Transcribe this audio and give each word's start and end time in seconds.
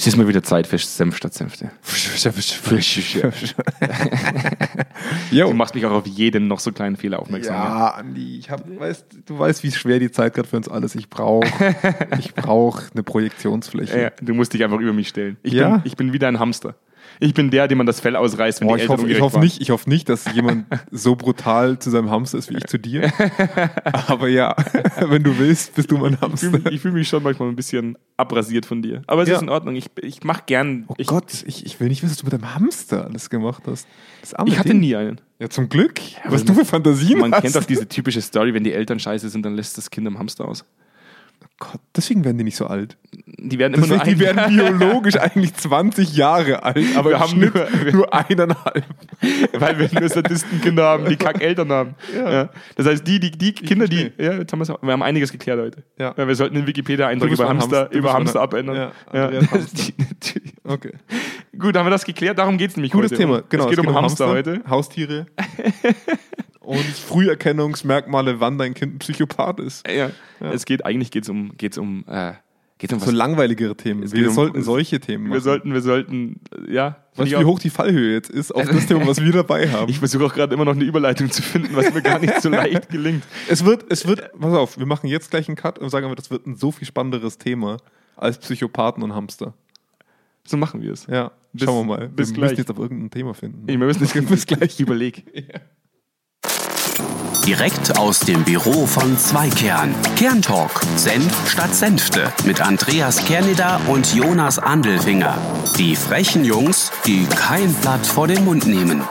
Es 0.00 0.06
ist 0.06 0.16
mal 0.16 0.26
wieder 0.26 0.42
Zeit 0.42 0.66
für 0.66 0.78
Senf 0.78 1.14
statt 1.18 1.34
Senfte. 1.34 1.70
Du 5.30 5.52
machst 5.52 5.74
mich 5.74 5.84
auch 5.84 5.90
auf 5.90 6.06
jeden 6.06 6.48
noch 6.48 6.58
so 6.58 6.72
kleinen 6.72 6.96
Fehler 6.96 7.18
aufmerksam. 7.18 7.54
Ja, 7.54 7.88
Andi, 7.88 8.38
ich 8.38 8.50
hab, 8.50 8.64
weißt, 8.78 9.04
du 9.26 9.38
weißt, 9.38 9.62
wie 9.62 9.70
schwer 9.72 9.98
die 9.98 10.10
Zeit 10.10 10.32
gerade 10.32 10.48
für 10.48 10.56
uns 10.56 10.70
alles. 10.70 10.94
Ich 10.94 11.10
brauche 11.10 11.46
ich 12.18 12.34
brauch 12.34 12.80
eine 12.94 13.02
Projektionsfläche. 13.02 14.00
Ja, 14.00 14.10
du 14.22 14.32
musst 14.32 14.54
dich 14.54 14.64
einfach 14.64 14.78
über 14.78 14.94
mich 14.94 15.08
stellen. 15.08 15.36
Ich, 15.42 15.52
Ja. 15.52 15.68
bin, 15.76 15.82
ich 15.84 15.96
bin 15.96 16.14
wieder 16.14 16.28
ein 16.28 16.38
Hamster. 16.38 16.76
Ich 17.18 17.34
bin 17.34 17.50
der, 17.50 17.68
dem 17.68 17.78
man 17.78 17.86
das 17.86 18.00
Fell 18.00 18.16
ausreißt, 18.16 18.60
wenn 18.60 18.68
Boah, 18.68 18.76
die 18.76 18.84
ich, 18.84 18.88
Eltern 18.90 19.02
hoffe, 19.02 19.10
ich, 19.12 19.20
hoffe 19.20 19.34
waren. 19.34 19.42
nicht, 19.44 19.60
ich 19.60 19.70
hoffe 19.70 19.88
nicht, 19.90 20.08
dass 20.08 20.32
jemand 20.34 20.66
so 20.90 21.16
brutal 21.16 21.78
zu 21.78 21.90
seinem 21.90 22.10
Hamster 22.10 22.38
ist 22.38 22.48
wie 22.50 22.56
ich 22.56 22.66
zu 22.66 22.78
dir. 22.78 23.12
Aber 24.06 24.28
ja, 24.28 24.54
wenn 25.00 25.22
du 25.22 25.36
willst, 25.38 25.74
bist 25.74 25.90
du 25.90 25.98
mein 25.98 26.14
Ich 26.14 26.20
Hamster. 26.20 26.50
fühle 26.50 26.70
ich 26.70 26.80
fühl 26.80 26.92
mich 26.92 27.08
schon 27.08 27.22
manchmal 27.22 27.48
ein 27.48 27.56
bisschen 27.56 27.98
abrasiert 28.16 28.66
von 28.66 28.82
dir. 28.82 29.02
Aber 29.06 29.22
es 29.22 29.28
Ja. 29.28 29.36
ist 29.36 29.42
in 29.42 29.48
Ordnung. 29.48 29.76
Ich, 29.76 29.86
ich 30.00 30.22
mache 30.24 30.42
gern. 30.46 30.84
Oh 30.88 30.94
ich, 30.98 31.06
Gott, 31.08 31.42
ich, 31.46 31.66
ich 31.66 31.80
will 31.80 31.88
nicht 31.88 32.02
wissen, 32.02 32.12
was 32.12 32.18
du 32.18 32.24
mit 32.26 32.32
deinem 32.32 32.54
Hamster 32.54 33.04
alles 33.06 33.28
gemacht 33.30 33.62
hast. 33.66 33.86
Ich 34.46 34.58
hatte 34.58 34.68
Ding. 34.70 34.80
nie 34.80 34.94
einen. 34.96 35.20
Ja, 35.38 35.48
zum 35.48 35.68
Glück. 35.68 36.00
was 36.24 36.40
weil 36.40 36.44
du 36.46 36.54
für 36.54 36.64
Fantasien 36.66 37.18
Man 37.18 37.32
hast. 37.32 37.42
kennt 37.42 37.56
auch 37.56 37.64
diese 37.64 37.88
typische 37.88 38.20
Story, 38.20 38.52
wenn 38.54 38.64
die 38.64 38.72
Eltern 38.72 38.98
scheiße 38.98 39.28
sind, 39.30 39.42
dann 39.44 39.54
lässt 39.56 39.78
das 39.78 39.90
Kind 39.90 40.06
am 40.06 40.18
Hamster 40.18 40.46
aus. 40.46 40.64
Gott, 41.60 41.80
deswegen 41.94 42.24
werden 42.24 42.38
die 42.38 42.44
nicht 42.44 42.56
so 42.56 42.66
alt. 42.66 42.96
Die 43.12 43.58
werden 43.58 43.74
immer 43.74 43.86
Deswegen, 43.86 44.18
nur 44.18 44.26
die 44.26 44.26
ein- 44.28 44.36
werden 44.36 44.78
biologisch 44.78 45.16
eigentlich 45.20 45.54
20 45.54 46.16
Jahre 46.16 46.62
alt, 46.62 46.84
aber 46.96 47.10
Wir 47.10 47.20
haben 47.20 47.30
Schnitt 47.30 47.54
nur- 47.54 47.92
nur, 47.92 48.14
eineinhalb. 48.14 48.84
weil 49.52 49.78
wir 49.78 50.00
nur 50.00 50.08
Sadistenkinder 50.08 50.84
haben, 50.84 51.04
die 51.06 51.16
Kackeltern 51.16 51.70
haben. 51.70 51.94
Ja. 52.14 52.48
Das 52.76 52.86
heißt, 52.86 53.06
die, 53.06 53.20
die, 53.20 53.30
die 53.30 53.52
Kinder, 53.52 53.86
die. 53.88 54.10
Ja, 54.18 54.32
jetzt 54.34 54.52
haben 54.52 54.60
wir 54.66 54.92
haben 54.92 55.02
einiges 55.02 55.30
geklärt 55.32 55.60
heute. 55.60 55.82
Ja. 55.98 56.14
Wir 56.16 56.34
sollten 56.34 56.54
den 56.56 56.66
Wikipedia-Eintrag 56.66 57.28
bist 57.30 57.40
über 57.40 57.48
Hamster, 57.48 57.78
Hamster. 57.82 57.96
Über 57.98 58.12
Hamster 58.14 58.38
Ha- 58.40 58.44
abändern. 58.44 58.76
Ja, 59.12 59.30
Ja, 59.30 59.40
Hamster. 59.50 59.92
die- 59.98 60.40
die- 60.40 60.52
Okay. 60.64 60.92
Gut, 61.58 61.76
haben 61.76 61.86
wir 61.86 61.90
das 61.90 62.04
geklärt? 62.04 62.38
Darum 62.38 62.56
geht 62.56 62.70
es 62.70 62.76
nämlich 62.76 62.92
Gutes 62.92 63.10
heute. 63.12 63.20
Thema, 63.22 63.42
genau. 63.48 63.64
Es 63.64 63.70
geht 63.70 63.78
um 63.86 63.94
Hamster, 63.94 64.28
heute. 64.28 64.60
Haustiere. 64.68 65.26
Und 66.60 66.84
Früherkennungsmerkmale, 66.84 68.40
wann 68.40 68.58
dein 68.58 68.74
Kind 68.74 68.94
ein 68.96 68.98
Psychopath 68.98 69.60
ist. 69.60 69.86
Ja. 69.88 70.10
Es 70.40 70.64
geht, 70.64 70.84
eigentlich 70.84 71.10
geht 71.10 71.24
es 71.24 71.28
um, 71.30 71.52
geht's 71.56 71.78
um, 71.78 72.04
äh, 72.06 72.34
geht's 72.78 72.92
um 72.92 73.00
was. 73.00 73.08
So 73.08 73.14
langweiligere 73.14 73.74
Themen. 73.76 74.10
Wir 74.12 74.28
um- 74.28 74.34
sollten 74.34 74.62
solche 74.62 75.00
Themen 75.00 75.24
machen. 75.24 75.32
wir 75.34 75.40
sollten, 75.40 75.72
wir 75.72 75.80
sollten, 75.80 76.40
äh, 76.68 76.72
ja. 76.74 76.96
weißt 77.16 77.32
du, 77.32 77.40
wie 77.40 77.44
hoch 77.44 77.58
die 77.58 77.70
Fallhöhe 77.70 78.12
jetzt 78.12 78.28
ist 78.30 78.52
auf 78.54 78.66
das 78.68 78.86
Thema, 78.86 79.06
was 79.06 79.22
wir 79.22 79.32
dabei 79.32 79.68
haben? 79.72 79.88
Ich 79.90 79.98
versuche 80.00 80.24
auch 80.26 80.34
gerade 80.34 80.52
immer 80.54 80.66
noch 80.66 80.74
eine 80.74 80.84
Überleitung 80.84 81.30
zu 81.30 81.40
finden, 81.42 81.74
was 81.74 81.92
mir 81.94 82.02
gar 82.02 82.18
nicht 82.18 82.40
so 82.42 82.50
leicht 82.50 82.90
gelingt. 82.90 83.24
Es 83.48 83.64
wird, 83.64 83.86
es 83.90 84.06
wird, 84.06 84.30
pass 84.38 84.54
auf, 84.54 84.78
wir 84.78 84.86
machen 84.86 85.06
jetzt 85.08 85.30
gleich 85.30 85.48
einen 85.48 85.56
Cut 85.56 85.78
und 85.78 85.88
sagen 85.90 86.12
das 86.14 86.30
wird 86.30 86.46
ein 86.46 86.56
so 86.56 86.70
viel 86.72 86.86
spannenderes 86.86 87.38
Thema 87.38 87.78
als 88.16 88.36
Psychopathen 88.38 89.02
und 89.02 89.14
Hamster. 89.14 89.54
So 90.46 90.56
machen 90.58 90.82
wir 90.82 90.92
es. 90.92 91.06
Ja, 91.06 91.32
Bis- 91.54 91.64
schauen 91.64 91.86
wir 91.88 91.96
mal. 91.96 92.08
bis 92.08 92.28
wir 92.30 92.34
gleich. 92.34 92.50
müssen 92.50 92.60
jetzt 92.60 92.70
auf 92.70 92.78
irgendein 92.78 93.10
Thema 93.10 93.32
finden. 93.34 93.62
Ich, 93.66 93.78
wir 93.78 93.86
müssen 93.86 94.02
nicht 94.14 94.28
Bis 94.28 94.46
gleich. 94.46 94.78
Überleg. 94.78 95.24
Direkt 97.46 97.98
aus 97.98 98.20
dem 98.20 98.44
Büro 98.44 98.86
von 98.86 99.16
Zweikern. 99.16 99.94
Kerntalk. 100.16 100.82
Senf 100.96 101.50
statt 101.50 101.74
Senfte. 101.74 102.32
Mit 102.44 102.60
Andreas 102.60 103.24
Kerneder 103.24 103.80
und 103.88 104.14
Jonas 104.14 104.58
Andelfinger. 104.58 105.38
Die 105.78 105.96
frechen 105.96 106.44
Jungs, 106.44 106.92
die 107.06 107.24
kein 107.24 107.72
Blatt 107.74 108.06
vor 108.06 108.28
den 108.28 108.44
Mund 108.44 108.66
nehmen. 108.66 109.02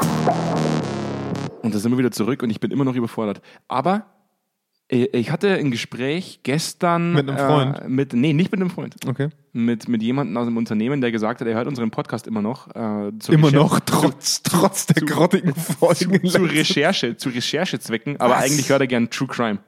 Und 1.64 1.74
da 1.74 1.80
sind 1.80 1.92
wir 1.92 1.98
wieder 1.98 2.12
zurück 2.12 2.44
und 2.44 2.52
ich 2.52 2.60
bin 2.60 2.70
immer 2.72 2.86
noch 2.86 2.96
überfordert. 2.96 3.42
Aber 3.68 4.06
äh, 4.90 5.06
ich 5.06 5.32
hatte 5.32 5.56
ein 5.56 5.72
Gespräch 5.72 6.42
gestern 6.44 7.14
Mit 7.14 7.30
einem 7.30 7.38
Freund? 7.38 7.80
Äh, 7.80 7.90
mit, 7.90 8.14
nee, 8.14 8.34
nicht 8.34 8.52
mit 8.52 8.62
einem 8.62 8.70
Freund. 8.70 8.96
Okay. 9.08 9.30
Mit, 9.52 9.88
mit 9.88 10.04
jemandem 10.04 10.38
aus 10.38 10.46
dem 10.46 10.58
Unternehmen, 10.58 11.02
der 11.02 11.12
gesagt 11.12 11.42
hat, 11.42 11.48
er 11.48 11.56
hört 11.56 11.68
unseren 11.68 11.90
Podcast 11.90 12.28
immer 12.28 12.42
noch. 12.44 12.68
Äh, 12.76 13.10
Immer 13.30 13.48
Recher- 13.48 13.56
noch, 13.56 13.80
trotz, 13.80 14.44
trotz 14.44 14.86
der 14.86 15.04
grottigen 15.04 15.56
Folgen. 15.80 16.22
zu, 16.30 16.38
zu 16.38 16.44
Recherche, 16.44 17.18
zu 17.18 17.30
Recherchezwecken, 17.30 18.20
aber 18.20 18.36
Was? 18.36 18.44
eigentlich 18.44 18.70
hört 18.70 18.82
er 18.82 18.88
gern 18.88 19.10
True 19.10 19.28
Crime. 19.28 19.60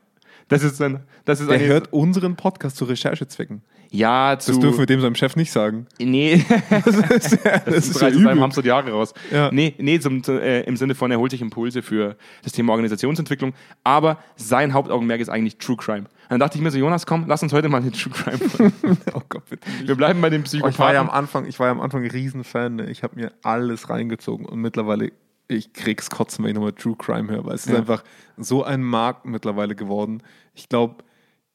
Das 0.50 0.62
ist 0.64 0.80
ein, 0.82 1.00
das 1.26 1.40
ist 1.40 1.50
Der 1.50 1.60
hört 1.62 1.92
unseren 1.94 2.36
Podcast 2.36 2.78
zu 2.78 2.86
Recherchezwecken. 2.86 3.64
Ja 3.92 4.38
zu, 4.40 4.52
Das 4.54 4.60
dürfen 4.60 4.80
wir 4.80 4.86
dem 4.88 5.02
seinem 5.02 5.16
Chef 5.16 5.36
nicht 5.36 5.52
sagen. 5.52 5.86
nee, 6.00 6.44
Das 6.70 6.88
ist, 6.88 7.44
ja, 7.46 7.52
das 7.60 7.66
das 7.66 7.76
ist 7.76 7.88
ist 7.96 8.02
ja 8.02 8.08
aus 8.08 8.14
seinem 8.14 8.22
übel. 8.22 8.42
Hamster 8.42 8.62
die 8.62 8.70
Jahre 8.70 8.92
raus. 8.92 9.14
Ja. 9.32 9.50
Nee, 9.52 9.76
nee 9.78 10.00
zum, 10.00 10.24
zu, 10.24 10.42
äh, 10.42 10.62
im 10.64 10.78
Sinne 10.78 10.96
von, 10.96 11.12
er 11.12 11.20
holt 11.20 11.32
sich 11.32 11.42
Impulse 11.42 11.82
für 11.82 12.16
das 12.44 12.54
Thema 12.54 12.72
Organisationsentwicklung, 12.74 13.54
aber 13.84 14.18
sein 14.38 14.74
Hauptaugenmerk 14.74 15.20
ist 15.22 15.30
eigentlich 15.30 15.58
True 15.58 15.76
Crime. 15.78 16.06
Und 16.06 16.08
dann 16.30 16.40
dachte 16.40 16.58
ich 16.58 16.64
mir 16.64 16.72
so, 16.72 16.78
Jonas, 16.80 17.06
komm, 17.06 17.26
lass 17.28 17.44
uns 17.44 17.52
heute 17.54 17.68
mal 17.70 17.82
eine 17.82 17.92
True 17.92 18.14
Crime. 18.14 18.72
Oh 19.14 19.22
Gott, 19.28 19.44
bitte 19.50 19.70
nicht. 19.70 19.88
Wir 19.88 19.96
bleiben 19.96 20.22
bei 20.22 20.30
dem 20.30 20.44
Oh, 20.44 20.46
ich 20.46 20.54
war 20.62 20.64
ja 20.64 20.70
Psychopathen. 20.72 20.98
am 20.98 21.10
Anfang, 21.10 21.46
ich 21.46 21.60
war 21.60 21.68
ja 21.68 21.72
am 21.74 21.82
Anfang 21.82 22.04
ein 22.04 22.10
Riesenfan. 22.12 22.78
Ne? 22.78 22.90
Ich 22.90 23.04
habe 23.04 23.16
mir 23.20 23.32
alles 23.44 23.90
reingezogen 23.90 24.46
und 24.46 24.60
mittlerweile 24.62 25.12
ich 25.50 25.74
krieg's 25.74 26.10
kotzen, 26.10 26.46
wenn 26.46 26.52
ich 26.52 26.56
nochmal 26.56 26.72
True 26.72 26.96
Crime 26.98 27.30
höre, 27.30 27.44
weil 27.46 27.56
es 27.56 27.66
ist 27.66 27.74
Ja. 27.74 27.80
einfach 27.80 28.06
so 28.38 28.64
ein 28.64 28.82
Markt 28.82 29.26
mittlerweile 29.26 29.76
geworden. 29.76 30.24
Ich 30.54 30.70
glaube, 30.70 31.04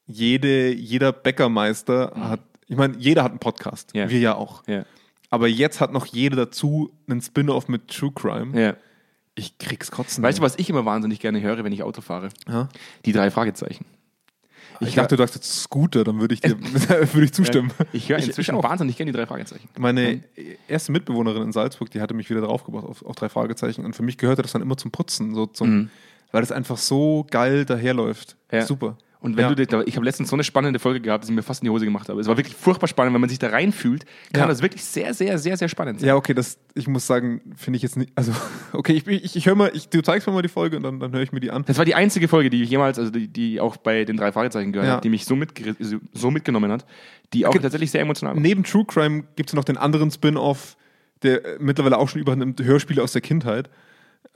jede, 0.06 0.72
jeder 0.72 1.12
Bäckermeister 1.12 2.12
hat, 2.16 2.40
ich 2.68 2.76
meine, 2.76 2.96
jeder 2.98 3.22
hat 3.22 3.30
einen 3.32 3.38
Podcast, 3.40 3.90
Ja. 3.94 4.08
wir 4.10 4.18
ja 4.18 4.34
auch. 4.34 4.62
ja, 4.66 4.84
Aber 5.30 5.48
jetzt 5.48 5.80
hat 5.80 5.92
noch 5.92 6.06
jeder 6.06 6.36
dazu 6.36 6.90
einen 7.08 7.20
Spin-off 7.20 7.68
mit 7.68 7.88
True 7.88 8.12
Crime. 8.14 8.60
ja. 8.60 8.74
Ich 9.38 9.58
krieg's 9.58 9.90
kotzen. 9.90 10.24
Weißt 10.24 10.38
du, 10.38 10.42
was 10.42 10.56
ich 10.56 10.70
immer 10.70 10.86
wahnsinnig 10.86 11.20
gerne 11.20 11.42
höre, 11.42 11.62
wenn 11.62 11.70
ich 11.70 11.82
Auto 11.82 12.00
fahre? 12.00 12.30
Ja? 12.48 12.70
Die 13.04 13.12
drei 13.12 13.30
Fragezeichen. 13.30 13.84
Ich 14.80 14.94
dachte, 14.94 15.14
du 15.14 15.22
sagst 15.22 15.34
jetzt 15.34 15.60
Scooter, 15.62 16.04
dann 16.04 16.20
würde 16.20 16.32
ich 16.32 16.40
dir 16.40 16.56
würde 17.12 17.22
ich 17.24 17.34
zustimmen. 17.34 17.70
Ich 17.92 18.08
höre 18.08 18.16
inzwischen 18.18 18.54
auch. 18.54 18.62
wahnsinnig 18.64 18.96
gerne 18.96 19.12
die 19.12 19.16
drei 19.18 19.26
Fragezeichen. 19.26 19.68
Meine 19.78 20.22
erste 20.68 20.90
Mitbewohnerin 20.90 21.42
in 21.42 21.52
Salzburg, 21.52 21.90
die 21.90 22.00
hatte 22.00 22.14
mich 22.14 22.30
wieder 22.30 22.40
draufgebracht 22.40 22.86
auf, 22.86 23.04
auf 23.04 23.14
drei 23.14 23.28
Fragezeichen. 23.28 23.84
Und 23.84 23.94
für 23.94 24.02
mich 24.02 24.16
gehörte 24.16 24.40
das 24.40 24.52
dann 24.52 24.62
immer 24.62 24.78
zum 24.78 24.90
Putzen, 24.90 25.34
so 25.34 25.44
zum, 25.44 25.90
weil 26.32 26.40
das 26.40 26.50
einfach 26.50 26.78
so 26.78 27.26
geil 27.30 27.66
daherläuft. 27.66 28.36
Mhm. 28.50 28.56
Ja. 28.56 28.64
Super. 28.64 28.96
Und 29.26 29.36
wenn 29.36 29.42
Ja. 29.50 29.54
du 29.56 29.82
ich 29.84 29.96
habe 29.96 30.04
letztens 30.06 30.28
so 30.30 30.36
eine 30.36 30.44
spannende 30.44 30.78
Folge 30.78 31.00
gehabt, 31.00 31.24
dass 31.24 31.28
ich 31.28 31.34
mir 31.34 31.42
fast 31.42 31.60
in 31.60 31.64
die 31.64 31.70
Hose 31.70 31.84
gemacht 31.84 32.08
habe. 32.08 32.20
Es 32.20 32.28
war 32.28 32.36
wirklich 32.36 32.54
furchtbar 32.54 32.86
spannend, 32.86 33.12
wenn 33.12 33.20
man 33.20 33.28
sich 33.28 33.40
da 33.40 33.48
reinfühlt, 33.48 34.04
kann 34.32 34.42
Ja. 34.42 34.46
das 34.46 34.62
wirklich 34.62 34.84
sehr, 34.84 35.12
sehr, 35.14 35.36
sehr, 35.38 35.56
sehr 35.56 35.68
spannend 35.68 35.98
sein. 35.98 36.06
Ja, 36.08 36.14
okay, 36.14 36.32
das, 36.32 36.58
ich 36.74 36.86
muss 36.86 37.08
sagen, 37.08 37.40
finde 37.56 37.76
ich 37.78 37.82
jetzt 37.82 37.96
nicht, 37.96 38.12
also, 38.14 38.30
okay, 38.72 38.92
ich, 38.92 39.04
ich, 39.08 39.34
ich 39.34 39.46
höre 39.46 39.56
mal, 39.56 39.72
ich, 39.74 39.88
du 39.88 40.00
zeigst 40.00 40.28
mir 40.28 40.32
mal 40.32 40.42
die 40.42 40.48
Folge 40.48 40.76
und 40.76 40.84
dann, 40.84 41.00
dann 41.00 41.12
höre 41.12 41.22
ich 41.22 41.32
mir 41.32 41.40
die 41.40 41.50
an. 41.50 41.64
Das 41.66 41.76
war 41.76 41.84
die 41.84 41.96
einzige 41.96 42.28
Folge, 42.28 42.50
die 42.50 42.62
ich 42.62 42.70
jemals, 42.70 43.00
also 43.00 43.10
die, 43.10 43.26
die 43.26 43.60
auch 43.60 43.76
bei 43.76 44.04
den 44.04 44.16
drei 44.16 44.30
Fragezeichen 44.30 44.70
gehört 44.72 44.88
Ja. 44.88 44.96
hat, 44.98 45.04
die 45.04 45.08
mich 45.10 45.24
so, 45.24 45.34
mitge 45.34 45.74
so- 46.12 46.30
mitgenommen 46.30 46.70
hat, 46.70 46.86
die 47.32 47.46
auch 47.46 47.50
Okay. 47.50 47.58
tatsächlich 47.58 47.90
sehr 47.90 48.02
emotional 48.02 48.36
war. 48.36 48.40
Neben 48.40 48.62
True 48.62 48.84
Crime 48.84 49.24
gibt 49.34 49.50
es 49.50 49.54
noch 49.56 49.64
den 49.64 49.76
anderen 49.76 50.12
Spin-off, 50.12 50.76
der 51.24 51.40
mittlerweile 51.58 51.98
auch 51.98 52.08
schon 52.08 52.20
übernimmt, 52.20 52.62
Hörspiele 52.62 53.02
aus 53.02 53.10
der 53.10 53.22
Kindheit. 53.22 53.70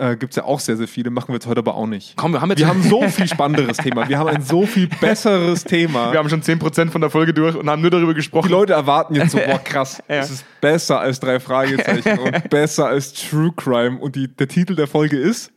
Äh, 0.01 0.17
gibt 0.17 0.33
es 0.33 0.37
ja 0.37 0.45
auch 0.45 0.61
sehr, 0.61 0.77
sehr 0.79 0.89
viele, 0.89 1.11
machen 1.11 1.29
wir 1.29 1.35
jetzt 1.35 1.47
heute 1.47 1.59
aber 1.59 1.75
auch 1.75 1.87
nicht. 1.87 2.15
Komm, 2.17 2.33
wir 2.33 2.41
haben 2.41 2.49
jetzt 2.51 2.59
Wir 2.61 2.69
haben 2.69 2.83
so 2.83 3.03
viel 3.09 3.29
spannenderes 3.29 3.77
Thema. 3.77 4.09
Wir 4.09 4.19
haben 4.19 4.29
ein 4.29 4.43
so 4.43 4.65
viel 4.65 4.89
besseres 5.01 5.63
Thema. 5.65 6.11
wir 6.13 6.19
haben 6.19 6.29
schon 6.31 6.41
10% 6.43 6.91
von 6.91 7.01
der 7.03 7.11
Folge 7.11 7.35
durch 7.35 7.55
und 7.55 7.69
haben 7.69 7.83
nur 7.83 7.91
darüber 7.91 8.15
gesprochen. 8.15 8.47
Die 8.49 8.53
Leute 8.53 8.73
erwarten 8.73 9.15
jetzt 9.15 9.33
so, 9.33 9.39
boah, 9.47 9.59
krass, 9.63 10.03
Ja. 10.09 10.17
es 10.21 10.31
ist 10.31 10.45
besser 10.63 11.01
als 11.01 11.21
drei 11.21 11.39
Fragezeichen 11.39 12.19
und 12.19 12.49
besser 12.49 12.87
als 12.87 13.13
True 13.13 13.53
Crime. 13.57 13.99
Und 13.99 14.17
die, 14.17 14.29
der 14.35 14.49
Titel 14.49 14.75
der 14.75 14.87
Folge 14.87 15.19
ist 15.19 15.53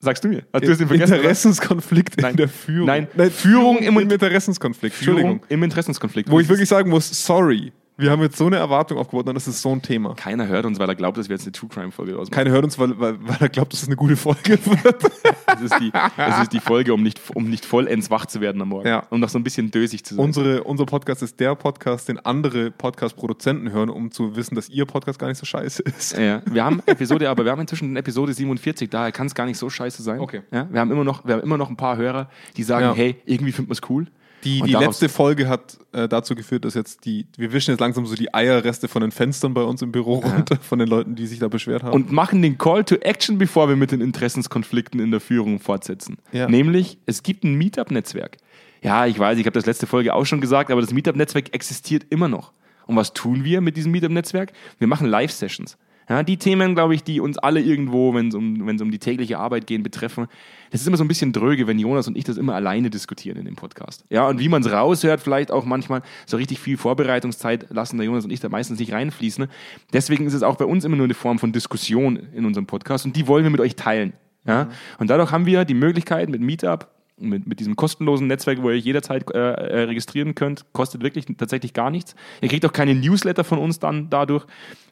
Sagst 0.00 0.22
du 0.22 0.28
mir? 0.28 0.42
Hast 0.52 0.62
du 0.66 0.76
denn 0.76 0.86
vergessen? 0.88 1.14
Interessenskonflikt 1.14 2.20
Nein. 2.20 2.32
in 2.32 2.36
der 2.36 2.48
Führung. 2.50 2.86
Nein. 2.86 3.08
Führung 3.16 3.30
Führung 3.30 3.78
im, 3.78 3.98
im- 4.00 4.10
Interessenskonflikt. 4.10 4.94
Führung 4.94 5.16
Entschuldigung. 5.18 5.46
im 5.48 5.62
Interessenskonflikt. 5.62 6.30
Wo 6.30 6.38
ich 6.40 6.48
wirklich 6.50 6.68
sagen 6.68 6.90
muss, 6.90 7.08
sorry, 7.24 7.72
wir 7.96 8.10
haben 8.10 8.22
jetzt 8.22 8.36
so 8.36 8.46
eine 8.46 8.56
Erwartung 8.56 8.98
aufgebaut 8.98 9.28
und 9.28 9.34
das 9.34 9.46
ist 9.46 9.62
so 9.62 9.70
ein 9.70 9.80
Thema. 9.80 10.14
Keiner 10.14 10.48
hört 10.48 10.66
uns, 10.66 10.80
weil 10.80 10.88
er 10.88 10.96
glaubt, 10.96 11.16
dass 11.16 11.28
wir 11.28 11.36
jetzt 11.36 11.44
eine 11.44 11.52
True 11.52 11.68
Crime 11.68 11.92
Folge 11.92 12.14
ausmachen. 12.14 12.30
Keiner 12.32 12.50
hört 12.50 12.64
uns, 12.64 12.76
weil, 12.78 12.98
weil, 12.98 13.16
weil 13.20 13.36
er 13.38 13.48
glaubt, 13.48 13.72
dass 13.72 13.82
es 13.82 13.88
eine 13.88 13.96
gute 13.96 14.16
Folge 14.16 14.58
wird. 14.64 15.04
Es 15.54 15.60
ist 15.60 15.78
die, 15.78 15.92
es 16.16 16.38
ist 16.42 16.52
die 16.52 16.58
Folge, 16.58 16.92
um 16.92 17.04
nicht, 17.04 17.20
um 17.32 17.48
nicht 17.48 17.64
vollends 17.64 18.10
wach 18.10 18.26
zu 18.26 18.40
werden 18.40 18.60
am 18.60 18.70
Morgen. 18.70 18.88
Ja. 18.88 19.06
Um 19.10 19.20
noch 19.20 19.28
so 19.28 19.38
ein 19.38 19.44
bisschen 19.44 19.70
dösig 19.70 20.04
zu 20.04 20.16
sein. 20.16 20.24
Unsere, 20.24 20.64
unser 20.64 20.84
Podcast 20.84 21.22
ist 21.22 21.38
der 21.38 21.54
Podcast, 21.54 22.08
den 22.08 22.18
andere 22.18 22.72
Podcast-Produzenten 22.72 23.70
hören, 23.70 23.88
um 23.88 24.10
zu 24.10 24.34
wissen, 24.34 24.56
dass 24.56 24.68
ihr 24.68 24.84
Podcast 24.84 25.20
gar 25.20 25.28
nicht 25.28 25.38
so 25.38 25.46
scheiße 25.46 25.84
ist. 25.84 26.18
Ja, 26.18 26.42
wir 26.46 26.64
haben 26.64 26.82
Episode, 26.86 27.30
aber 27.30 27.44
wir 27.44 27.52
haben 27.52 27.60
inzwischen 27.60 27.94
Episode 27.96 28.32
47, 28.32 28.90
daher 28.90 29.12
kann 29.12 29.28
es 29.28 29.34
gar 29.36 29.46
nicht 29.46 29.58
so 29.58 29.70
scheiße 29.70 30.02
sein. 30.02 30.18
Okay. 30.18 30.42
Ja, 30.50 30.66
wir, 30.72 30.80
haben 30.80 30.90
immer 30.90 31.04
noch, 31.04 31.24
wir 31.24 31.34
haben 31.34 31.42
immer 31.42 31.56
noch 31.58 31.70
ein 31.70 31.76
paar 31.76 31.96
Hörer, 31.98 32.28
die 32.56 32.64
sagen, 32.64 32.86
Ja. 32.86 32.94
hey, 32.94 33.14
irgendwie 33.26 33.52
findet 33.52 33.68
man 33.68 33.78
es 33.80 33.88
cool. 33.88 34.06
Die, 34.44 34.60
die 34.60 34.72
letzte 34.72 35.08
Folge 35.08 35.48
hat 35.48 35.78
äh, 35.92 36.08
dazu 36.08 36.34
geführt, 36.34 36.64
dass 36.64 36.74
jetzt 36.74 37.04
die, 37.04 37.26
wir 37.36 37.52
wischen 37.52 37.70
jetzt 37.70 37.80
langsam 37.80 38.06
so 38.06 38.14
die 38.14 38.32
Eierreste 38.34 38.88
von 38.88 39.02
den 39.02 39.10
Fenstern 39.10 39.54
bei 39.54 39.62
uns 39.62 39.82
im 39.82 39.90
Büro 39.90 40.16
runter, 40.16 40.56
von 40.60 40.78
den 40.78 40.88
Leuten, 40.88 41.14
die 41.14 41.26
sich 41.26 41.38
da 41.38 41.48
beschwert 41.48 41.82
haben. 41.82 41.92
Und 41.92 42.12
machen 42.12 42.42
den 42.42 42.58
Call 42.58 42.84
to 42.84 42.96
Action, 42.96 43.38
bevor 43.38 43.68
wir 43.68 43.76
mit 43.76 43.90
den 43.90 44.00
Interessenskonflikten 44.00 45.00
in 45.00 45.10
der 45.10 45.20
Führung 45.20 45.60
fortsetzen. 45.60 46.18
Ja. 46.32 46.48
Nämlich, 46.48 46.98
es 47.06 47.22
gibt 47.22 47.44
ein 47.44 47.54
Meetup-Netzwerk. 47.54 48.36
Ja, 48.82 49.06
ich 49.06 49.18
weiß, 49.18 49.38
ich 49.38 49.46
habe 49.46 49.54
das 49.54 49.66
letzte 49.66 49.86
Folge 49.86 50.14
auch 50.14 50.26
schon 50.26 50.40
gesagt, 50.40 50.70
aber 50.70 50.82
das 50.82 50.92
Meetup-Netzwerk 50.92 51.54
existiert 51.54 52.04
immer 52.10 52.28
noch. 52.28 52.52
Und 52.86 52.96
was 52.96 53.14
tun 53.14 53.44
wir 53.44 53.60
mit 53.62 53.76
diesem 53.76 53.92
Meetup-Netzwerk? 53.92 54.52
Wir 54.78 54.88
machen 54.88 55.06
Live-Sessions. 55.06 55.78
Ja, 56.08 56.22
die 56.22 56.36
Themen, 56.36 56.74
glaube 56.74 56.94
ich, 56.94 57.02
die 57.02 57.20
uns 57.20 57.38
alle 57.38 57.60
irgendwo, 57.60 58.14
wenn 58.14 58.28
es 58.28 58.34
um, 58.34 58.66
wenn's 58.66 58.82
um 58.82 58.90
die 58.90 58.98
tägliche 58.98 59.38
Arbeit 59.38 59.66
geht, 59.66 59.82
betreffen, 59.82 60.26
das 60.70 60.80
ist 60.80 60.86
immer 60.86 60.96
so 60.96 61.04
ein 61.04 61.08
bisschen 61.08 61.32
dröge, 61.32 61.66
wenn 61.66 61.78
Jonas 61.78 62.08
und 62.08 62.16
ich 62.16 62.24
das 62.24 62.36
immer 62.36 62.54
alleine 62.54 62.90
diskutieren 62.90 63.38
in 63.38 63.44
dem 63.44 63.56
Podcast. 63.56 64.04
Ja, 64.10 64.28
und 64.28 64.38
wie 64.38 64.48
man 64.48 64.62
es 64.62 64.70
raushört, 64.70 65.20
vielleicht 65.20 65.50
auch 65.50 65.64
manchmal 65.64 66.02
so 66.26 66.36
richtig 66.36 66.58
viel 66.58 66.76
Vorbereitungszeit 66.76 67.70
lassen 67.70 67.96
der 67.96 68.06
Jonas 68.06 68.24
und 68.24 68.32
ich 68.32 68.40
da 68.40 68.48
meistens 68.48 68.78
nicht 68.78 68.92
reinfließen. 68.92 69.46
Deswegen 69.92 70.26
ist 70.26 70.34
es 70.34 70.42
auch 70.42 70.56
bei 70.56 70.64
uns 70.64 70.84
immer 70.84 70.96
nur 70.96 71.04
eine 71.04 71.14
Form 71.14 71.38
von 71.38 71.52
Diskussion 71.52 72.16
in 72.34 72.44
unserem 72.44 72.66
Podcast 72.66 73.06
und 73.06 73.16
die 73.16 73.26
wollen 73.26 73.44
wir 73.44 73.50
mit 73.50 73.60
euch 73.60 73.76
teilen. 73.76 74.12
Ja? 74.46 74.68
Und 74.98 75.10
dadurch 75.10 75.30
haben 75.32 75.46
wir 75.46 75.64
die 75.64 75.74
Möglichkeit 75.74 76.28
mit 76.28 76.40
Meetup 76.40 76.93
mit, 77.18 77.46
mit 77.46 77.60
diesem 77.60 77.76
kostenlosen 77.76 78.26
Netzwerk, 78.26 78.62
wo 78.62 78.70
ihr 78.70 78.76
euch 78.76 78.84
jederzeit 78.84 79.24
äh, 79.34 79.38
äh, 79.38 79.82
registrieren 79.84 80.34
könnt, 80.34 80.64
kostet 80.72 81.02
wirklich 81.02 81.26
tatsächlich 81.38 81.72
gar 81.72 81.90
nichts. 81.90 82.14
Ihr 82.40 82.48
kriegt 82.48 82.64
auch 82.66 82.72
keine 82.72 82.94
Newsletter 82.94 83.44
von 83.44 83.58
uns 83.58 83.78
dann 83.78 84.10
dadurch. 84.10 84.44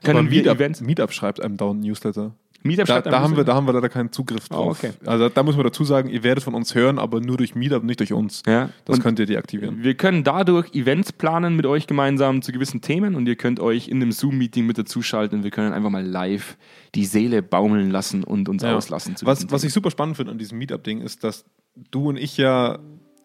Können 0.05 0.31
wir 0.31 0.39
Meetup, 0.39 0.57
Events. 0.57 0.81
Meetup 0.81 1.13
schreibt 1.13 1.41
einem 1.43 1.57
dauernd 1.57 1.81
Newsletter. 1.83 2.35
Meetup 2.65 2.87
Da, 2.87 2.93
schreibt 2.95 3.07
da, 3.07 3.11
einem 3.11 3.23
haben 3.25 3.37
wir, 3.37 3.43
da 3.43 3.55
haben 3.57 3.67
wir 3.67 3.73
leider 3.73 3.89
keinen 3.89 4.13
Zugriff 4.13 4.49
drauf. 4.49 4.79
okay. 4.79 4.93
Also 5.05 5.29
da 5.29 5.43
muss 5.43 5.57
man 5.57 5.65
dazu 5.65 5.83
sagen, 5.83 6.09
ihr 6.09 6.23
werdet 6.23 6.45
von 6.45 6.55
uns 6.55 6.77
hören, 6.77 7.01
aber 7.01 7.21
nur 7.21 7.37
durch 7.37 7.57
Meetup, 7.57 7.83
nicht 7.83 7.99
durch 7.99 8.13
uns. 8.13 8.43
Ja. 8.47 8.69
Das 8.85 8.99
Und 8.99 9.03
könnt 9.03 9.19
ihr 9.19 9.27
deaktivieren. 9.27 9.83
Wir 9.83 9.95
können 9.95 10.23
dadurch 10.23 10.73
Events 10.73 11.11
planen 11.13 11.57
mit 11.57 11.67
euch 11.67 11.89
gemeinsam 11.89 12.41
zu 12.41 12.53
gewissen 12.53 12.81
Themen 12.81 13.17
und 13.17 13.27
ihr 13.27 13.35
könnt 13.35 13.59
euch 13.59 13.89
in 13.89 14.01
einem 14.01 14.13
Zoom-Meeting 14.13 14.65
mit 14.65 14.79
dazuschalten 14.79 15.39
und 15.39 15.43
wir 15.43 15.51
können 15.51 15.73
einfach 15.73 15.91
mal 15.91 16.07
live 16.07 16.57
die 16.95 17.05
Seele 17.05 17.43
baumeln 17.43 17.91
lassen 17.91 18.23
und 18.23 18.49
uns 18.49 18.63
Ja. 18.63 18.77
auslassen. 18.77 19.17
Was, 19.23 19.51
was 19.51 19.65
ich 19.65 19.73
super 19.73 19.91
spannend 19.91 20.17
finde 20.17 20.31
an 20.31 20.39
diesem 20.39 20.59
Meetup-Ding 20.59 21.01
ist, 21.01 21.25
dass 21.25 21.45
du 21.75 22.09
und 22.09 22.17
ich 22.17 22.37
ja 22.37 22.79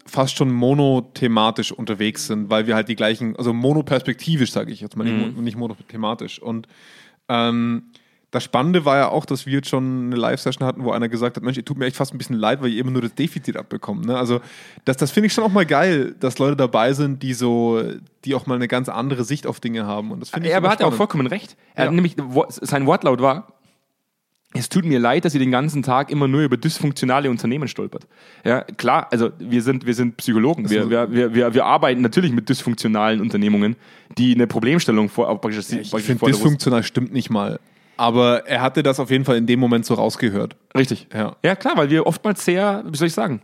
fast 0.06 0.38
schon 0.38 0.52
monothematisch 0.52 1.72
unterwegs 1.72 2.28
sind, 2.28 2.50
weil 2.50 2.66
wir 2.68 2.76
halt 2.76 2.88
die 2.88 2.96
gleichen, 2.96 3.36
also 3.36 3.54
monoperspektivisch, 3.54 4.52
sage 4.52 4.72
ich 4.72 4.80
jetzt 4.82 4.96
mal, 4.96 5.04
nicht, 5.04 5.36
mo- 5.36 5.42
nicht 5.42 5.58
monothematisch. 5.58 6.42
Und 6.42 6.68
ähm, 7.28 7.84
das 8.32 8.44
Spannende 8.44 8.86
war 8.86 8.98
ja 8.98 9.08
auch, 9.10 9.26
dass 9.26 9.46
wir 9.46 9.54
jetzt 9.54 9.70
schon 9.70 10.08
eine 10.08 10.16
Live-Session 10.16 10.66
hatten, 10.66 10.84
wo 10.84 10.92
einer 10.92 11.10
gesagt 11.10 11.36
hat, 11.38 11.44
Mensch, 11.44 11.58
ihr 11.58 11.66
tut 11.66 11.78
mir 11.78 11.86
echt 11.86 11.96
fast 11.98 12.14
ein 12.14 12.18
bisschen 12.18 12.38
leid, 12.38 12.62
weil 12.62 12.70
ihr 12.70 12.80
immer 12.82 12.92
nur 12.92 13.02
das 13.02 13.16
Defizit 13.16 13.58
abbekommt. 13.58 14.06
Ne? 14.06 14.18
Also 14.18 14.40
das, 14.86 14.96
das 14.98 15.12
finde 15.12 15.28
ich 15.28 15.34
schon 15.34 15.44
auch 15.44 15.52
mal 15.52 15.66
geil, 15.66 16.16
dass 16.20 16.38
Leute 16.38 16.56
dabei 16.56 16.94
sind, 16.94 17.22
die 17.24 17.34
so, 17.34 17.82
die 18.26 18.34
auch 18.36 18.46
mal 18.46 18.56
eine 18.56 18.68
ganz 18.70 18.88
andere 18.90 19.24
Sicht 19.26 19.46
auf 19.48 19.60
Dinge 19.60 19.86
haben. 19.86 20.12
Und 20.12 20.22
das 20.22 20.30
finde 20.30 20.48
ich 20.50 20.54
Er 20.54 20.62
hat 20.62 20.80
ja 20.80 20.88
auch 20.88 20.94
vollkommen 20.94 21.28
recht. 21.28 21.56
Er 21.74 21.86
Ja. 21.86 21.88
hat 21.90 21.96
nämlich, 21.96 22.16
sein 22.50 22.86
Wortlaut 22.86 23.22
war, 23.22 23.48
es 24.54 24.70
tut 24.70 24.86
mir 24.86 25.00
leid, 25.00 25.26
dass 25.26 25.34
ihr 25.34 25.40
den 25.40 25.52
ganzen 25.52 25.84
Tag 25.84 26.10
immer 26.10 26.28
nur 26.28 26.42
über 26.42 26.58
dysfunktionale 26.58 27.30
Unternehmen 27.30 27.68
stolpert. 27.68 28.08
Ja, 28.46 28.62
klar, 28.62 29.08
also 29.12 29.32
wir 29.40 29.62
sind, 29.62 29.86
wir 29.86 29.94
sind 29.94 30.18
Psychologen. 30.18 30.70
Wir, 30.70 30.90
wir, 30.90 31.34
wir, 31.34 31.54
wir, 31.54 31.66
arbeiten 31.66 32.02
natürlich 32.02 32.32
mit 32.32 32.48
dysfunktionalen 32.48 33.20
Unternehmungen, 33.20 33.76
die 34.18 34.34
eine 34.34 34.48
Problemstellung 34.48 35.10
vor, 35.10 35.40
praktisch, 35.42 35.70
Ich 35.72 35.90
finde, 36.04 36.26
dysfunktional 36.26 36.84
stimmt 36.84 37.12
nicht 37.12 37.30
mal. 37.30 37.60
Aber 37.98 38.48
er 38.48 38.62
hatte 38.62 38.84
das 38.84 39.00
auf 39.00 39.10
jeden 39.10 39.26
Fall 39.26 39.38
in 39.38 39.48
dem 39.48 39.60
Moment 39.60 39.86
so 39.86 39.96
rausgehört. 39.96 40.56
Richtig. 40.78 41.08
Ja. 41.14 41.36
Ja, 41.44 41.56
klar, 41.56 41.76
weil 41.76 41.90
wir 41.90 42.06
oftmals 42.06 42.46
sehr, 42.46 42.84
wie 42.88 42.96
soll 42.96 43.08
ich 43.08 43.14
sagen? 43.14 43.42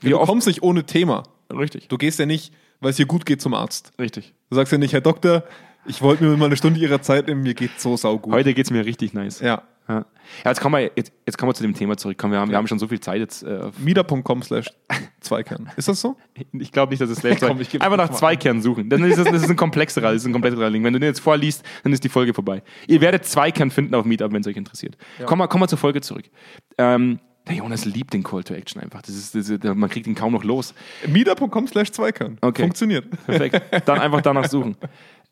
Du 0.00 0.08
Wir 0.08 0.20
oft, 0.20 0.28
kommst 0.28 0.46
nicht 0.46 0.62
ohne 0.62 0.84
Thema. 0.84 1.22
richtig, 1.50 1.88
Du 1.88 1.96
gehst 1.96 2.18
ja 2.18 2.26
nicht, 2.26 2.52
weil 2.80 2.90
es 2.90 2.96
dir 2.96 3.06
gut 3.06 3.24
geht 3.24 3.40
zum 3.40 3.54
Arzt. 3.54 3.92
richtig. 3.98 4.34
Du 4.50 4.56
sagst 4.56 4.72
ja 4.72 4.78
nicht, 4.78 4.92
Herr 4.92 5.00
Doktor, 5.00 5.44
ich 5.86 6.02
wollte 6.02 6.24
mir 6.24 6.36
mal 6.36 6.46
eine 6.46 6.56
Stunde 6.56 6.78
Ihrer 6.78 7.00
Zeit 7.00 7.28
nehmen, 7.28 7.42
mir 7.42 7.54
geht 7.54 7.80
so 7.80 7.96
saugut. 7.96 8.32
Heute 8.32 8.54
geht's 8.54 8.70
mir 8.70 8.84
richtig 8.84 9.14
nice. 9.14 9.40
Ja. 9.40 9.62
Ja, 9.88 9.94
ja 9.98 10.04
jetzt, 10.50 10.60
kommen 10.60 10.74
wir, 10.74 10.90
jetzt, 10.96 11.12
jetzt 11.26 11.38
kommen 11.38 11.50
wir 11.50 11.54
zu 11.54 11.62
dem 11.62 11.74
Thema 11.74 11.96
zurück. 11.96 12.16
Komm, 12.18 12.32
wir, 12.32 12.40
haben, 12.40 12.50
wir 12.50 12.56
haben 12.56 12.66
schon 12.66 12.78
so 12.78 12.88
viel 12.88 13.00
Zeit 13.00 13.20
jetzt. 13.20 13.42
Äh, 13.42 13.70
Meetup.com 13.78 14.42
slash 14.42 14.70
Zweikern. 15.20 15.70
Ist 15.76 15.88
das 15.88 16.00
so? 16.00 16.16
Ich 16.52 16.72
glaube 16.72 16.90
nicht, 16.90 17.00
dass 17.00 17.10
es 17.10 17.18
selbst 17.18 17.40
Komm, 17.46 17.58
Einfach 17.58 17.80
nach 17.80 17.90
mach 17.90 18.10
mal. 18.10 18.12
zwei 18.12 18.36
Kernen 18.36 18.62
suchen. 18.62 18.88
Dann 18.88 19.04
ist 19.04 19.18
das, 19.18 19.26
das 19.26 19.42
ist 19.42 19.50
ein 19.50 19.56
komplexerer, 19.56 20.12
das 20.12 20.22
ist 20.22 20.26
ein 20.26 20.32
komplexerer 20.32 20.70
Link. 20.70 20.84
Wenn 20.84 20.92
du 20.92 21.00
den 21.00 21.08
jetzt 21.08 21.20
vorliest, 21.20 21.64
dann 21.82 21.92
ist 21.92 22.04
die 22.04 22.08
Folge 22.08 22.34
vorbei. 22.34 22.62
Ihr 22.86 23.00
werdet 23.00 23.24
zwei 23.24 23.50
Kern 23.50 23.70
finden 23.70 23.94
auf 23.94 24.04
Meetup, 24.04 24.32
wenn 24.32 24.40
es 24.40 24.46
euch 24.46 24.56
interessiert. 24.56 24.96
Kommen 25.24 25.40
wir, 25.40 25.48
kommen 25.48 25.62
wir 25.62 25.68
zur 25.68 25.78
Folge 25.78 26.00
zurück. 26.00 26.24
Ähm, 26.78 27.20
der 27.48 27.56
Jonas 27.56 27.84
liebt 27.84 28.12
den 28.12 28.24
Call 28.24 28.42
to 28.42 28.54
Action 28.54 28.82
einfach. 28.82 29.02
Das 29.02 29.14
ist, 29.14 29.34
das 29.34 29.48
ist, 29.48 29.62
man 29.62 29.88
kriegt 29.88 30.06
ihn 30.08 30.16
kaum 30.16 30.32
noch 30.32 30.42
los. 30.42 30.74
Meetup.com 31.06 31.68
slash 31.68 31.92
Zweikern. 31.92 32.38
Okay. 32.40 32.62
Funktioniert. 32.62 33.06
Perfekt. 33.24 33.88
Dann 33.88 34.00
einfach 34.00 34.20
danach 34.20 34.48
suchen. 34.48 34.76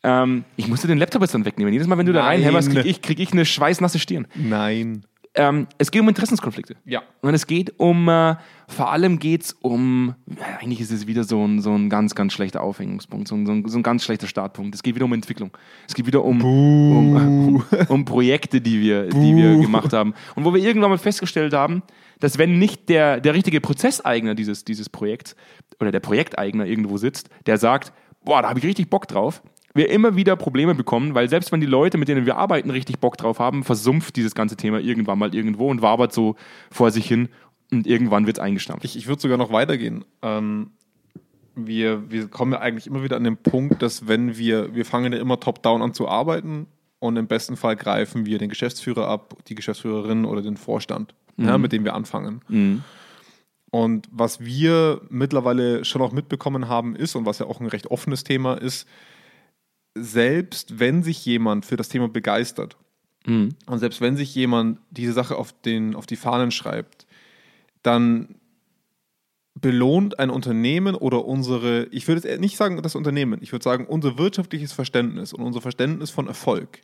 Ähm, 0.05 0.45
ich 0.55 0.67
musste 0.67 0.87
den 0.87 0.99
Laptop 0.99 1.23
jetzt 1.23 1.33
dann 1.33 1.45
wegnehmen. 1.45 1.73
Jedes 1.73 1.87
Mal, 1.87 1.97
wenn 1.97 2.05
du 2.05 2.13
da 2.13 2.19
Nein. 2.19 2.41
reinhämmerst, 2.41 2.69
krieg 2.69 2.85
ich, 2.85 3.01
krieg 3.01 3.19
ich 3.19 3.31
eine 3.31 3.43
schweißnasse 3.43 3.97
Stirn. 3.97 4.27
Nein. 4.35 5.03
Ähm, 5.33 5.67
es 5.79 5.89
geht 5.89 6.01
um 6.01 6.07
Interessenskonflikte. 6.07 6.75
Ja. 6.85 7.01
Und 7.21 7.33
es 7.33 7.47
geht 7.47 7.73
um, 7.79 8.07
äh, 8.07 8.35
vor 8.67 8.91
allem 8.91 9.17
geht 9.17 9.43
es 9.43 9.53
um, 9.53 10.13
eigentlich 10.61 10.79
ist 10.79 10.91
es 10.91 11.07
wieder 11.07 11.23
so 11.23 11.43
ein, 11.43 11.59
so 11.59 11.73
ein 11.73 11.89
ganz, 11.89 12.13
ganz 12.13 12.33
schlechter 12.33 12.61
Aufhängungspunkt, 12.61 13.27
so 13.27 13.35
ein, 13.35 13.47
so, 13.47 13.51
ein, 13.51 13.67
so 13.67 13.79
ein 13.79 13.83
ganz 13.83 14.05
schlechter 14.05 14.27
Startpunkt. 14.27 14.75
Es 14.75 14.83
geht 14.83 14.93
wieder 14.93 15.05
um 15.05 15.13
Entwicklung. 15.13 15.49
Es 15.87 15.95
geht 15.95 16.05
wieder 16.05 16.23
um, 16.23 16.41
um, 16.43 17.15
um, 17.15 17.63
um 17.89 18.05
Projekte, 18.05 18.61
die 18.61 18.79
wir, 18.79 19.09
die 19.09 19.35
wir 19.35 19.57
gemacht 19.57 19.91
haben. 19.91 20.13
Und 20.35 20.45
wo 20.45 20.53
wir 20.53 20.61
irgendwann 20.61 20.91
mal 20.91 20.99
festgestellt 20.99 21.53
haben, 21.53 21.81
dass 22.19 22.37
wenn 22.37 22.59
nicht 22.59 22.87
der, 22.89 23.19
der 23.19 23.33
richtige 23.33 23.59
Prozesseigner 23.59 24.35
dieses, 24.35 24.65
dieses 24.65 24.87
Projekts 24.87 25.35
oder 25.81 25.91
der 25.91 25.99
Projekteigner 25.99 26.65
irgendwo 26.65 26.97
sitzt, 26.97 27.29
der 27.47 27.57
sagt, 27.57 27.91
boah, 28.23 28.41
da 28.41 28.49
habe 28.49 28.59
ich 28.59 28.65
richtig 28.65 28.89
Bock 28.89 29.07
drauf, 29.07 29.41
wir 29.75 29.89
immer 29.89 30.15
wieder 30.15 30.35
Probleme 30.37 30.73
bekommen, 30.73 31.13
weil 31.13 31.29
selbst 31.29 31.51
wenn 31.51 31.59
die 31.59 31.67
Leute, 31.67 31.97
mit 31.97 32.07
denen 32.07 32.25
wir 32.25 32.37
arbeiten, 32.37 32.71
richtig 32.71 32.99
Bock 32.99 33.17
drauf 33.17 33.39
haben, 33.39 33.63
versumpft 33.63 34.15
dieses 34.15 34.33
ganze 34.33 34.55
Thema 34.55 34.79
irgendwann 34.79 35.19
mal 35.19 35.35
irgendwo 35.35 35.69
und 35.69 35.81
wabert 35.81 36.13
so 36.13 36.35
vor 36.71 36.91
sich 36.91 37.05
hin 37.05 37.29
und 37.71 37.85
irgendwann 37.85 38.25
wird 38.25 38.37
es 38.37 38.43
eingestampft. 38.43 38.85
Ich, 38.85 38.95
ich 38.95 39.07
würde 39.07 39.21
sogar 39.21 39.37
noch 39.37 39.51
weitergehen. 39.51 40.05
Ähm, 40.21 40.71
wir, 41.55 42.09
wir 42.09 42.27
kommen 42.29 42.53
ja 42.53 42.59
eigentlich 42.59 42.87
immer 42.87 43.03
wieder 43.03 43.17
an 43.17 43.25
den 43.25 43.37
Punkt, 43.37 43.81
dass 43.81 44.07
wenn 44.07 44.37
wir, 44.37 44.73
wir 44.73 44.85
fangen 44.85 45.11
ja 45.11 45.19
immer 45.19 45.39
top-down 45.39 45.81
an 45.81 45.93
zu 45.93 46.07
arbeiten 46.07 46.67
und 46.99 47.17
im 47.17 47.27
besten 47.27 47.57
Fall 47.57 47.75
greifen 47.75 48.25
wir 48.25 48.39
den 48.39 48.49
Geschäftsführer 48.49 49.07
ab, 49.07 49.35
die 49.47 49.55
Geschäftsführerin 49.55 50.25
oder 50.25 50.41
den 50.41 50.57
Vorstand, 50.57 51.15
ja, 51.37 51.57
mit 51.57 51.73
dem 51.73 51.83
wir 51.83 51.93
anfangen. 51.95 52.41
Und 53.71 54.07
was 54.09 54.39
wir 54.39 55.01
mittlerweile 55.09 55.83
schon 55.83 56.01
auch 56.01 56.13
mitbekommen 56.13 56.69
haben 56.69 56.95
ist, 56.95 57.15
und 57.15 57.25
was 57.25 57.39
ja 57.39 57.45
auch 57.45 57.59
ein 57.59 57.67
recht 57.67 57.87
offenes 57.87 58.23
Thema 58.23 58.53
ist, 58.53 58.87
selbst 59.95 60.79
wenn 60.79 61.03
sich 61.03 61.25
jemand 61.25 61.65
für 61.65 61.77
das 61.77 61.89
Thema 61.89 62.09
begeistert 62.09 62.77
und 63.65 63.79
selbst 63.79 64.01
wenn 64.01 64.17
sich 64.17 64.35
jemand 64.35 64.79
diese 64.91 65.13
Sache 65.13 65.35
auf, 65.37 65.53
den, 65.61 65.95
auf 65.95 66.05
die 66.05 66.15
Fahnen 66.15 66.51
schreibt, 66.51 67.07
dann 67.81 68.35
belohnt 69.59 70.19
ein 70.19 70.29
Unternehmen 70.29 70.95
oder 70.95 71.25
unsere, 71.25 71.85
ich 71.85 72.07
würde 72.07 72.27
jetzt 72.27 72.41
nicht 72.41 72.57
sagen 72.57 72.81
das 72.81 72.95
Unternehmen, 72.95 73.39
ich 73.41 73.51
würde 73.51 73.63
sagen 73.63 73.85
unser 73.87 74.17
wirtschaftliches 74.17 74.73
Verständnis 74.73 75.31
und 75.33 75.41
unser 75.43 75.61
Verständnis 75.61 76.11
von 76.11 76.27
Erfolg 76.27 76.79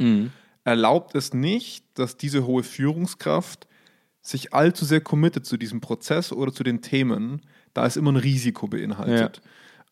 erlaubt 0.64 1.16
es 1.16 1.34
nicht, 1.34 1.86
dass 1.96 2.18
diese 2.18 2.46
hohe 2.46 2.64
Führungskraft 2.64 3.68
sich 4.22 4.54
allzu 4.54 4.86
sehr 4.86 5.02
committet 5.02 5.46
zu 5.46 5.58
diesem 5.58 5.82
Prozess 5.82 6.32
oder 6.32 6.54
zu 6.54 6.64
den 6.64 6.82
Themen, 6.82 7.42
da 7.74 7.86
es 7.86 7.98
immer 7.98 8.12
ein 8.12 8.18
Risiko 8.18 8.68
beinhaltet. 8.68 9.42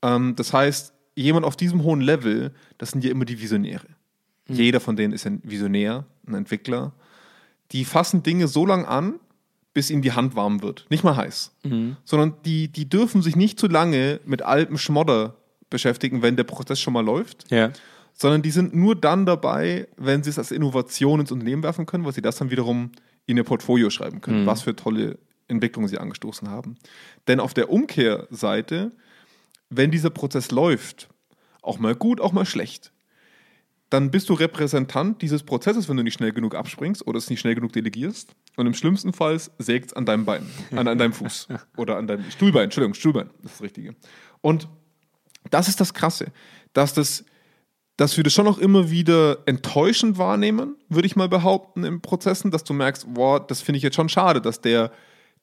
Ähm, 0.03 0.35
das 0.35 0.53
heißt, 0.53 0.93
jemand 1.15 1.45
auf 1.45 1.55
diesem 1.55 1.83
hohen 1.83 2.01
Level, 2.01 2.53
das 2.77 2.91
sind 2.91 3.03
ja 3.03 3.11
immer 3.11 3.25
die 3.25 3.39
Visionäre. 3.41 3.87
Jeder 4.47 4.79
von 4.79 4.95
denen 4.95 5.13
ist 5.13 5.27
ein 5.27 5.41
Visionär, 5.43 6.05
ein 6.27 6.33
Entwickler. 6.33 6.93
Die 7.71 7.85
fassen 7.85 8.23
Dinge 8.23 8.47
so 8.47 8.65
lang 8.65 8.85
an, 8.85 9.19
bis 9.73 9.91
ihnen 9.91 10.01
die 10.01 10.13
Hand 10.13 10.35
warm 10.35 10.63
wird. 10.63 10.87
Nicht 10.89 11.03
mal 11.03 11.15
heiß. 11.15 11.51
Sondern 12.03 12.33
die, 12.45 12.67
die 12.69 12.89
dürfen 12.89 13.21
sich 13.21 13.35
nicht 13.35 13.59
zu 13.59 13.67
lange 13.67 14.19
mit 14.25 14.41
altem 14.41 14.77
Schmodder 14.79 15.35
beschäftigen, 15.69 16.23
wenn 16.23 16.35
der 16.35 16.45
Prozess 16.45 16.79
schon 16.79 16.93
mal 16.93 17.05
läuft 17.05 17.51
Ja. 17.51 17.71
sondern 18.13 18.41
die 18.41 18.49
sind 18.49 18.75
nur 18.75 18.95
dann 18.95 19.27
dabei, 19.27 19.87
wenn 19.97 20.23
sie 20.23 20.31
es 20.31 20.39
als 20.39 20.51
Innovation 20.51 21.19
ins 21.19 21.31
Unternehmen 21.31 21.61
werfen 21.61 21.85
können, 21.85 22.03
weil 22.05 22.13
sie 22.13 22.23
das 22.23 22.37
dann 22.37 22.49
wiederum 22.49 22.91
in 23.27 23.37
ihr 23.37 23.43
Portfolio 23.43 23.91
schreiben 23.91 24.19
können, 24.21 24.47
was 24.47 24.63
für 24.63 24.75
tolle 24.75 25.19
Entwicklungen 25.47 25.87
sie 25.87 25.99
angestoßen 25.99 26.49
haben. 26.49 26.77
Denn 27.27 27.39
auf 27.39 27.53
der 27.53 27.69
Umkehrseite, 27.69 28.91
wenn 29.69 29.91
dieser 29.91 30.09
Prozess 30.09 30.51
läuft, 30.51 31.09
auch 31.61 31.79
mal 31.79 31.95
gut, 31.95 32.21
auch 32.21 32.31
mal 32.31 32.45
schlecht, 32.45 32.91
dann 33.89 34.11
bist 34.11 34.29
du 34.29 34.33
Repräsentant 34.33 35.21
dieses 35.21 35.43
Prozesses, 35.43 35.89
wenn 35.89 35.97
du 35.97 36.03
nicht 36.03 36.13
schnell 36.13 36.31
genug 36.31 36.53
abspringst 36.53 37.05
oder 37.07 37.17
es 37.17 37.29
nicht 37.29 37.39
schnell 37.39 37.55
genug 37.55 37.73
delegierst. 37.73 38.35
Und 38.55 38.67
im 38.67 38.75
schlimmsten 38.75 39.13
Fall 39.13 39.39
sägt 39.57 39.87
es 39.87 39.93
an 39.93 40.05
deinem 40.05 40.25
Bein, 40.25 40.45
an, 40.71 40.87
an 40.87 40.97
deinem 40.97 41.13
Fuß 41.13 41.47
oder 41.77 41.97
an 41.97 42.05
deinem 42.05 42.29
Stuhlbein. 42.29 42.65
Entschuldigung, 42.65 42.93
Stuhlbein, 42.93 43.29
das 43.41 43.51
ist 43.51 43.55
das 43.55 43.61
Richtige. 43.63 43.95
Und 44.41 44.67
das 45.49 45.67
ist 45.67 45.79
das 45.79 45.93
Krasse, 45.93 46.27
dass 46.73 46.93
das 46.93 47.25
dass 47.99 48.15
wir 48.15 48.23
das 48.23 48.31
schon 48.31 48.47
auch 48.47 48.59
immer 48.59 48.89
wieder 48.89 49.39
enttäuschend 49.45 50.17
wahrnehmen, 50.17 50.77
würde 50.87 51.05
ich 51.05 51.17
mal 51.17 51.27
behaupten, 51.27 51.83
in 51.83 51.99
Prozessen, 51.99 52.49
dass 52.49 52.63
du 52.63 52.73
merkst, 52.73 53.13
boah, 53.13 53.45
das 53.45 53.59
finde 53.59 53.75
ich 53.75 53.83
jetzt 53.83 53.95
schon 53.95 54.07
schade, 54.07 54.39
dass 54.39 54.61
der, 54.61 54.93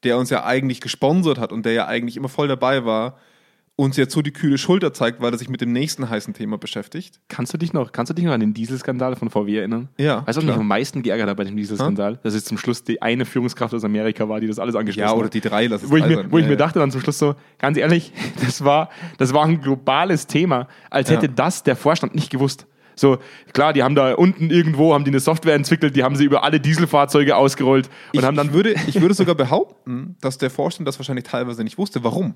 der 0.05 0.17
uns 0.17 0.31
ja 0.31 0.43
eigentlich 0.43 0.81
gesponsert 0.81 1.37
hat 1.39 1.53
und 1.53 1.67
der 1.67 1.75
ja 1.75 1.87
eigentlich 1.87 2.17
immer 2.17 2.31
voll 2.31 2.49
dabei 2.49 2.87
war, 2.87 3.19
uns 3.79 3.99
jetzt 3.99 4.15
so 4.15 4.23
die 4.23 4.33
kühle 4.33 4.57
Schulter 4.57 4.95
zeigt, 4.95 5.21
weil 5.21 5.33
er 5.33 5.39
sich 5.39 5.51
mit 5.51 5.61
dem 5.61 5.71
nächsten 5.71 6.09
heißen 6.09 6.33
Thema 6.33 6.57
beschäftigt. 6.57 7.21
Kannst 7.29 7.53
du 7.53 7.59
dich 7.59 7.75
noch, 7.75 7.93
kannst 7.93 8.09
du 8.09 8.15
dich 8.15 8.25
noch 8.25 8.33
an 8.33 8.41
den 8.41 8.55
Dieselskandal 8.55 9.17
von 9.17 9.29
VW 9.29 9.55
erinnern? 9.59 9.91
Ja, 9.99 10.27
Weißt 10.27 10.39
du, 10.39 10.41
was 10.41 10.45
mich 10.47 10.55
am 10.57 10.67
meisten 10.67 11.03
geärgert 11.03 11.29
hat 11.29 11.37
bei 11.37 11.45
dem 11.45 11.57
Dieselskandal? 11.59 12.19
Dass 12.23 12.33
es 12.33 12.47
zum 12.47 12.57
Schluss 12.57 12.85
die 12.85 13.03
eine 13.03 13.27
Führungskraft 13.27 13.75
aus 13.75 13.85
Amerika 13.85 14.29
war, 14.31 14.41
die 14.41 14.47
das 14.47 14.59
alles 14.59 14.75
angeschlossen 14.75 15.05
Ja, 15.07 15.11
hat. 15.13 15.19
oder 15.19 15.29
die 15.29 15.43
drei, 15.43 15.67
lass 15.67 15.83
es 15.83 15.91
wo 15.91 15.97
ich, 15.99 16.07
mir, 16.07 16.25
wo 16.33 16.39
ich 16.39 16.45
Ja, 16.45 16.49
mir 16.49 16.55
ja. 16.55 16.59
dachte 16.59 16.79
dann 16.79 16.91
zum 16.91 17.03
Schluss 17.03 17.19
so, 17.19 17.35
ganz 17.59 17.77
ehrlich, 17.77 18.13
das 18.45 18.65
war, 18.65 18.89
das 19.19 19.35
war 19.35 19.45
ein 19.45 19.61
globales 19.61 20.27
Thema, 20.27 20.69
als 20.89 21.11
hätte 21.11 21.27
Ja. 21.27 21.33
das 21.35 21.63
der 21.63 21.77
Vorstand 21.77 22.15
nicht 22.15 22.31
gewusst. 22.31 22.67
So, 22.99 23.19
klar, 23.53 23.75
die 23.75 23.83
haben 23.83 23.95
da 23.95 24.15
unten 24.15 24.49
irgendwo, 24.49 24.95
haben 24.95 25.05
die 25.05 25.11
eine 25.11 25.21
Software 25.21 25.55
entwickelt, 25.55 25.95
die 25.97 26.03
haben 26.03 26.17
sie 26.17 26.25
über 26.25 26.45
alle 26.45 26.61
Dieselfahrzeuge 26.61 27.37
ausgerollt 27.37 27.89
und 28.15 28.21
ich, 28.21 28.25
haben 28.25 28.39
dann 28.39 28.47
ich, 28.47 28.53
würde, 28.55 28.75
ich 28.87 28.99
würde 29.03 29.13
sogar 29.13 29.35
behaupten, 29.35 30.17
dass 30.23 30.39
der 30.39 30.49
Vorstand 30.49 30.89
das 30.89 30.99
wahrscheinlich 30.99 31.27
teilweise 31.27 31.63
nicht 31.63 31.77
wusste. 31.77 32.03
Warum? 32.05 32.33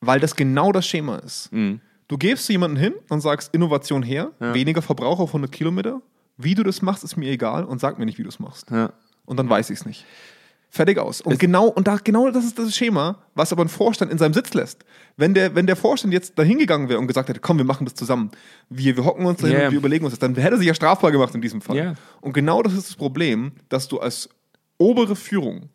Weil 0.00 0.20
das 0.20 0.36
genau 0.36 0.72
das 0.72 0.86
Schema 0.86 1.16
ist. 1.16 1.52
Mhm. 1.52 1.80
Du 2.06 2.16
gehst 2.16 2.46
zu 2.46 2.52
jemandem 2.52 2.82
hin 2.82 2.94
und 3.10 3.20
sagst 3.20 3.54
Innovation 3.54 4.02
her, 4.02 4.32
weniger 4.38 4.80
Verbrauch 4.80 5.18
auf 5.20 5.30
100 5.30 5.52
Kilometer. 5.52 6.00
Wie 6.36 6.54
du 6.54 6.62
das 6.62 6.80
machst, 6.82 7.04
ist 7.04 7.16
mir 7.16 7.30
egal 7.30 7.64
und 7.64 7.80
sag 7.80 7.98
mir 7.98 8.06
nicht, 8.06 8.18
wie 8.18 8.22
du 8.22 8.28
es 8.28 8.38
machst. 8.38 8.70
Ja. 8.70 8.92
Und 9.26 9.36
dann 9.38 9.50
weiß 9.50 9.70
ich 9.70 9.80
es 9.80 9.86
nicht. 9.86 10.06
Fertig 10.70 10.98
aus. 10.98 11.20
Und 11.22 11.38
genau, 11.38 11.66
und 11.68 11.88
da, 11.88 11.96
genau 11.96 12.30
das 12.30 12.44
ist 12.44 12.58
das 12.58 12.76
Schema, 12.76 13.18
was 13.34 13.52
aber 13.52 13.64
ein 13.64 13.68
Vorstand 13.68 14.12
in 14.12 14.18
seinem 14.18 14.34
Sitz 14.34 14.52
lässt. 14.54 14.84
Wenn 15.16 15.32
der, 15.34 15.54
wenn 15.54 15.66
der 15.66 15.76
Vorstand 15.76 16.12
jetzt 16.12 16.38
da 16.38 16.42
hingegangen 16.42 16.88
wäre 16.88 16.98
und 16.98 17.06
gesagt 17.06 17.28
hätte, 17.30 17.40
komm, 17.40 17.56
wir 17.58 17.64
machen 17.64 17.84
das 17.86 17.94
zusammen, 17.94 18.30
wir, 18.68 18.96
wir 18.96 19.04
hocken 19.04 19.24
uns 19.26 19.40
dahin 19.40 19.56
Ja. 19.58 19.64
und 19.66 19.72
wir 19.72 19.78
überlegen 19.78 20.04
uns 20.04 20.12
das, 20.12 20.18
dann 20.20 20.34
hätte 20.34 20.54
er 20.56 20.58
sich 20.58 20.66
ja 20.66 20.74
strafbar 20.74 21.10
gemacht 21.10 21.34
in 21.34 21.40
diesem 21.40 21.60
Fall. 21.62 21.76
Ja. 21.76 21.94
Und 22.20 22.34
genau 22.34 22.62
das 22.62 22.74
ist 22.74 22.88
das 22.90 22.96
Problem, 22.96 23.52
dass 23.70 23.88
du 23.88 23.98
als 23.98 24.28
obere 24.76 25.16
Führung 25.16 25.70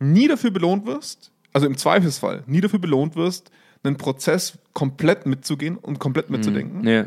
nie 0.00 0.26
dafür 0.28 0.50
belohnt 0.50 0.86
wirst, 0.86 1.30
also 1.52 1.66
im 1.66 1.76
Zweifelsfall 1.76 2.42
nie 2.46 2.60
dafür 2.60 2.78
belohnt 2.78 3.16
wirst, 3.16 3.50
einen 3.82 3.96
Prozess 3.96 4.58
komplett 4.74 5.26
mitzugehen 5.26 5.76
und 5.76 5.98
komplett 5.98 6.30
mitzudenken 6.30 6.86
Ja. 6.86 7.06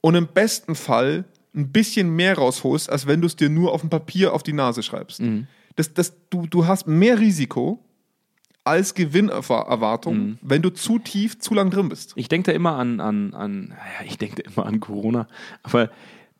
und 0.00 0.14
im 0.14 0.26
besten 0.26 0.74
Fall 0.74 1.24
ein 1.54 1.70
bisschen 1.70 2.10
mehr 2.10 2.36
rausholst, 2.38 2.88
als 2.90 3.06
wenn 3.06 3.20
du 3.20 3.26
es 3.26 3.36
dir 3.36 3.48
nur 3.50 3.72
auf 3.72 3.80
dem 3.82 3.90
Papier 3.90 4.32
auf 4.32 4.42
die 4.42 4.52
Nase 4.52 4.82
schreibst. 4.82 5.20
Mhm. 5.20 5.46
Das, 5.76 5.92
das, 5.94 6.14
du, 6.30 6.46
du 6.46 6.66
hast 6.66 6.86
mehr 6.86 7.18
Risiko 7.18 7.78
als 8.64 8.94
Gewinnerwartung, 8.94 10.38
wenn 10.42 10.62
du 10.62 10.70
zu 10.70 10.98
tief, 10.98 11.38
zu 11.40 11.54
lang 11.54 11.70
drin 11.70 11.88
bist. 11.88 12.12
Ich 12.16 12.28
denke 12.28 12.50
da 12.50 12.56
immer 12.56 12.76
an, 12.76 13.00
an, 13.00 13.34
an 13.34 13.74
ja, 13.98 14.06
ich 14.06 14.18
denke 14.18 14.42
da 14.42 14.50
immer 14.50 14.66
an 14.66 14.80
Corona, 14.80 15.26
aber 15.62 15.90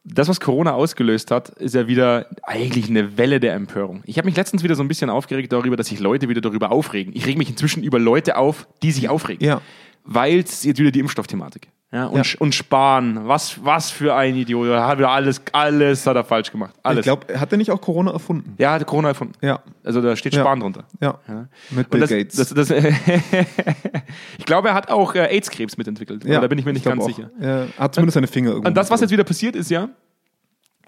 das, 0.04 0.28
was 0.28 0.40
Corona 0.40 0.73
ausgelöst 0.73 1.30
hat, 1.30 1.50
ist 1.50 1.75
ja 1.75 1.87
wieder 1.87 2.26
eigentlich 2.42 2.88
eine 2.88 3.16
Welle 3.16 3.38
der 3.38 3.54
Empörung. 3.54 4.02
Ich 4.04 4.18
habe 4.18 4.26
mich 4.26 4.37
letztens 4.37 4.62
wieder 4.62 4.75
so 4.75 4.82
ein 4.82 4.88
bisschen 4.88 5.11
aufgeregt 5.11 5.52
darüber, 5.52 5.76
dass 5.76 5.88
sich 5.88 6.00
Leute 6.00 6.28
wieder 6.28 6.40
darüber 6.40 6.73
aufregen. 6.73 7.14
Ich 7.14 7.26
rege 7.26 7.38
mich 7.38 7.49
inzwischen 7.49 7.82
über 7.85 7.99
Leute 7.99 8.37
auf, 8.37 8.66
die 8.82 8.90
sich 8.90 9.09
aufregen. 9.09 9.44
Ja. 9.47 9.61
Weil 10.04 10.40
es 10.40 10.64
jetzt 10.64 10.80
wieder 10.80 10.90
die 10.90 11.00
Impfstoffthematik. 11.00 11.68
Ja, 11.92 12.06
und, 12.06 12.26
Ja. 12.26 12.40
Und 12.40 12.54
Spahn, 12.54 13.28
was, 13.28 13.62
was 13.64 13.90
für 13.90 14.14
ein 14.14 14.34
Idiot. 14.34 14.66
Er 14.68 14.87
hat 14.87 14.96
wieder 14.99 15.11
alles, 15.11 15.42
alles 15.52 16.06
hat 16.06 16.16
er 16.16 16.25
falsch 16.25 16.50
gemacht. 16.50 16.75
Alles. 16.82 17.00
Ich 17.00 17.04
glaube, 17.04 17.38
hat 17.38 17.52
er 17.52 17.58
nicht 17.58 17.70
auch 17.70 17.80
Corona 17.82 18.12
erfunden? 18.12 18.54
ja, 18.58 18.70
er 18.70 18.80
hat 18.80 18.87
Corona 18.87 19.08
erfunden. 19.08 19.34
Ja. 19.42 19.61
Also 19.84 20.00
da 20.00 20.16
steht 20.16 20.34
Ja. 20.34 20.40
Spahn 20.40 20.61
drunter. 20.61 20.84
Ja. 21.00 21.18
Ja. 21.28 21.46
Mit 21.70 21.90
Bill 21.90 22.00
das, 22.00 22.11
Gates. 22.11 22.37
Das, 22.37 22.49
das, 22.49 22.70
ich 24.38 24.44
glaube, 24.46 24.68
er 24.68 24.75
hat 24.75 24.90
auch 24.90 25.14
äh, 25.14 25.26
AIDS-Krebs 25.26 25.76
mitentwickelt. 25.76 26.25
ja, 26.25 26.40
da 26.40 26.46
bin 26.46 26.58
ich 26.58 26.64
mir 26.64 26.72
nicht 26.72 26.82
glaub 26.82 26.94
ganz 26.99 27.04
auch. 27.04 27.16
sicher. 27.16 27.30
Er 27.40 27.68
hat 27.78 27.94
zumindest 27.94 28.14
seine 28.14 28.26
Finger 28.26 28.50
irgendwo. 28.50 28.68
Und 28.68 28.75
das, 28.76 28.90
was 28.90 29.00
jetzt 29.00 29.11
wieder 29.11 29.25
passiert 29.25 29.56
ist, 29.56 29.70
ja, 29.70 29.88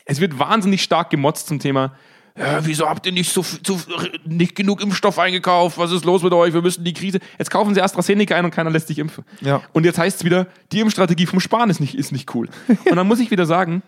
es 0.06 0.20
wird 0.20 0.38
wahnsinnig 0.38 0.82
stark 0.82 1.10
gemotzt 1.10 1.48
zum 1.48 1.58
Thema, 1.58 1.92
ja, 2.36 2.66
wieso 2.66 2.88
habt 2.88 3.06
ihr 3.06 3.12
nicht, 3.12 3.32
so, 3.32 3.42
zu, 3.42 3.80
nicht 4.24 4.56
genug 4.56 4.82
Impfstoff 4.82 5.18
eingekauft? 5.20 5.78
Was 5.78 5.92
ist 5.92 6.04
los 6.04 6.22
mit 6.22 6.32
euch? 6.32 6.52
Wir 6.52 6.62
müssen 6.62 6.82
die 6.82 6.92
Krise. 6.92 7.20
Jetzt 7.38 7.50
kaufen 7.50 7.74
sie 7.74 7.80
AstraZeneca 7.80 8.34
ein 8.34 8.44
und 8.44 8.50
keiner 8.50 8.70
lässt 8.70 8.88
sich 8.88 8.98
impfen. 8.98 9.24
Ja. 9.40 9.62
Und 9.72 9.84
jetzt 9.84 9.98
heißt 9.98 10.18
es 10.18 10.24
wieder, 10.24 10.48
die 10.72 10.80
Impfstrategie 10.80 11.26
vom 11.26 11.38
Spahn 11.38 11.70
ist 11.70 11.78
nicht, 11.80 11.94
ist 11.94 12.10
nicht 12.10 12.34
cool. 12.34 12.48
und 12.68 12.96
dann 12.96 13.06
muss 13.06 13.20
ich 13.20 13.30
wieder 13.30 13.46
sagen, 13.46 13.82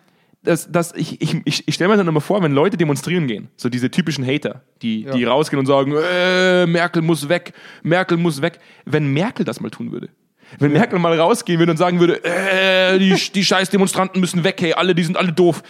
dass, 0.44 0.70
dass 0.70 0.94
ich, 0.94 1.20
ich, 1.20 1.40
ich, 1.44 1.66
ich 1.66 1.74
stelle 1.74 1.90
mir 1.90 1.96
dann 1.96 2.06
immer 2.06 2.20
vor, 2.20 2.40
wenn 2.40 2.52
Leute 2.52 2.76
demonstrieren 2.76 3.26
gehen, 3.26 3.48
so 3.56 3.68
diese 3.68 3.90
typischen 3.90 4.24
Hater, 4.24 4.62
die, 4.80 5.04
die 5.12 5.24
rausgehen 5.24 5.58
und 5.58 5.66
sagen, 5.66 5.92
äh, 5.96 6.66
Merkel 6.66 7.02
muss 7.02 7.28
weg, 7.28 7.52
Merkel 7.82 8.16
muss 8.16 8.42
weg. 8.42 8.60
Wenn 8.84 9.12
Merkel 9.12 9.44
das 9.44 9.60
mal 9.60 9.70
tun 9.70 9.90
würde, 9.90 10.08
wenn 10.60 10.72
Merkel 10.72 11.00
mal 11.00 11.18
rausgehen 11.18 11.58
würde 11.58 11.72
und 11.72 11.78
sagen 11.78 11.98
würde, 11.98 12.22
äh, 12.24 12.96
die, 13.00 13.16
die 13.34 13.44
scheiß 13.44 13.70
Demonstranten 13.70 14.20
müssen 14.20 14.44
weg, 14.44 14.58
hey, 14.60 14.72
alle, 14.72 14.94
die 14.94 15.02
sind 15.02 15.16
alle 15.16 15.32
doof. 15.32 15.64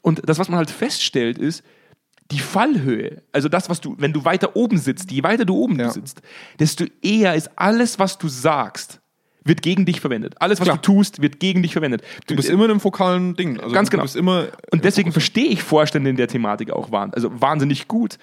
Und 0.00 0.22
das, 0.26 0.38
was 0.38 0.48
man 0.48 0.56
halt 0.56 0.70
feststellt, 0.70 1.36
ist, 1.36 1.62
die 2.32 2.38
Fallhöhe, 2.40 3.22
also 3.30 3.48
das, 3.48 3.68
was 3.70 3.80
du, 3.80 3.94
wenn 3.98 4.12
du 4.12 4.24
weiter 4.24 4.56
oben 4.56 4.78
sitzt, 4.78 5.10
je 5.12 5.22
weiter 5.22 5.44
du 5.44 5.54
oben 5.56 5.78
Ja. 5.78 5.86
du 5.86 5.92
sitzt, 5.92 6.22
desto 6.58 6.84
eher 7.02 7.34
ist 7.34 7.50
alles, 7.56 7.98
was 7.98 8.18
du 8.18 8.28
sagst, 8.28 9.00
wird 9.44 9.62
gegen 9.62 9.84
dich 9.84 10.00
verwendet. 10.00 10.34
Alles, 10.38 10.60
was 10.60 10.66
Klar. 10.66 10.76
du 10.78 10.82
tust, 10.82 11.20
wird 11.20 11.40
gegen 11.40 11.62
dich 11.62 11.72
verwendet. 11.72 12.02
du 12.26 12.36
bist 12.36 12.48
immer 12.48 12.64
in 12.64 12.70
einem 12.70 12.80
fokalen 12.80 13.34
Ding. 13.34 13.58
Also 13.60 13.74
Ganz 13.74 13.90
du 13.90 13.98
genau. 13.98 14.44
Und 14.70 14.84
deswegen 14.84 15.12
verstehe 15.12 15.46
ich 15.48 15.62
Vorstände 15.62 16.10
in 16.10 16.16
der 16.16 16.28
Thematik 16.28 16.70
auch 16.70 16.90
wahn, 16.92 17.12
also 17.12 17.40
wahnsinnig 17.40 17.88
gut, 17.88 18.18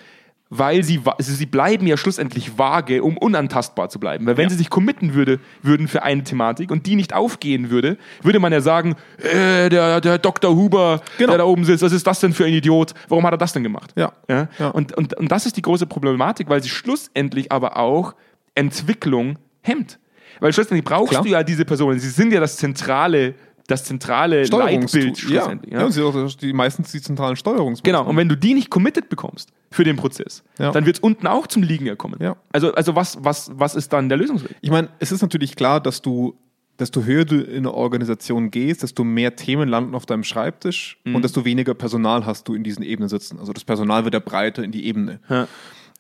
weil 0.49 0.83
sie, 0.83 0.99
also 1.05 1.31
sie 1.31 1.45
bleiben 1.45 1.85
ja 1.85 1.95
schlussendlich 1.95 2.57
vage, 2.57 3.03
um 3.03 3.17
unantastbar 3.17 3.89
zu 3.89 3.99
bleiben. 3.99 4.25
Weil 4.25 4.37
wenn 4.37 4.49
sie 4.49 4.55
sich 4.55 4.69
committen 4.69 5.13
würde, 5.13 5.39
würden 5.61 5.87
für 5.87 6.01
eine 6.01 6.23
Thematik 6.23 6.71
und 6.71 6.87
die 6.87 6.95
nicht 6.95 7.13
aufgehen 7.13 7.69
würde, 7.69 7.97
würde 8.23 8.39
man 8.39 8.51
ja 8.51 8.59
sagen, 8.59 8.95
äh, 9.17 9.69
der, 9.69 10.01
der 10.01 10.17
Dr. 10.17 10.55
Huber, 10.55 11.01
Genau. 11.17 11.29
der 11.31 11.37
da 11.39 11.43
oben 11.43 11.65
sitzt, 11.65 11.83
was 11.83 11.91
ist 11.91 12.07
das 12.07 12.19
denn 12.19 12.33
für 12.33 12.45
ein 12.45 12.53
Idiot? 12.53 12.93
Warum 13.07 13.25
hat 13.25 13.33
er 13.33 13.37
das 13.37 13.53
denn 13.53 13.63
gemacht? 13.63 13.93
Ja. 13.95 14.11
Ja? 14.27 14.47
Ja. 14.57 14.69
Und, 14.69 14.97
und, 14.97 15.13
und 15.15 15.31
das 15.31 15.45
ist 15.45 15.55
die 15.55 15.61
große 15.61 15.85
Problematik, 15.85 16.49
weil 16.49 16.63
sie 16.63 16.69
schlussendlich 16.69 17.51
aber 17.51 17.77
auch 17.77 18.15
Entwicklung 18.55 19.37
hemmt. 19.61 19.99
Weil 20.39 20.53
schlussendlich 20.53 20.85
brauchst 20.85 21.11
Klar. 21.11 21.23
du 21.23 21.29
ja 21.29 21.43
diese 21.43 21.65
Personen. 21.65 21.99
Sie 21.99 22.09
sind 22.09 22.31
ja 22.31 22.39
das 22.39 22.57
zentrale, 22.57 23.35
das 23.69 23.83
zentrale. 23.83 24.43
Leitbild 24.45 25.23
Ja, 25.29 25.53
ja. 25.69 25.85
und 25.85 25.91
sie 25.91 26.01
sind 26.01 26.05
auch 26.15 26.31
die, 26.35 26.53
meistens 26.53 26.91
die 26.91 27.01
zentralen 27.01 27.35
Steuerungs. 27.35 27.83
Genau, 27.83 28.05
und 28.07 28.17
wenn 28.17 28.27
du 28.29 28.35
die 28.35 28.53
nicht 28.53 28.69
committed 28.69 29.09
bekommst 29.09 29.49
für 29.71 29.83
den 29.83 29.95
Prozess, 29.95 30.43
Ja. 30.57 30.71
dann 30.71 30.85
wird 30.85 30.97
es 30.97 30.99
unten 31.01 31.27
auch 31.27 31.47
zum 31.47 31.63
Liegen 31.63 31.85
ja 31.85 31.95
kommen. 31.95 32.17
Ja. 32.21 32.35
Also, 32.51 32.73
also 32.73 32.95
was, 32.95 33.17
was, 33.21 33.51
was 33.53 33.75
ist 33.75 33.93
dann 33.93 34.09
der 34.09 34.17
Lösungsweg? 34.17 34.55
Ich 34.61 34.71
meine, 34.71 34.89
es 34.99 35.11
ist 35.11 35.21
natürlich 35.21 35.55
klar, 35.55 35.79
dass 35.79 36.01
du, 36.01 36.35
desto 36.79 37.03
höher 37.03 37.25
du 37.25 37.41
in 37.41 37.57
eine 37.57 37.73
Organisation 37.73 38.51
gehst, 38.51 38.83
desto 38.83 39.03
mehr 39.03 39.35
Themen 39.35 39.67
landen 39.69 39.95
auf 39.95 40.05
deinem 40.05 40.23
Schreibtisch 40.23 40.97
Mhm. 41.05 41.15
und 41.15 41.21
desto 41.23 41.45
weniger 41.45 41.73
Personal 41.73 42.25
hast 42.25 42.47
du 42.47 42.55
in 42.55 42.63
diesen 42.63 42.83
Ebenen 42.83 43.09
sitzen. 43.09 43.39
Also 43.39 43.53
das 43.53 43.63
Personal 43.65 44.03
wird 44.05 44.13
ja 44.13 44.19
breiter 44.19 44.63
in 44.63 44.71
die 44.71 44.85
Ebene. 44.85 45.19
Ja. 45.29 45.47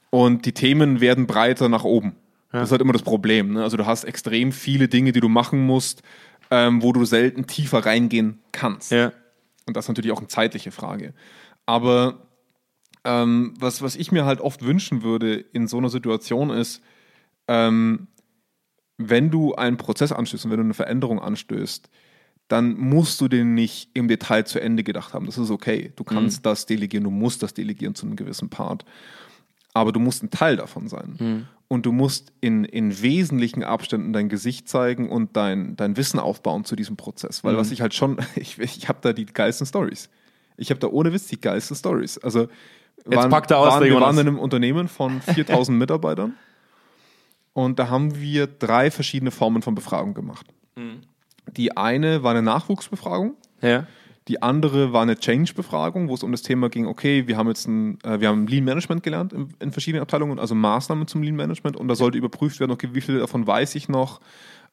Und 0.09 0.45
die 0.45 0.53
Themen 0.53 1.01
werden 1.01 1.27
breiter 1.27 1.69
nach 1.69 1.83
oben. 1.83 2.15
Das 2.51 2.63
ist 2.63 2.71
halt 2.71 2.81
immer 2.81 2.93
das 2.93 3.03
Problem. 3.03 3.53
Ne? 3.53 3.61
Also 3.63 3.77
du 3.77 3.85
hast 3.85 4.05
extrem 4.05 4.51
viele 4.51 4.87
Dinge, 4.87 5.11
die 5.11 5.19
du 5.19 5.29
machen 5.29 5.63
musst, 5.67 6.01
ähm, 6.51 6.81
wo 6.81 6.93
du 6.93 7.05
selten 7.05 7.47
tiefer 7.47 7.85
reingehen 7.85 8.39
kannst. 8.51 8.91
Ja. 8.91 9.13
Und 9.65 9.77
das 9.77 9.85
ist 9.85 9.89
natürlich 9.89 10.11
auch 10.11 10.19
eine 10.19 10.27
zeitliche 10.27 10.71
Frage. 10.71 11.13
Aber 11.65 12.27
ähm, 13.05 13.53
was, 13.59 13.81
was 13.81 13.95
ich 13.95 14.11
mir 14.11 14.25
halt 14.25 14.41
oft 14.41 14.63
wünschen 14.63 15.03
würde 15.03 15.35
in 15.35 15.67
so 15.67 15.77
einer 15.77 15.89
Situation 15.89 16.49
ist, 16.49 16.81
ähm, 17.47 18.07
wenn 18.97 19.31
du 19.31 19.55
einen 19.55 19.77
Prozess 19.77 20.11
anstößt 20.11 20.45
und 20.45 20.51
wenn 20.51 20.57
du 20.57 20.65
eine 20.65 20.73
Veränderung 20.73 21.19
anstößt, 21.19 21.89
dann 22.49 22.77
musst 22.77 23.21
du 23.21 23.27
den 23.27 23.53
nicht 23.53 23.91
im 23.93 24.07
Detail 24.07 24.43
zu 24.43 24.59
Ende 24.59 24.83
gedacht 24.83 25.13
haben. 25.13 25.27
Das 25.27 25.37
ist 25.37 25.51
okay. 25.51 25.93
Du 25.95 26.03
kannst 26.03 26.45
das 26.45 26.65
delegieren, 26.65 27.03
du 27.03 27.11
musst 27.11 27.43
das 27.43 27.53
delegieren 27.53 27.93
zu 27.95 28.07
einem 28.07 28.15
gewissen 28.15 28.49
Part. 28.49 28.85
Aber 29.73 29.91
du 29.91 29.99
musst 29.99 30.23
ein 30.23 30.31
Teil 30.31 30.57
davon 30.57 30.87
sein. 30.87 31.47
Und 31.69 31.85
du 31.85 31.91
musst 31.91 32.33
in, 32.41 32.65
in 32.65 33.01
wesentlichen 33.01 33.63
Abständen 33.63 34.11
dein 34.11 34.27
Gesicht 34.27 34.67
zeigen 34.67 35.07
und 35.09 35.37
dein, 35.37 35.75
dein 35.75 35.95
Wissen 35.97 36.19
aufbauen 36.19 36.65
zu 36.65 36.75
diesem 36.75 36.97
Prozess. 36.97 37.43
Weil 37.43 37.55
was 37.57 37.71
ich 37.71 37.81
halt 37.81 37.93
schon, 37.93 38.17
ich, 38.35 38.59
ich 38.59 38.89
habe 38.89 38.99
da 39.01 39.13
die 39.13 39.25
geilsten 39.25 39.67
Stories. 39.67 40.09
Ich 40.57 40.71
habe 40.71 40.79
da 40.79 40.87
ohne 40.87 41.13
Witz 41.13 41.27
die 41.27 41.39
geilsten 41.39 41.77
Stories. 41.77 42.17
Also 42.17 42.47
waren, 43.05 43.29
packt 43.29 43.51
er 43.51 43.59
aus, 43.59 43.73
waren, 43.73 43.83
wir 43.83 44.01
waren 44.01 44.15
in 44.17 44.27
einem 44.27 44.39
Unternehmen 44.39 44.87
von 44.87 45.21
4000 45.35 45.77
Mitarbeitern 45.77 46.33
und 47.53 47.79
da 47.79 47.89
haben 47.89 48.19
wir 48.19 48.47
drei 48.47 48.91
verschiedene 48.91 49.31
Formen 49.31 49.61
von 49.61 49.75
Befragung 49.75 50.13
gemacht. 50.13 50.47
Mhm. 50.75 51.01
Die 51.55 51.75
eine 51.75 52.23
war 52.23 52.31
eine 52.31 52.41
Nachwuchsbefragung. 52.41 53.35
Ja. 53.61 53.87
Die 54.29 54.41
andere 54.43 54.93
war 54.93 55.01
eine 55.01 55.17
Change-Befragung, 55.17 56.07
wo 56.07 56.13
es 56.13 56.21
um 56.21 56.31
das 56.31 56.43
Thema 56.43 56.69
ging, 56.69 56.85
okay, 56.85 57.27
wir 57.27 57.35
haben 57.35 57.47
jetzt 57.47 57.67
ein, 57.67 57.97
äh, 58.03 58.19
wir 58.19 58.29
haben 58.29 58.45
Lean 58.45 58.63
Management 58.63 59.01
gelernt 59.01 59.33
in, 59.33 59.49
in 59.59 59.71
verschiedenen 59.71 60.03
Abteilungen, 60.03 60.37
also 60.37 60.53
Maßnahmen 60.53 61.07
zum 61.07 61.23
Lean 61.23 61.35
Management 61.35 61.75
und 61.75 61.87
da 61.87 61.95
sollte 61.95 62.17
überprüft 62.17 62.59
werden, 62.59 62.71
okay, 62.71 62.89
wie 62.93 63.01
viel 63.01 63.17
davon 63.19 63.47
weiß 63.47 63.73
ich 63.73 63.89
noch, 63.89 64.21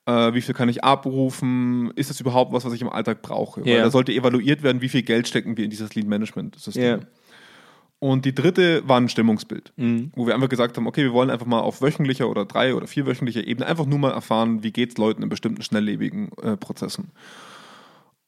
äh, 0.05 0.35
wie 0.35 0.43
viel 0.43 0.55
kann 0.55 0.69
ich 0.69 0.85
abrufen, 0.85 1.91
ist 1.97 2.11
das 2.11 2.21
überhaupt 2.21 2.53
was, 2.53 2.67
was 2.67 2.75
ich 2.75 2.83
im 2.83 2.91
Alltag 2.91 3.23
brauche? 3.23 3.63
Weil 3.65 3.73
Ja. 3.73 3.83
da 3.83 3.91
sollte 3.91 4.13
evaluiert 4.13 4.63
werden, 4.63 4.83
wie 4.83 4.91
viel 4.91 5.03
Geld 5.03 5.27
stecken 5.27 5.57
wir 5.57 5.65
in 5.65 5.71
dieses 5.71 5.95
Lean 5.95 6.07
Management-System. 6.07 6.83
Ja. 6.85 6.99
Und 7.99 8.27
die 8.27 8.35
dritte 8.35 8.87
war 8.87 9.01
ein 9.01 9.09
Stimmungsbild, 9.09 9.73
wo 10.15 10.27
wir 10.27 10.35
einfach 10.35 10.51
gesagt 10.51 10.77
haben, 10.77 10.87
okay, 10.87 11.03
wir 11.03 11.15
wollen 11.15 11.31
einfach 11.31 11.47
mal 11.47 11.61
auf 11.61 11.81
wöchentlicher 11.81 12.29
oder 12.29 12.45
drei- 12.45 12.75
oder 12.75 12.87
vierwöchentlicher 12.87 13.47
Ebene 13.47 13.67
einfach 13.67 13.87
nur 13.87 13.99
mal 13.99 14.13
erfahren, 14.13 14.63
wie 14.63 14.71
geht 14.71 14.91
es 14.91 14.99
Leuten 14.99 15.23
in 15.23 15.31
bestimmten 15.31 15.63
schnelllebigen 15.63 16.29
äh, 16.43 16.59
Prozessen. 16.59 17.11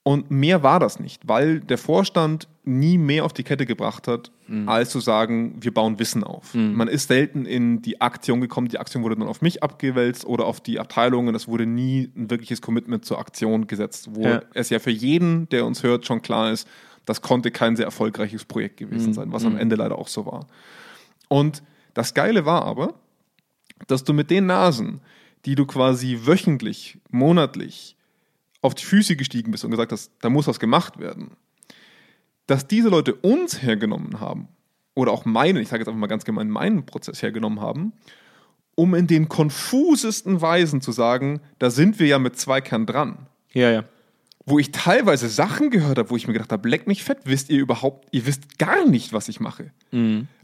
Und 0.09 0.31
mehr 0.31 0.63
war 0.63 0.81
das 0.81 0.99
nicht, 1.01 1.29
weil 1.29 1.61
der 1.61 1.77
Vorstand 1.77 2.49
nie 2.65 2.97
mehr 2.97 3.27
auf 3.27 3.35
die 3.35 3.43
Kette 3.43 3.67
gebracht 3.67 4.09
hat, 4.09 4.31
als 4.65 4.89
zu 4.89 5.01
sagen, 5.01 5.57
wir 5.61 5.75
bauen 5.75 5.99
Wissen 5.99 6.25
auf. 6.25 6.55
Man 6.55 6.89
ist 6.89 7.09
selten 7.09 7.45
in 7.45 7.83
die 7.83 8.01
Aktion 8.01 8.41
gekommen, 8.41 8.69
die 8.69 8.79
Aktion 8.79 9.03
wurde 9.03 9.17
dann 9.17 9.29
auf 9.29 9.43
mich 9.43 9.63
abgewälzt 9.63 10.25
oder 10.25 10.47
auf 10.47 10.63
die 10.63 10.81
Abteilungen, 10.81 11.35
es 11.35 11.47
wurde 11.47 11.67
nie 11.67 12.11
ein 12.17 12.31
wirkliches 12.31 12.63
Commitment 12.63 13.05
zur 13.05 13.19
Aktion 13.19 13.67
gesetzt, 13.67 14.09
wo 14.15 14.23
Ja. 14.23 14.43
es 14.55 14.71
ja 14.71 14.79
für 14.79 14.91
jeden, 14.91 15.47
der 15.51 15.67
uns 15.67 15.83
hört, 15.83 16.07
schon 16.07 16.23
klar 16.23 16.53
ist, 16.53 16.67
das 17.05 17.21
konnte 17.21 17.51
kein 17.51 17.77
sehr 17.77 17.85
erfolgreiches 17.85 18.47
Projekt 18.47 18.79
gewesen 18.79 19.13
sein, 19.13 19.31
was 19.31 19.45
am 19.45 19.59
Ende 19.59 19.77
leider 19.77 19.99
auch 19.99 20.09
so 20.09 20.25
war. 20.25 20.47
Und 21.29 21.63
das 21.93 22.15
Geile 22.15 22.47
war 22.47 22.63
aber, 22.65 22.95
dass 23.89 24.05
du 24.05 24.15
mit 24.15 24.31
den 24.31 24.47
Nasen, 24.47 25.03
die 25.45 25.55
du 25.55 25.67
quasi 25.67 26.21
wöchentlich, 26.25 26.97
monatlich 27.11 27.95
auf 28.61 28.75
die 28.75 28.85
Füße 28.85 29.17
gestiegen 29.17 29.51
bist 29.51 29.65
und 29.65 29.71
gesagt 29.71 29.93
hast, 29.93 30.13
da 30.21 30.31
muss 30.31 30.47
was 30.47 30.61
gemacht 30.61 30.99
werden, 30.99 31.33
dass 32.47 32.67
diese 32.67 32.89
Leute 32.89 33.15
uns 33.15 33.63
hergenommen 33.63 34.21
haben, 34.21 34.49
oder 34.99 35.13
auch 35.13 35.25
meinen, 35.25 35.59
ich 35.63 35.69
sage 35.69 35.83
jetzt 35.83 35.89
einfach 35.89 36.01
mal 36.01 36.09
ganz 36.09 36.25
gemein, 36.25 36.51
meinen 36.51 36.85
Prozess 36.85 37.23
hergenommen 37.23 37.61
haben, 37.61 37.93
um 38.75 38.97
in 38.97 39.07
den 39.07 39.29
konfusesten 39.29 40.41
Weisen 40.41 40.81
zu 40.81 40.91
sagen, 40.91 41.41
da 41.61 41.71
sind 41.71 42.01
wir 42.01 42.09
ja 42.09 42.19
mit 42.19 42.37
zwei 42.37 42.61
Kern 42.61 42.85
dran. 42.85 43.29
Ja, 43.53 43.71
ja. 43.71 43.85
Wo 44.45 44.59
ich 44.59 44.73
teilweise 44.73 45.29
Sachen 45.29 45.71
gehört 45.71 45.99
habe, 45.99 46.11
wo 46.11 46.17
ich 46.17 46.27
mir 46.27 46.33
gedacht 46.33 46.51
habe, 46.51 46.69
leck 46.69 46.89
mich 46.89 47.05
fett, 47.05 47.19
wisst 47.25 47.49
ihr 47.49 47.61
überhaupt, 47.61 48.09
ihr 48.11 48.27
wisst 48.27 48.59
gar 48.59 48.87
nicht, 48.87 49.13
was 49.13 49.29
ich 49.29 49.39
mache. 49.39 49.71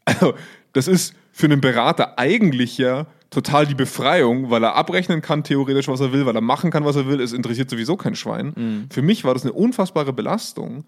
Also, 0.04 0.34
das 0.72 0.86
ist 0.86 1.14
für 1.32 1.46
einen 1.46 1.60
Berater 1.60 2.16
eigentlich 2.16 2.78
ja 2.78 3.08
total 3.34 3.66
die 3.66 3.74
Befreiung, 3.74 4.50
weil 4.50 4.62
er 4.64 4.74
abrechnen 4.76 5.20
kann, 5.20 5.44
theoretisch, 5.44 5.88
was 5.88 6.00
er 6.00 6.12
will, 6.12 6.24
weil 6.24 6.34
er 6.34 6.40
machen 6.40 6.70
kann, 6.70 6.84
was 6.84 6.96
er 6.96 7.06
will. 7.06 7.20
Es 7.20 7.32
interessiert 7.32 7.68
sowieso 7.68 7.96
kein 7.96 8.14
Schwein. 8.14 8.54
Für 8.90 9.02
mich 9.02 9.24
war 9.24 9.34
das 9.34 9.42
eine 9.42 9.52
unfassbare 9.52 10.12
Belastung, 10.12 10.84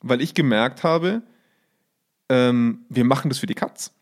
weil 0.00 0.20
ich 0.20 0.34
gemerkt 0.34 0.84
habe, 0.84 1.22
ähm, 2.28 2.80
wir 2.88 3.04
machen 3.04 3.30
das 3.30 3.38
für 3.38 3.46
die 3.46 3.54
Katz. 3.54 3.92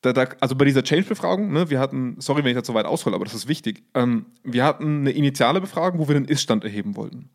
Da, 0.00 0.12
da, 0.12 0.26
also 0.40 0.56
bei 0.56 0.64
dieser 0.64 0.82
Change-Befragung, 0.82 1.52
ne, 1.52 1.70
wir 1.70 1.78
hatten, 1.78 2.16
sorry, 2.18 2.42
wenn 2.42 2.50
ich 2.50 2.56
das 2.56 2.66
so 2.66 2.74
weit 2.74 2.86
aushole, 2.86 3.14
aber 3.14 3.24
das 3.24 3.34
ist 3.34 3.46
wichtig, 3.46 3.82
ähm, 3.94 4.26
wir 4.42 4.64
hatten 4.64 5.00
eine 5.00 5.10
initiale 5.12 5.60
Befragung, 5.60 6.00
wo 6.00 6.08
wir 6.08 6.14
den 6.14 6.24
Ist-Stand 6.24 6.64
erheben 6.64 6.96
wollten. 6.96 7.28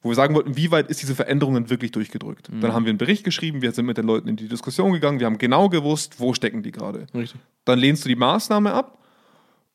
Wo 0.00 0.10
wir 0.10 0.14
sagen 0.14 0.34
wollten, 0.34 0.56
wie 0.56 0.70
weit 0.70 0.88
ist 0.88 1.00
diese 1.02 1.14
Veränderung 1.14 1.54
denn 1.54 1.70
wirklich 1.70 1.92
durchgedrückt. 1.92 2.48
Dann 2.60 2.72
haben 2.74 2.84
wir 2.84 2.90
einen 2.90 2.98
Bericht 2.98 3.24
geschrieben, 3.24 3.62
wir 3.62 3.72
sind 3.72 3.86
mit 3.86 3.96
den 3.96 4.06
Leuten 4.06 4.28
in 4.28 4.36
die 4.36 4.48
Diskussion 4.48 4.92
gegangen, 4.92 5.18
wir 5.18 5.26
haben 5.26 5.38
genau 5.38 5.68
gewusst, 5.70 6.20
wo 6.20 6.34
stecken 6.34 6.62
die 6.62 6.72
gerade. 6.72 7.06
Dann 7.64 7.78
lehnst 7.78 8.04
du 8.04 8.08
die 8.08 8.16
Maßnahme 8.16 8.72
ab 8.72 8.98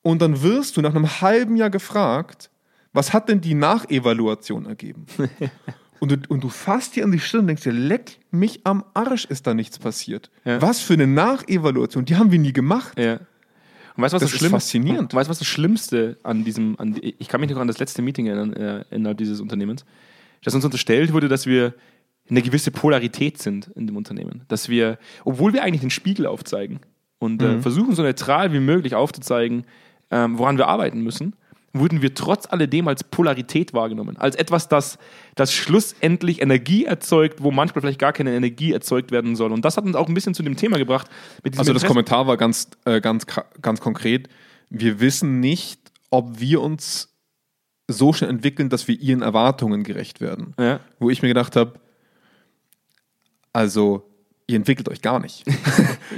und 0.09 0.21
dann 0.21 0.41
wirst 0.41 0.77
du 0.77 0.81
nach 0.81 0.95
einem 0.95 1.21
halben 1.21 1.55
Jahr 1.55 1.69
gefragt, 1.69 2.49
was 2.93 3.13
hat 3.13 3.29
denn 3.29 3.41
die 3.41 3.53
Nachevaluation 3.53 4.65
ergeben? 4.65 5.05
und, 5.99 6.11
du, 6.11 6.17
und 6.29 6.43
du 6.43 6.49
fasst 6.49 6.95
dir 6.95 7.03
an 7.03 7.11
die 7.11 7.19
Stirn 7.19 7.41
und 7.41 7.47
denkst 7.47 7.63
dir, 7.63 7.73
leck 7.73 8.19
mich 8.31 8.61
am 8.63 8.83
Arsch, 8.93 9.25
ist 9.25 9.45
da 9.45 9.53
nichts 9.53 9.77
passiert. 9.77 10.31
Ja. 10.45 10.61
Was 10.61 10.81
für 10.81 10.93
eine 10.93 11.07
Nachevaluation, 11.07 12.05
die 12.05 12.15
haben 12.15 12.31
wir 12.31 12.39
nie 12.39 12.53
gemacht. 12.53 12.97
Ja. 12.97 13.19
Und 13.95 14.03
weißt 14.03 14.13
was 14.13 14.21
Das 14.21 14.31
das, 14.31 14.41
ist 14.41 14.49
faszinierend. 14.49 15.13
Weißt 15.13 15.27
du, 15.27 15.29
was 15.29 15.39
das 15.39 15.47
Schlimmste 15.47 16.17
an 16.23 16.43
diesem, 16.43 16.75
an, 16.79 16.97
ich 17.01 17.27
kann 17.27 17.41
mich 17.41 17.49
noch 17.51 17.57
an 17.57 17.67
das 17.67 17.79
letzte 17.79 18.01
Meeting 18.01 18.27
erinnern, 18.27 18.53
äh, 18.53 18.85
innerhalb 18.89 19.17
dieses 19.17 19.41
Unternehmens, 19.41 19.85
dass 20.43 20.55
uns 20.55 20.65
unterstellt 20.65 21.13
wurde, 21.13 21.27
dass 21.27 21.45
wir 21.45 21.75
eine 22.29 22.41
gewisse 22.41 22.71
Polarität 22.71 23.39
sind 23.39 23.67
in 23.75 23.87
dem 23.87 23.97
Unternehmen. 23.97 24.43
Dass 24.47 24.69
wir, 24.69 24.97
obwohl 25.25 25.53
wir 25.53 25.63
eigentlich 25.63 25.81
den 25.81 25.89
Spiegel 25.89 26.25
aufzeigen 26.25 26.79
und 27.17 27.41
äh, 27.41 27.59
versuchen, 27.59 27.93
so 27.95 28.01
neutral 28.01 28.53
wie 28.53 28.59
möglich 28.59 28.95
aufzuzeigen, 28.95 29.65
ähm, 30.11 30.37
woran 30.37 30.57
wir 30.57 30.67
arbeiten 30.67 31.01
müssen, 31.01 31.35
wurden 31.73 32.01
wir 32.01 32.13
trotz 32.13 32.47
alledem 32.47 32.87
als 32.87 33.03
Polarität 33.03 33.73
wahrgenommen. 33.73 34.17
Als 34.17 34.35
etwas, 34.35 34.67
das, 34.67 34.97
das 35.35 35.53
schlussendlich 35.53 36.41
Energie 36.41 36.85
erzeugt, 36.85 37.43
wo 37.43 37.51
manchmal 37.51 37.81
vielleicht 37.81 37.99
gar 37.99 38.13
keine 38.13 38.35
Energie 38.35 38.73
erzeugt 38.73 39.11
werden 39.11 39.35
soll. 39.35 39.51
Und 39.51 39.65
das 39.65 39.77
hat 39.77 39.85
uns 39.85 39.95
auch 39.95 40.07
ein 40.07 40.13
bisschen 40.13 40.33
zu 40.33 40.43
dem 40.43 40.55
Thema 40.55 40.77
gebracht. 40.77 41.07
Also 41.57 41.73
das 41.73 41.85
Kommentar 41.85 42.27
war 42.27 42.37
ganz, 42.37 42.69
äh, 42.85 43.01
ganz, 43.01 43.25
ganz 43.61 43.81
konkret. 43.81 44.29
Wir 44.69 44.99
wissen 44.99 45.39
nicht, 45.39 45.79
ob 46.09 46.39
wir 46.39 46.61
uns 46.61 47.15
so 47.87 48.13
schnell 48.13 48.29
entwickeln, 48.29 48.69
dass 48.69 48.87
wir 48.87 48.99
ihren 48.99 49.21
Erwartungen 49.21 49.83
gerecht 49.83 50.21
werden. 50.21 50.53
Ja. 50.59 50.79
Wo 50.99 51.09
ich 51.09 51.21
mir 51.21 51.27
gedacht 51.27 51.55
habe, 51.55 51.79
also 53.53 54.08
ihr 54.49 54.55
entwickelt 54.55 54.89
euch 54.89 55.01
gar 55.01 55.19
nicht. 55.19 55.43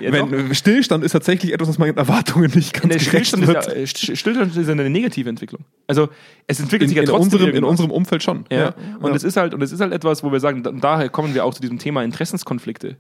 Ja, 0.02 0.12
Wenn, 0.14 0.56
Stillstand 0.56 1.04
ist 1.04 1.12
tatsächlich 1.12 1.54
etwas, 1.54 1.68
was 1.68 1.78
meinen 1.78 1.98
Erwartungen 1.98 2.50
nicht 2.56 2.74
ganz 2.74 2.88
gerecht 2.88 3.06
Stillstand 3.08 3.44
ist, 3.44 3.48
wird. 3.50 3.68
ja, 3.68 3.74
äh, 3.74 3.84
St- 3.84 4.16
Stillstand 4.16 4.56
ist 4.56 4.66
ja 4.66 4.72
eine 4.72 4.90
negative 4.90 5.30
Entwicklung. 5.30 5.66
Also 5.86 6.10
es 6.48 6.60
entwickelt 6.60 6.84
in, 6.84 6.88
sich 6.88 6.96
ja 6.96 7.04
in, 7.04 7.10
trotzdem 7.10 7.40
unserem, 7.40 7.56
in 7.56 7.64
unserem 7.66 7.92
Umfeld 7.92 8.24
schon. 8.24 8.46
Ja. 8.50 8.74
Und 9.00 9.14
es 9.16 9.24
ist 9.24 9.36
halt, 9.38 9.54
und 9.54 9.62
es 9.62 9.72
ist 9.74 9.82
halt 9.82 9.92
etwas, 9.94 10.24
wo 10.24 10.32
wir 10.32 10.40
sagen, 10.40 10.64
da, 10.64 10.72
daher 10.72 11.10
kommen 11.10 11.36
wir 11.36 11.44
auch 11.46 11.54
zu 11.54 11.62
diesem 11.62 11.78
Thema 11.78 12.04
Interessenskonflikte. 12.04 12.98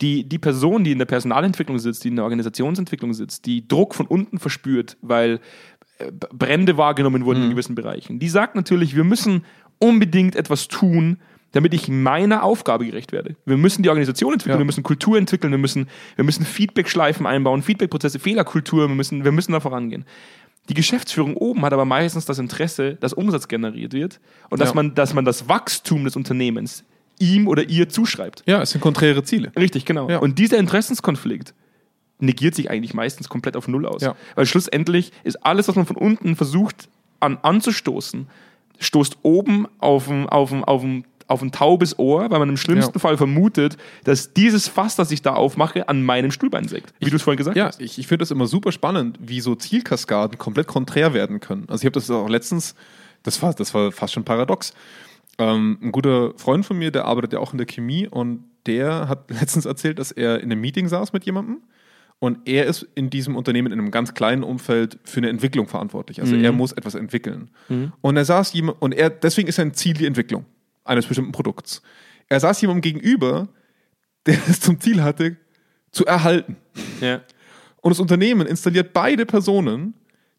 Die, 0.00 0.26
die 0.28 0.38
Person, 0.38 0.84
die 0.84 0.92
in 0.92 0.98
der 0.98 1.06
Personalentwicklung 1.06 1.78
sitzt, 1.80 2.04
die 2.04 2.08
in 2.08 2.16
der 2.16 2.24
Organisationsentwicklung 2.24 3.12
sitzt, 3.12 3.44
die 3.46 3.66
Druck 3.66 3.94
von 3.96 4.06
unten 4.06 4.38
verspürt, 4.38 4.96
weil 5.02 5.40
äh, 5.98 6.10
Brände 6.12 6.76
wahrgenommen 6.78 7.24
wurden 7.24 7.42
in 7.42 7.50
gewissen 7.50 7.74
Bereichen, 7.74 8.20
die 8.20 8.28
sagt 8.28 8.54
natürlich, 8.54 8.94
wir 8.94 9.04
müssen 9.04 9.44
unbedingt 9.78 10.36
etwas 10.36 10.68
tun, 10.68 11.18
damit 11.52 11.72
ich 11.74 11.88
meiner 11.88 12.42
Aufgabe 12.42 12.84
gerecht 12.86 13.12
werde. 13.12 13.36
Wir 13.46 13.56
müssen 13.56 13.82
die 13.82 13.88
Organisation 13.88 14.34
entwickeln, 14.34 14.56
Ja. 14.56 14.58
wir 14.60 14.66
müssen 14.66 14.82
Kultur 14.82 15.16
entwickeln, 15.16 15.50
wir 15.50 15.58
müssen, 15.58 15.88
wir 16.16 16.24
müssen 16.24 16.44
Feedback-Schleifen 16.44 17.26
einbauen, 17.26 17.62
Feedback-Prozesse, 17.62 18.18
Fehlerkultur, 18.18 18.88
wir 18.88 18.94
müssen, 18.94 19.24
wir 19.24 19.32
müssen 19.32 19.52
da 19.52 19.60
vorangehen. 19.60 20.04
Die 20.68 20.74
Geschäftsführung 20.74 21.34
oben 21.36 21.62
hat 21.62 21.72
aber 21.72 21.86
meistens 21.86 22.26
das 22.26 22.38
Interesse, 22.38 22.96
dass 23.00 23.14
Umsatz 23.14 23.48
generiert 23.48 23.94
wird 23.94 24.20
und 24.50 24.60
dass, 24.60 24.70
Ja. 24.70 24.74
man, 24.74 24.94
dass 24.94 25.14
man 25.14 25.24
das 25.24 25.48
Wachstum 25.48 26.04
des 26.04 26.14
Unternehmens 26.16 26.84
ihm 27.18 27.48
oder 27.48 27.68
ihr 27.68 27.88
zuschreibt. 27.88 28.42
ja, 28.46 28.60
es 28.62 28.70
sind 28.70 28.80
konträre 28.82 29.22
Ziele. 29.24 29.50
Richtig, 29.58 29.86
genau. 29.86 30.08
Ja. 30.10 30.18
Und 30.18 30.38
dieser 30.38 30.58
Interessenskonflikt 30.58 31.54
negiert 32.20 32.54
sich 32.54 32.68
eigentlich 32.70 32.94
meistens 32.94 33.28
komplett 33.28 33.56
auf 33.56 33.66
Null 33.68 33.86
aus. 33.86 34.02
Ja. 34.02 34.14
Weil 34.34 34.44
schlussendlich 34.46 35.12
ist 35.24 35.36
alles, 35.44 35.68
was 35.68 35.76
man 35.76 35.86
von 35.86 35.96
unten 35.96 36.36
versucht 36.36 36.88
an, 37.20 37.38
anzustoßen, 37.42 38.26
stoßt 38.78 39.18
oben 39.22 39.66
auf 39.78 40.08
ein, 40.10 40.28
auf 40.28 40.52
ein, 40.52 40.64
auf 40.64 40.82
ein, 40.84 41.04
auf 41.28 41.42
ein 41.42 41.52
taubes 41.52 41.98
Ohr, 41.98 42.30
weil 42.30 42.38
man 42.38 42.48
im 42.48 42.56
schlimmsten 42.56 42.94
Ja. 42.94 43.00
Fall 43.00 43.16
vermutet, 43.16 43.76
dass 44.04 44.32
dieses 44.32 44.66
Fass, 44.66 44.96
das 44.96 45.10
ich 45.10 45.22
da 45.22 45.34
aufmache, 45.34 45.88
an 45.88 46.02
meinem 46.02 46.30
Stuhlbein 46.30 46.66
sägt. 46.66 46.92
Wie 47.00 47.10
du 47.10 47.16
es 47.16 47.22
vorhin 47.22 47.36
gesagt 47.38 47.56
Ja, 47.56 47.66
hast. 47.66 47.80
ich, 47.80 47.98
ich 47.98 48.06
finde 48.06 48.22
das 48.22 48.30
immer 48.30 48.46
super 48.46 48.72
spannend, 48.72 49.18
wie 49.20 49.40
so 49.40 49.54
Zielkaskaden 49.54 50.38
komplett 50.38 50.66
konträr 50.66 51.14
werden 51.14 51.38
können. 51.40 51.64
Also 51.68 51.82
ich 51.82 51.86
habe 51.86 51.92
das 51.92 52.10
auch 52.10 52.28
letztens, 52.28 52.74
das 53.22 53.40
war, 53.42 53.52
das 53.54 53.72
war 53.74 53.92
fast 53.92 54.14
schon 54.14 54.24
paradox. 54.24 54.72
Ähm, 55.38 55.78
ein 55.82 55.92
guter 55.92 56.32
Freund 56.36 56.66
von 56.66 56.76
mir, 56.78 56.90
der 56.90 57.04
arbeitet 57.04 57.34
ja 57.34 57.38
auch 57.38 57.52
in 57.52 57.58
der 57.58 57.66
Chemie 57.66 58.08
und 58.08 58.44
der 58.66 59.08
hat 59.08 59.30
letztens 59.40 59.66
erzählt, 59.66 59.98
dass 59.98 60.10
er 60.10 60.40
in 60.40 60.50
einem 60.50 60.60
Meeting 60.60 60.88
saß 60.88 61.12
mit 61.12 61.24
jemandem 61.24 61.58
und 62.20 62.38
er 62.48 62.66
ist 62.66 62.84
in 62.96 63.10
diesem 63.10 63.36
Unternehmen 63.36 63.70
in 63.72 63.78
einem 63.78 63.90
ganz 63.92 64.14
kleinen 64.14 64.42
Umfeld 64.42 64.98
für 65.04 65.18
eine 65.18 65.28
Entwicklung 65.28 65.68
verantwortlich. 65.68 66.20
Also 66.20 66.34
er 66.34 66.50
muss 66.50 66.72
etwas 66.72 66.96
entwickeln. 66.96 67.48
Und 68.00 68.16
er 68.16 68.24
saß 68.24 68.52
jemand, 68.54 68.82
und 68.82 68.92
er, 68.92 69.08
deswegen 69.10 69.46
ist 69.46 69.54
sein 69.54 69.72
Ziel 69.74 69.94
die 69.94 70.06
Entwicklung 70.06 70.44
eines 70.88 71.06
bestimmten 71.06 71.32
Produkts. 71.32 71.82
Er 72.28 72.40
saß 72.40 72.60
jemandem 72.60 72.82
gegenüber, 72.82 73.48
der 74.26 74.38
es 74.48 74.60
zum 74.60 74.80
Ziel 74.80 75.02
hatte, 75.02 75.36
zu 75.90 76.04
erhalten. 76.04 76.56
Ja. 77.00 77.22
Und 77.80 77.90
das 77.90 78.00
Unternehmen 78.00 78.46
installiert 78.46 78.92
beide 78.92 79.24
Personen, 79.24 79.94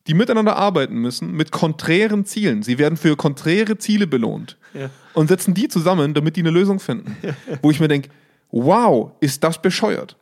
die 0.07 0.13
miteinander 0.13 0.55
arbeiten 0.55 0.95
müssen, 0.95 1.33
mit 1.33 1.51
konträren 1.51 2.25
Zielen. 2.25 2.63
Sie 2.63 2.77
werden 2.77 2.97
für 2.97 3.15
konträre 3.15 3.77
Ziele 3.77 4.07
belohnt. 4.07 4.57
Ja. 4.73 4.89
Und 5.13 5.27
setzen 5.27 5.53
die 5.53 5.67
zusammen, 5.67 6.13
damit 6.13 6.35
die 6.35 6.41
eine 6.41 6.51
Lösung 6.51 6.79
finden. 6.79 7.15
Wo 7.61 7.71
ich 7.71 7.79
mir 7.79 7.87
denke, 7.87 8.09
wow, 8.51 9.11
ist 9.19 9.43
das 9.43 9.61
bescheuert. 9.61 10.17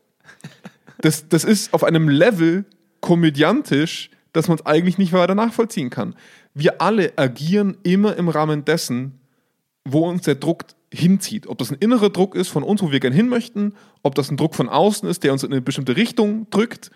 Das, 1.01 1.29
das 1.29 1.43
ist 1.43 1.73
auf 1.73 1.83
einem 1.83 2.09
Level 2.09 2.65
komödiantisch, 3.01 4.09
dass 4.33 4.47
man 4.47 4.57
es 4.57 4.65
eigentlich 4.65 4.97
nicht 4.97 5.13
weiter 5.13 5.35
nachvollziehen 5.35 5.89
kann. 5.89 6.15
Wir 6.53 6.81
alle 6.81 7.13
agieren 7.17 7.77
immer 7.83 8.15
im 8.17 8.29
Rahmen 8.29 8.65
dessen, 8.65 9.16
wo 9.91 10.07
uns 10.07 10.23
der 10.23 10.35
Druck 10.35 10.65
hinzieht. 10.93 11.47
Ob 11.47 11.57
das 11.57 11.71
ein 11.71 11.77
innerer 11.79 12.09
Druck 12.09 12.35
ist 12.35 12.49
von 12.49 12.63
uns, 12.63 12.81
wo 12.81 12.91
wir 12.91 12.99
gern 12.99 13.13
hin 13.13 13.29
möchten, 13.29 13.73
ob 14.03 14.15
das 14.15 14.31
ein 14.31 14.37
Druck 14.37 14.55
von 14.55 14.69
außen 14.69 15.07
ist, 15.09 15.23
der 15.23 15.33
uns 15.33 15.43
in 15.43 15.51
eine 15.51 15.61
bestimmte 15.61 15.95
Richtung 15.95 16.49
drückt. 16.49 16.91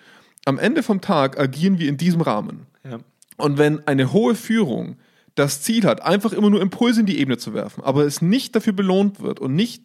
Am 0.46 0.60
Ende 0.60 0.84
vom 0.84 1.02
Tag 1.02 1.40
agieren 1.40 1.78
wir 1.78 1.90
in 1.90 1.98
diesem 1.98 2.22
Rahmen. 2.22 2.68
Ja. 2.90 3.00
Und 3.38 3.58
wenn 3.58 3.86
eine 3.88 4.14
hohe 4.14 4.36
Führung 4.36 4.98
das 5.36 5.62
Ziel 5.62 5.84
hat, 5.86 6.02
einfach 6.02 6.34
immer 6.34 6.50
nur 6.50 6.62
Impulse 6.62 7.02
in 7.02 7.06
die 7.06 7.20
Ebene 7.20 7.38
zu 7.38 7.54
werfen, 7.54 7.84
aber 7.84 8.06
es 8.06 8.22
nicht 8.22 8.56
dafür 8.56 8.74
belohnt 8.74 9.22
wird 9.22 9.40
und 9.40 9.56
nicht 9.56 9.84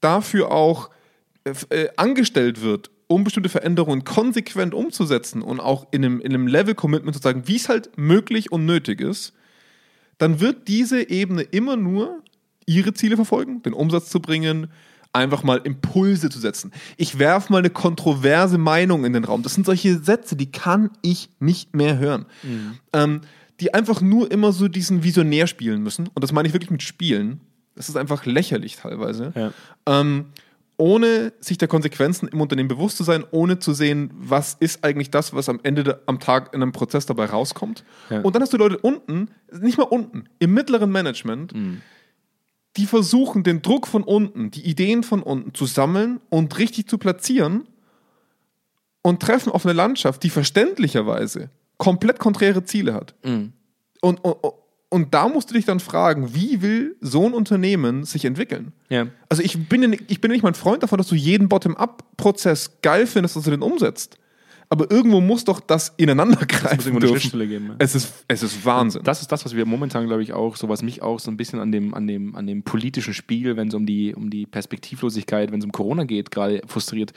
dafür 0.00 0.50
auch 0.50 0.90
äh, 1.44 1.52
äh, 1.70 1.88
angestellt 1.96 2.62
wird, 2.62 2.90
um 3.08 3.24
bestimmte 3.24 3.48
Veränderungen 3.48 4.04
konsequent 4.04 4.74
umzusetzen 4.74 5.42
und 5.42 5.60
auch 5.60 5.86
in 5.92 6.04
einem, 6.04 6.20
in 6.20 6.34
einem 6.34 6.46
Level-Commitment 6.46 7.16
zu 7.16 7.22
sagen, 7.22 7.44
wie 7.46 7.56
es 7.56 7.68
halt 7.68 7.96
möglich 7.96 8.50
und 8.50 8.64
nötig 8.64 9.00
ist, 9.00 9.32
dann 10.18 10.40
wird 10.40 10.68
diese 10.68 11.08
Ebene 11.08 11.42
immer 11.42 11.76
nur 11.76 12.22
ihre 12.66 12.92
Ziele 12.94 13.16
verfolgen, 13.16 13.62
den 13.62 13.72
Umsatz 13.72 14.10
zu 14.10 14.20
bringen, 14.20 14.68
einfach 15.12 15.42
mal 15.42 15.58
Impulse 15.64 16.28
zu 16.28 16.38
setzen. 16.38 16.72
Ich 16.98 17.18
werfe 17.18 17.50
mal 17.52 17.58
eine 17.60 17.70
kontroverse 17.70 18.58
Meinung 18.58 19.04
in 19.04 19.14
den 19.14 19.24
Raum. 19.24 19.42
Das 19.42 19.54
sind 19.54 19.64
solche 19.64 19.98
Sätze, 19.98 20.36
die 20.36 20.50
kann 20.52 20.90
ich 21.00 21.30
nicht 21.38 21.74
mehr 21.74 21.98
hören. 21.98 22.26
Ähm, 22.92 23.22
die 23.60 23.72
einfach 23.72 24.02
nur 24.02 24.30
immer 24.30 24.52
so 24.52 24.68
diesen 24.68 25.02
Visionär 25.02 25.46
spielen 25.46 25.82
müssen. 25.82 26.08
Und 26.08 26.22
das 26.22 26.32
meine 26.32 26.46
ich 26.48 26.52
wirklich 26.52 26.70
mit 26.70 26.82
Spielen. 26.82 27.40
Das 27.74 27.88
ist 27.88 27.96
einfach 27.96 28.26
lächerlich 28.26 28.76
teilweise. 28.76 29.32
Ja. 29.34 29.52
Ähm, 29.86 30.26
ohne 30.76 31.32
sich 31.40 31.56
der 31.56 31.68
Konsequenzen 31.68 32.28
im 32.28 32.42
Unternehmen 32.42 32.68
bewusst 32.68 32.98
zu 32.98 33.04
sein, 33.04 33.24
ohne 33.30 33.58
zu 33.58 33.72
sehen, 33.72 34.10
was 34.14 34.58
ist 34.60 34.84
eigentlich 34.84 35.10
das, 35.10 35.32
was 35.32 35.48
am 35.48 35.60
Ende 35.62 35.84
de- 35.84 35.94
am 36.04 36.20
Tag 36.20 36.52
in 36.52 36.60
einem 36.62 36.72
Prozess 36.72 37.06
dabei 37.06 37.24
rauskommt. 37.24 37.82
Ja. 38.10 38.20
Und 38.20 38.34
dann 38.34 38.42
hast 38.42 38.52
du 38.52 38.58
Leute 38.58 38.76
unten, 38.76 39.28
nicht 39.58 39.78
mal 39.78 39.84
unten, 39.84 40.24
im 40.38 40.52
mittleren 40.52 40.90
Management, 40.90 41.54
die 42.76 42.86
versuchen, 42.86 43.42
den 43.42 43.62
Druck 43.62 43.86
von 43.86 44.02
unten, 44.02 44.50
die 44.50 44.62
Ideen 44.62 45.02
von 45.02 45.22
unten 45.22 45.54
zu 45.54 45.66
sammeln 45.66 46.20
und 46.28 46.58
richtig 46.58 46.88
zu 46.88 46.98
platzieren 46.98 47.66
und 49.02 49.20
treffen 49.20 49.52
auf 49.52 49.64
eine 49.64 49.72
Landschaft, 49.72 50.22
die 50.22 50.30
verständlicherweise 50.30 51.50
komplett 51.78 52.18
konträre 52.18 52.64
Ziele 52.64 52.94
hat. 52.94 53.14
Und, 54.00 54.16
und, 54.24 54.36
und 54.88 55.14
da 55.14 55.28
musst 55.28 55.50
du 55.50 55.54
dich 55.54 55.64
dann 55.64 55.80
fragen, 55.80 56.34
wie 56.34 56.62
will 56.62 56.96
so 57.00 57.26
ein 57.26 57.34
Unternehmen 57.34 58.04
sich 58.04 58.24
entwickeln? 58.24 58.72
Ja. 58.88 59.06
Also 59.28 59.42
ich 59.42 59.68
bin, 59.68 59.96
ich 60.08 60.20
bin 60.20 60.30
nicht 60.30 60.42
mal 60.42 60.50
ein 60.50 60.54
Freund 60.54 60.82
davon, 60.82 60.98
dass 60.98 61.08
du 61.08 61.14
jeden 61.14 61.48
Bottom-up-Prozess 61.48 62.82
geil 62.82 63.06
findest, 63.06 63.36
dass 63.36 63.44
du 63.44 63.50
den 63.50 63.62
umsetzt. 63.62 64.18
Aber 64.68 64.90
irgendwo 64.90 65.20
muss 65.20 65.44
doch 65.44 65.60
das 65.60 65.92
ineinander 65.96 66.44
greifen 66.46 66.80
irgendwo 66.80 66.96
eine 66.96 66.98
dürfen. 67.00 67.20
Schnittstelle 67.20 67.46
geben, 67.46 67.66
ja. 67.68 67.74
Es 67.78 67.94
ist, 67.94 68.24
es 68.26 68.42
ist 68.42 68.64
Wahnsinn. 68.64 69.02
Das 69.04 69.20
ist 69.20 69.30
das, 69.30 69.44
was 69.44 69.54
wir 69.54 69.64
momentan, 69.64 70.06
glaube 70.06 70.22
ich, 70.22 70.32
auch, 70.32 70.56
so 70.56 70.68
was 70.68 70.82
mich 70.82 71.02
auch 71.02 71.20
so 71.20 71.30
ein 71.30 71.36
bisschen 71.36 71.60
an 71.60 71.70
dem, 71.70 71.94
an 71.94 72.06
dem, 72.06 72.34
an 72.34 72.46
dem 72.46 72.62
politischen 72.62 73.14
Spiel, 73.14 73.56
wenn 73.56 73.68
es 73.68 73.74
um 73.74 73.86
die, 73.86 74.14
um 74.14 74.30
die 74.30 74.46
Perspektivlosigkeit, 74.46 75.52
wenn 75.52 75.60
es 75.60 75.64
um 75.64 75.72
Corona 75.72 76.04
geht, 76.04 76.30
gerade 76.30 76.62
frustriert. 76.66 77.12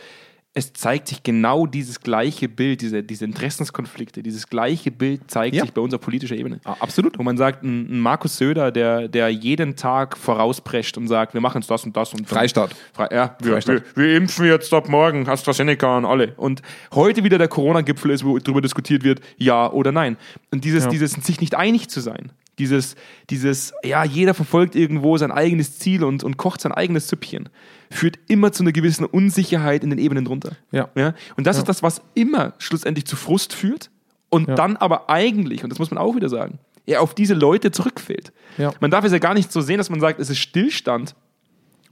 Es 0.56 0.74
zeigt 0.74 1.08
sich 1.08 1.22
genau 1.22 1.68
dieses 1.68 2.02
gleiche 2.02 2.50
Bild, 2.50 2.82
diese, 2.82 3.04
diese 3.04 3.24
Interessenskonflikte, 3.24 4.24
dieses 4.24 4.48
gleiche 4.48 4.90
Bild 4.90 5.30
zeigt 5.30 5.56
Ja. 5.56 5.62
sich 5.62 5.74
bei 5.74 5.80
uns 5.82 5.94
auf 5.94 6.02
politischer 6.02 6.36
Ebene. 6.36 6.60
Ah, 6.64 6.76
absolut. 6.80 7.20
Wo 7.20 7.24
man 7.24 7.38
sagt, 7.38 7.64
ein, 7.64 7.88
ein 7.92 8.00
Markus 8.00 8.36
Söder, 8.38 8.72
der, 8.72 9.08
der 9.08 9.30
jeden 9.30 9.76
Tag 9.76 10.18
vorausprescht 10.18 10.98
und 10.98 11.08
sagt, 11.08 11.36
wir 11.36 11.42
machen 11.42 11.62
jetzt 11.62 11.70
das 11.70 11.84
und 11.86 11.96
das 11.96 12.14
und 12.16 12.28
Freistaat. 12.28 12.76
Fre 12.94 13.10
ja, 13.12 13.36
wir, 13.40 13.46
wir, 13.46 13.54
Freistaat. 13.54 13.84
wir 13.96 14.16
impfen 14.18 14.46
jetzt 14.48 14.74
ab 14.74 14.90
morgen 14.90 15.28
AstraZeneca 15.30 15.98
an 15.98 16.06
alle. 16.06 16.34
Und 16.36 16.64
heute 16.96 17.24
wieder 17.24 17.38
der 17.38 17.48
Corona-Gipfel 17.48 18.10
ist, 18.12 18.26
wo 18.26 18.40
darüber 18.40 18.62
diskutiert 18.62 19.04
wird, 19.04 19.22
ja 19.38 19.72
oder 19.72 19.92
nein. 19.92 20.18
Und 20.52 20.64
dieses, 20.64 20.86
Ja. 20.86 20.90
dieses 20.90 21.12
sich 21.12 21.40
nicht 21.42 21.54
einig 21.54 21.90
zu 21.90 22.00
sein, 22.02 22.32
dieses, 22.60 22.96
dieses, 23.30 23.74
ja, 23.84 24.04
jeder 24.04 24.34
verfolgt 24.34 24.76
irgendwo 24.76 25.18
sein 25.18 25.32
eigenes 25.32 25.80
Ziel 25.80 26.04
und, 26.04 26.24
und 26.24 26.38
kocht 26.38 26.62
sein 26.62 26.72
eigenes 26.72 27.08
Süppchen, 27.08 27.50
führt 27.90 28.20
immer 28.28 28.52
zu 28.52 28.64
einer 28.64 28.72
gewissen 28.72 29.06
Unsicherheit 29.06 29.84
in 29.84 29.90
den 29.90 30.00
Ebenen 30.00 30.26
drunter. 30.26 30.52
Ja. 30.72 30.90
Ja? 30.96 31.14
Und 31.38 31.48
das 31.48 31.56
Ja. 31.58 31.62
ist 31.64 31.70
das, 31.70 31.82
was 31.82 32.02
immer 32.14 32.54
schlussendlich 32.60 33.06
zu 33.06 33.16
Frust 33.16 33.54
führt 33.54 33.90
und 34.30 34.48
Ja. 34.50 34.56
dann 34.56 34.78
aber 34.78 35.10
eigentlich, 35.10 35.64
und 35.64 35.72
das 35.72 35.80
muss 35.80 35.90
man 35.90 35.98
auch 35.98 36.16
wieder 36.16 36.30
sagen, 36.30 36.60
er 36.86 37.02
auf 37.02 37.14
diese 37.16 37.34
Leute 37.34 37.72
zurückfällt. 37.72 38.32
Ja. 38.58 38.74
Man 38.80 38.92
darf 38.92 39.06
es 39.06 39.12
ja 39.12 39.20
gar 39.20 39.34
nicht 39.34 39.52
so 39.52 39.62
sehen, 39.62 39.78
dass 39.78 39.90
man 39.90 40.00
sagt, 40.00 40.20
es 40.20 40.30
ist 40.30 40.40
Stillstand. 40.40 41.16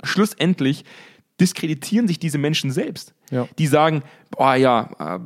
Schlussendlich 0.04 0.86
diskreditieren 1.40 2.08
sich 2.08 2.20
diese 2.20 2.38
Menschen 2.38 2.72
selbst. 2.72 3.14
Ja. 3.32 3.48
Die 3.58 3.68
sagen, 3.68 4.02
boah 4.32 4.56
ja, 4.56 4.90
äh, 5.00 5.20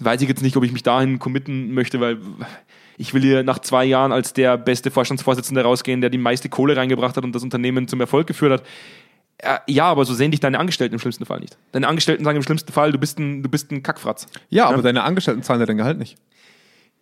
weiß 0.00 0.20
ich 0.22 0.28
jetzt 0.28 0.42
nicht, 0.42 0.56
ob 0.56 0.64
ich 0.64 0.72
mich 0.72 0.82
dahin 0.82 1.18
committen 1.18 1.72
möchte, 1.74 2.00
weil 2.00 2.18
ich 3.02 3.12
will 3.14 3.22
hier 3.22 3.42
nach 3.42 3.58
zwei 3.58 3.84
Jahren 3.84 4.12
als 4.12 4.32
der 4.32 4.56
beste 4.56 4.90
Vorstandsvorsitzende 4.90 5.62
rausgehen, 5.62 6.00
der 6.00 6.08
die 6.10 6.18
meiste 6.18 6.48
Kohle 6.48 6.76
reingebracht 6.76 7.16
hat 7.16 7.24
und 7.24 7.34
das 7.34 7.42
Unternehmen 7.42 7.88
zum 7.88 8.00
Erfolg 8.00 8.26
geführt 8.26 8.52
hat. 8.52 8.62
Ja, 9.66 9.86
aber 9.86 10.04
so 10.04 10.14
sehen 10.14 10.30
dich 10.30 10.38
deine 10.38 10.60
Angestellten 10.60 10.94
im 10.94 11.00
schlimmsten 11.00 11.26
Fall 11.26 11.40
nicht. 11.40 11.58
Deine 11.72 11.88
Angestellten 11.88 12.22
sagen 12.24 12.36
im 12.36 12.44
schlimmsten 12.44 12.72
Fall, 12.72 12.92
du 12.92 12.98
bist 12.98 13.18
ein, 13.18 13.42
du 13.42 13.48
bist 13.48 13.72
ein 13.72 13.82
Kackfratz. 13.82 14.28
Ja, 14.50 14.66
aber 14.68 14.82
deine 14.82 15.02
Angestellten 15.02 15.42
zahlen 15.42 15.58
ja 15.58 15.66
dein 15.66 15.78
Gehalt 15.78 15.98
nicht. 15.98 16.16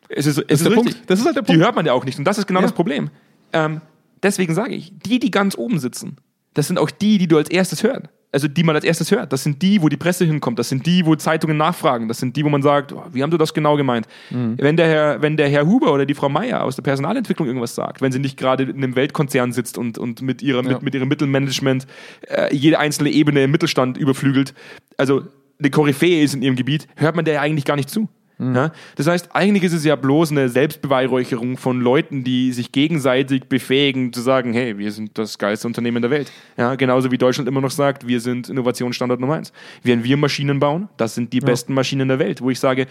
Es 0.08 0.26
ist, 0.26 0.38
es 0.38 0.44
ist 0.48 0.64
der 0.64 0.72
richtig. 0.72 0.94
Punkt. 0.94 1.10
Das 1.10 1.20
ist 1.20 1.26
halt 1.26 1.36
der 1.36 1.42
Die 1.42 1.52
Punkt. 1.52 1.62
hört 1.64 1.76
man 1.76 1.84
ja 1.84 1.92
auch 1.92 2.04
nicht. 2.06 2.18
Und 2.18 2.24
das 2.24 2.38
ist 2.38 2.46
genau 2.46 2.60
Ja. 2.60 2.66
das 2.66 2.72
Problem. 2.74 3.10
Ähm, 3.52 3.82
deswegen 4.22 4.54
sage 4.54 4.74
ich, 4.74 4.92
die, 5.04 5.18
die 5.18 5.30
ganz 5.30 5.56
oben 5.56 5.78
sitzen, 5.78 6.16
das 6.54 6.66
sind 6.66 6.78
auch 6.78 6.90
die, 6.90 7.18
die 7.18 7.28
du 7.28 7.36
als 7.36 7.50
erstes 7.50 7.82
hörst. 7.82 8.06
Also 8.32 8.46
die 8.46 8.62
man 8.62 8.76
als 8.76 8.84
erstes 8.84 9.10
hört. 9.10 9.32
Das 9.32 9.42
sind 9.42 9.60
die, 9.60 9.82
wo 9.82 9.88
die 9.88 9.96
Presse 9.96 10.24
hinkommt. 10.24 10.58
Das 10.58 10.68
sind 10.68 10.86
die, 10.86 11.04
wo 11.04 11.16
Zeitungen 11.16 11.56
nachfragen. 11.56 12.06
Das 12.06 12.18
sind 12.18 12.36
die, 12.36 12.44
wo 12.44 12.48
man 12.48 12.62
sagt, 12.62 12.92
oh, 12.92 13.02
wie 13.12 13.22
haben 13.22 13.30
du 13.30 13.36
das 13.38 13.52
genau 13.54 13.76
gemeint? 13.76 14.06
Mhm. 14.30 14.56
Wenn, 14.58 14.76
der 14.76 14.86
Herr, 14.86 15.22
wenn 15.22 15.36
der 15.36 15.48
Herr 15.48 15.66
Huber 15.66 15.92
oder 15.92 16.06
die 16.06 16.14
Frau 16.14 16.28
Meier 16.28 16.62
aus 16.62 16.76
der 16.76 16.82
Personalentwicklung 16.82 17.48
irgendwas 17.48 17.74
sagt, 17.74 18.02
wenn 18.02 18.12
sie 18.12 18.20
nicht 18.20 18.36
gerade 18.36 18.62
in 18.64 18.76
einem 18.76 18.94
Weltkonzern 18.94 19.52
sitzt 19.52 19.78
und, 19.78 19.98
und 19.98 20.22
mit, 20.22 20.42
ihrer, 20.42 20.62
Ja. 20.62 20.74
mit, 20.74 20.82
mit 20.82 20.94
ihrem 20.94 21.08
Mittelmanagement 21.08 21.86
äh, 22.28 22.54
jede 22.54 22.78
einzelne 22.78 23.10
Ebene 23.10 23.42
im 23.44 23.50
Mittelstand 23.50 23.98
überflügelt, 23.98 24.54
also 24.96 25.22
eine 25.58 25.70
Koryphäe 25.70 26.22
ist 26.22 26.34
in 26.34 26.42
ihrem 26.42 26.56
Gebiet, 26.56 26.86
hört 26.96 27.16
man 27.16 27.24
der 27.24 27.34
ja 27.34 27.40
eigentlich 27.40 27.64
gar 27.64 27.76
nicht 27.76 27.90
zu. 27.90 28.08
Ja? 28.40 28.72
Das 28.96 29.06
heißt, 29.06 29.34
eigentlich 29.34 29.64
ist 29.64 29.74
es 29.74 29.84
ja 29.84 29.96
bloß 29.96 30.30
eine 30.30 30.48
Selbstbeweihräucherung 30.48 31.58
von 31.58 31.80
Leuten, 31.80 32.24
die 32.24 32.52
sich 32.52 32.72
gegenseitig 32.72 33.44
befähigen, 33.44 34.12
zu 34.12 34.22
sagen, 34.22 34.52
hey, 34.54 34.78
wir 34.78 34.90
sind 34.92 35.18
das 35.18 35.38
geilste 35.38 35.66
Unternehmen 35.66 36.00
der 36.00 36.10
Welt. 36.10 36.32
Ja, 36.56 36.74
genauso 36.74 37.10
wie 37.10 37.18
Deutschland 37.18 37.48
immer 37.48 37.60
noch 37.60 37.70
sagt, 37.70 38.06
wir 38.06 38.20
sind 38.20 38.48
Innovationsstandort 38.48 39.20
Nummer 39.20 39.34
eins. 39.34 39.52
Wenn 39.82 40.04
wir 40.04 40.16
Maschinen 40.16 40.58
bauen, 40.58 40.88
das 40.96 41.14
sind 41.14 41.32
die 41.32 41.40
besten 41.40 41.74
Maschinen 41.74 42.08
der 42.08 42.18
Welt. 42.18 42.40
Wo 42.40 42.50
ich 42.50 42.58
sage, 42.58 42.86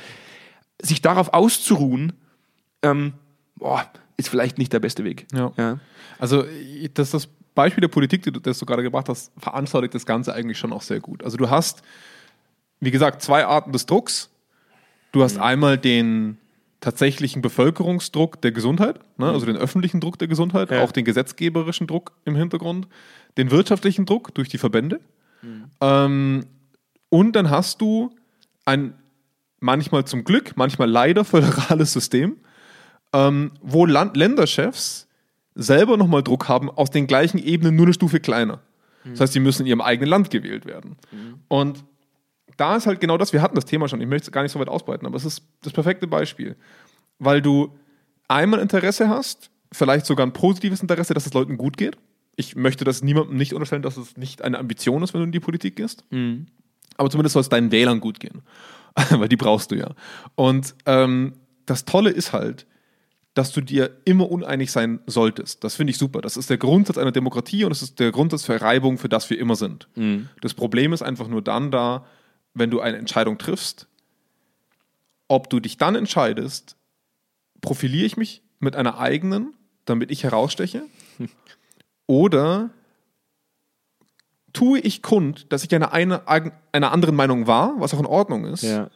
sich 0.81 1.01
darauf 1.01 1.33
auszuruhen, 1.33 2.13
ähm, 2.83 3.13
boah, 3.55 3.85
ist 4.17 4.29
vielleicht 4.29 4.57
nicht 4.57 4.71
der 4.71 4.79
beste 4.79 5.03
Weg. 5.03 5.25
Ja. 5.33 5.51
Ja. 5.57 5.79
Also, 6.19 6.43
das, 6.93 7.11
das 7.11 7.27
Beispiel 7.55 7.81
der 7.81 7.87
Politik, 7.87 8.31
das 8.43 8.59
du 8.59 8.65
gerade 8.65 8.83
gebracht 8.83 9.09
hast, 9.09 9.31
veranschaulicht 9.37 9.95
das 9.95 10.05
Ganze 10.05 10.33
eigentlich 10.33 10.57
schon 10.57 10.73
auch 10.73 10.81
sehr 10.81 10.99
gut. 10.99 11.23
Also, 11.23 11.37
du 11.37 11.49
hast, 11.49 11.81
wie 12.79 12.91
gesagt, 12.91 13.21
zwei 13.21 13.45
Arten 13.45 13.71
des 13.71 13.85
Drucks. 13.85 14.29
Du 15.11 15.23
hast 15.23 15.37
einmal 15.37 15.77
den 15.77 16.37
tatsächlichen 16.81 17.41
Bevölkerungsdruck 17.41 18.41
der 18.41 18.51
Gesundheit, 18.51 18.99
ne? 19.17 19.29
also 19.31 19.45
den 19.45 19.57
öffentlichen 19.57 19.99
Druck 19.99 20.17
der 20.17 20.27
Gesundheit, 20.27 20.71
Ja. 20.71 20.81
auch 20.83 20.91
den 20.91 21.03
gesetzgeberischen 21.03 21.87
Druck 21.87 22.13
im 22.25 22.35
Hintergrund, 22.35 22.87
den 23.37 23.51
wirtschaftlichen 23.51 24.05
Druck 24.05 24.33
durch 24.33 24.47
die 24.49 24.57
Verbände. 24.57 24.99
Ähm, 25.81 26.45
und 27.09 27.33
dann 27.35 27.49
hast 27.49 27.81
du 27.81 28.11
ein 28.65 28.93
manchmal 29.59 30.05
zum 30.05 30.23
Glück, 30.23 30.53
manchmal 30.55 30.89
leider 30.89 31.25
föderales 31.25 31.91
System, 31.93 32.37
ähm, 33.13 33.51
wo 33.61 33.85
Land 33.85 34.15
Länderchefs 34.15 35.07
selber 35.55 35.97
nochmal 35.97 36.23
Druck 36.23 36.47
haben, 36.47 36.69
aus 36.69 36.91
den 36.91 37.07
gleichen 37.07 37.39
Ebenen 37.39 37.75
nur 37.75 37.87
eine 37.87 37.93
Stufe 37.93 38.19
kleiner. 38.21 38.59
Das 39.05 39.21
heißt, 39.21 39.33
sie 39.33 39.39
müssen 39.39 39.63
in 39.63 39.67
ihrem 39.67 39.81
eigenen 39.81 40.09
Land 40.09 40.29
gewählt 40.29 40.65
werden. 40.65 40.95
Und 41.47 41.83
da 42.59 42.75
ist 42.75 42.87
halt 42.87 42.99
genau 42.99 43.17
das, 43.17 43.31
wir 43.31 43.41
hatten 43.41 43.55
das 43.55 43.65
Thema 43.65 43.87
schon, 43.87 44.01
ich 44.01 44.07
möchte 44.07 44.27
es 44.27 44.31
gar 44.31 44.43
nicht 44.43 44.51
so 44.51 44.59
weit 44.59 44.67
ausbreiten, 44.67 45.05
aber 45.05 45.15
es 45.15 45.25
ist 45.25 45.43
das 45.61 45.71
perfekte 45.71 46.07
Beispiel. 46.07 46.55
Weil 47.17 47.41
du 47.41 47.77
einmal 48.27 48.59
Interesse 48.59 49.07
hast, 49.09 49.49
vielleicht 49.71 50.05
sogar 50.05 50.25
ein 50.25 50.33
positives 50.33 50.81
Interesse, 50.81 51.13
dass 51.13 51.25
es 51.25 51.33
Leuten 51.33 51.57
gut 51.57 51.77
geht. 51.77 51.97
Ich 52.35 52.55
möchte 52.55 52.83
das 52.83 53.01
niemandem 53.01 53.37
nicht 53.37 53.53
unterstellen, 53.53 53.81
dass 53.81 53.97
es 53.97 54.17
nicht 54.17 54.41
eine 54.41 54.59
Ambition 54.59 55.03
ist, 55.03 55.13
wenn 55.13 55.21
du 55.21 55.25
in 55.25 55.31
die 55.31 55.39
Politik 55.39 55.75
gehst. 55.77 56.03
Aber 56.97 57.09
zumindest 57.09 57.33
soll 57.33 57.41
es 57.41 57.49
deinen 57.49 57.71
Wählern 57.71 57.99
gut 58.01 58.19
gehen. 58.19 58.41
Weil 59.09 59.29
die 59.29 59.37
brauchst 59.37 59.71
du 59.71 59.75
ja. 59.75 59.91
Und 60.35 60.75
ähm, 60.85 61.33
das 61.65 61.85
Tolle 61.85 62.09
ist 62.09 62.33
halt, 62.33 62.65
dass 63.35 63.51
du 63.53 63.61
dir 63.61 63.97
immer 64.03 64.29
uneinig 64.29 64.71
sein 64.71 64.99
solltest. 65.05 65.63
Das 65.63 65.75
finde 65.75 65.91
ich 65.91 65.97
super. 65.97 66.19
Das 66.21 66.35
ist 66.35 66.49
der 66.49 66.57
Grundsatz 66.57 66.97
einer 66.97 67.11
Demokratie 67.11 67.63
und 67.63 67.71
es 67.71 67.81
ist 67.81 67.99
der 67.99 68.11
Grundsatz 68.11 68.43
für 68.43 68.59
Reibung, 68.59 68.97
für 68.97 69.07
das 69.07 69.29
wir 69.29 69.39
immer 69.39 69.55
sind. 69.55 69.87
Das 70.41 70.53
Problem 70.53 70.91
ist 70.91 71.01
einfach 71.01 71.27
nur 71.27 71.41
dann 71.41 71.71
da, 71.71 72.05
wenn 72.53 72.71
du 72.71 72.79
eine 72.81 72.97
Entscheidung 72.97 73.37
triffst, 73.37 73.87
ob 75.27 75.49
du 75.49 75.59
dich 75.59 75.77
dann 75.77 75.95
entscheidest, 75.95 76.75
profiliere 77.61 78.05
ich 78.05 78.17
mich 78.17 78.41
mit 78.59 78.75
einer 78.75 78.99
eigenen, 78.99 79.53
damit 79.85 80.11
ich 80.11 80.23
heraussteche, 80.23 80.83
oder 82.07 82.71
tue 84.53 84.79
ich 84.79 85.01
kund, 85.01 85.51
dass 85.53 85.63
ich 85.63 85.73
einer, 85.75 85.93
einer, 85.93 86.51
einer 86.71 86.91
anderen 86.91 87.15
Meinung 87.15 87.47
war, 87.47 87.79
was 87.79 87.93
auch 87.93 87.99
in 87.99 88.05
Ordnung 88.05 88.45
ist, 88.45 88.63
Ja. 88.63 88.89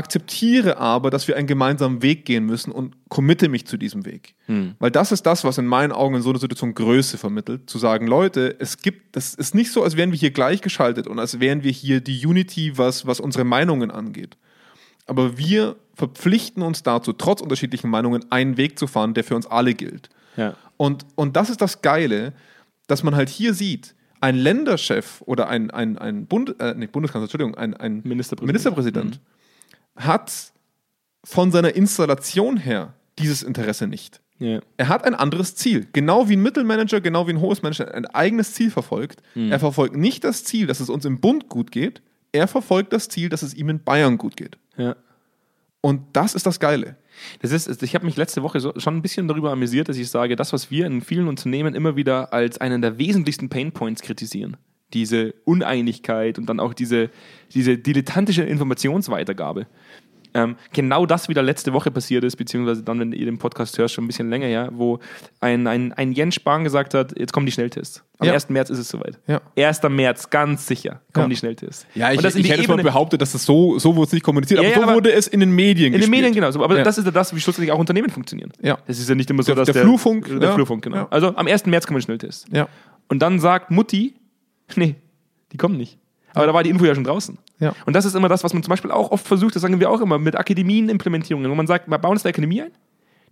Akzeptiere 0.00 0.78
aber, 0.78 1.10
dass 1.10 1.28
wir 1.28 1.36
einen 1.36 1.46
gemeinsamen 1.46 2.00
Weg 2.00 2.24
gehen 2.24 2.46
müssen 2.46 2.72
und 2.72 2.96
committe 3.10 3.50
mich 3.50 3.66
zu 3.66 3.76
diesem 3.76 4.06
Weg. 4.06 4.34
Weil 4.78 4.90
das 4.90 5.12
ist 5.12 5.26
das, 5.26 5.44
was 5.44 5.58
in 5.58 5.66
meinen 5.66 5.92
Augen 5.92 6.14
in 6.14 6.22
so 6.22 6.30
einer 6.30 6.38
Situation 6.38 6.72
Größe 6.72 7.18
vermittelt, 7.18 7.68
zu 7.68 7.78
sagen, 7.78 8.06
Leute, 8.06 8.56
es 8.58 8.78
gibt, 8.78 9.14
das 9.14 9.34
ist 9.34 9.54
nicht 9.54 9.70
so, 9.70 9.82
als 9.82 9.98
wären 9.98 10.10
wir 10.10 10.18
hier 10.18 10.30
gleichgeschaltet 10.30 11.06
und 11.06 11.18
als 11.18 11.38
wären 11.38 11.62
wir 11.62 11.70
hier 11.70 12.00
die 12.00 12.24
Unity, 12.24 12.78
was, 12.78 13.06
was 13.06 13.20
unsere 13.20 13.44
Meinungen 13.44 13.90
angeht. 13.90 14.38
Aber 15.06 15.36
wir 15.36 15.76
verpflichten 15.94 16.62
uns 16.62 16.82
dazu, 16.82 17.12
trotz 17.12 17.42
unterschiedlichen 17.42 17.90
Meinungen 17.90 18.24
einen 18.30 18.56
Weg 18.56 18.78
zu 18.78 18.86
fahren, 18.86 19.12
der 19.12 19.24
für 19.24 19.36
uns 19.36 19.46
alle 19.46 19.74
gilt. 19.74 20.08
Ja. 20.36 20.54
Und, 20.78 21.04
und 21.14 21.36
das 21.36 21.50
ist 21.50 21.60
das 21.60 21.82
Geile, 21.82 22.32
dass 22.86 23.02
man 23.02 23.14
halt 23.14 23.28
hier 23.28 23.52
sieht, 23.52 23.94
ein 24.22 24.36
Länderchef 24.36 25.22
oder 25.26 25.48
ein, 25.48 25.70
ein, 25.70 25.98
ein 25.98 26.26
Bund, 26.26 26.56
äh, 26.58 26.74
nicht 26.74 26.92
Bundeskanzler, 26.92 27.24
Entschuldigung, 27.24 27.54
ein, 27.54 27.74
ein 27.74 28.00
Ministerpräsident. 28.04 28.46
Ministerpräsident 28.46 29.20
hat 29.96 30.52
von 31.24 31.52
seiner 31.52 31.74
Installation 31.74 32.56
her 32.56 32.94
dieses 33.18 33.42
Interesse 33.42 33.86
nicht. 33.86 34.20
Ja. 34.38 34.60
Er 34.78 34.88
hat 34.88 35.04
ein 35.04 35.14
anderes 35.14 35.54
Ziel. 35.54 35.86
Genau 35.92 36.28
wie 36.28 36.36
ein 36.36 36.42
Mittelmanager, 36.42 37.02
genau 37.02 37.26
wie 37.26 37.32
ein 37.32 37.40
hohes 37.40 37.62
Manager 37.62 37.94
ein 37.94 38.06
eigenes 38.06 38.54
Ziel 38.54 38.70
verfolgt. 38.70 39.22
Er 39.34 39.60
verfolgt 39.60 39.96
nicht 39.96 40.24
das 40.24 40.44
Ziel, 40.44 40.66
dass 40.66 40.80
es 40.80 40.88
uns 40.88 41.04
im 41.04 41.20
Bund 41.20 41.48
gut 41.48 41.70
geht. 41.70 42.00
Er 42.32 42.48
verfolgt 42.48 42.92
das 42.94 43.08
Ziel, 43.08 43.28
dass 43.28 43.42
es 43.42 43.52
ihm 43.54 43.68
in 43.68 43.82
Bayern 43.82 44.16
gut 44.16 44.36
geht. 44.36 44.56
Ja. 44.78 44.96
Und 45.82 46.02
das 46.14 46.34
ist 46.34 46.46
das 46.46 46.58
Geile. 46.58 46.96
Das 47.42 47.52
ist, 47.52 47.82
ich 47.82 47.94
habe 47.94 48.06
mich 48.06 48.16
letzte 48.16 48.42
Woche 48.42 48.60
so, 48.60 48.72
schon 48.78 48.96
ein 48.96 49.02
bisschen 49.02 49.28
darüber 49.28 49.52
amüsiert, 49.52 49.88
dass 49.88 49.96
ich 49.96 50.08
sage, 50.08 50.36
das, 50.36 50.52
was 50.52 50.70
wir 50.70 50.86
in 50.86 51.02
vielen 51.02 51.28
Unternehmen 51.28 51.74
immer 51.74 51.96
wieder 51.96 52.32
als 52.32 52.58
einen 52.58 52.80
der 52.80 52.98
wesentlichsten 52.98 53.48
Painpoints 53.48 54.02
kritisieren, 54.02 54.56
diese 54.92 55.34
Uneinigkeit 55.44 56.38
und 56.38 56.46
dann 56.46 56.60
auch 56.60 56.74
diese, 56.74 57.10
diese 57.54 57.78
dilettantische 57.78 58.42
Informationsweitergabe. 58.42 59.66
ähm, 60.32 60.54
genau 60.72 61.06
das 61.06 61.28
wieder 61.28 61.42
letzte 61.42 61.72
Woche 61.72 61.90
passiert 61.90 62.22
ist, 62.22 62.36
beziehungsweise 62.36 62.84
dann, 62.84 63.00
wenn 63.00 63.10
ihr 63.12 63.24
den 63.24 63.38
Podcast 63.38 63.76
hört, 63.78 63.90
schon 63.90 64.04
ein 64.04 64.06
bisschen 64.06 64.30
länger, 64.30 64.46
ja, 64.46 64.68
wo 64.72 65.00
ein, 65.40 65.66
ein, 65.66 65.92
ein 65.92 66.12
Jens 66.12 66.36
Spahn 66.36 66.62
gesagt 66.62 66.94
hat, 66.94 67.18
jetzt 67.18 67.32
kommen 67.32 67.46
die 67.46 67.50
Schnelltests. 67.52 68.04
Am 68.20 68.28
Ja. 68.28 68.34
1. 68.34 68.48
März 68.48 68.70
ist 68.70 68.78
es 68.78 68.88
soweit. 68.88 69.18
Ja. 69.26 69.40
1. 69.56 69.80
März, 69.88 70.30
ganz 70.30 70.68
sicher, 70.68 71.00
kommen 71.12 71.24
Ja. 71.24 71.28
die 71.30 71.36
Schnelltests. 71.36 71.84
Ja, 71.96 72.12
ich, 72.12 72.20
ich 72.20 72.24
hätte 72.48 72.60
jetzt 72.60 72.68
mal 72.68 72.74
Ebene- 72.74 72.84
behauptet, 72.84 73.20
dass 73.20 73.32
das 73.32 73.44
so, 73.44 73.80
so 73.80 73.96
wurde 73.96 74.06
es 74.06 74.12
nicht 74.12 74.22
kommuniziert, 74.22 74.60
Ja, 74.60 74.68
aber 74.68 74.70
ja, 74.70 74.76
so 74.76 74.82
aber 74.84 74.94
wurde 74.94 75.10
es 75.12 75.26
in 75.26 75.40
den 75.40 75.50
Medien 75.50 75.86
In 75.86 75.92
den 75.94 76.00
gespielt. 76.02 76.16
Medien 76.22 76.32
genauso. 76.34 76.62
Aber 76.62 76.76
Ja. 76.78 76.84
das 76.84 76.96
ist 76.98 77.06
ja 77.06 77.10
das, 77.10 77.34
wie 77.34 77.40
schlussendlich 77.40 77.72
auch 77.72 77.78
Unternehmen 77.80 78.10
funktionieren. 78.10 78.52
Ja. 78.62 78.78
Das 78.86 79.00
ist 79.00 79.08
ja 79.08 79.16
nicht 79.16 79.28
immer 79.30 79.42
so, 79.42 79.52
Der- 79.54 79.64
dass 79.64 79.74
der 79.74 79.82
Flurfunk, 79.82 80.26
Der 80.28 80.40
ja. 80.50 80.54
Flurfunk, 80.54 80.84
genau. 80.84 80.96
Ja. 80.96 81.08
Also 81.10 81.34
am 81.34 81.48
1. 81.48 81.66
März 81.66 81.88
kommen 81.88 81.98
die 81.98 82.04
Schnelltests. 82.04 82.44
Ja. 82.52 82.68
Und 83.08 83.18
dann 83.20 83.40
sagt 83.40 83.72
Mutti, 83.72 84.14
nee, 84.76 84.96
die 85.52 85.56
kommen 85.56 85.76
nicht. 85.76 85.98
Aber 86.34 86.46
da 86.46 86.54
war 86.54 86.62
die 86.62 86.70
Info 86.70 86.84
ja 86.84 86.94
schon 86.94 87.04
draußen. 87.04 87.38
Ja. 87.58 87.74
Und 87.86 87.94
das 87.94 88.04
ist 88.04 88.14
immer 88.14 88.28
das, 88.28 88.44
was 88.44 88.52
man 88.54 88.62
zum 88.62 88.70
Beispiel 88.70 88.90
auch 88.90 89.10
oft 89.10 89.26
versucht, 89.26 89.54
das 89.54 89.62
sagen 89.62 89.80
wir 89.80 89.90
auch 89.90 90.00
immer, 90.00 90.18
mit 90.18 90.36
Akademienimplementierungen, 90.36 91.50
wo 91.50 91.54
man 91.54 91.66
sagt, 91.66 91.88
wir 91.88 91.98
bauen 91.98 92.14
jetzt 92.14 92.24
eine 92.24 92.30
Akademie 92.30 92.62
ein, 92.62 92.70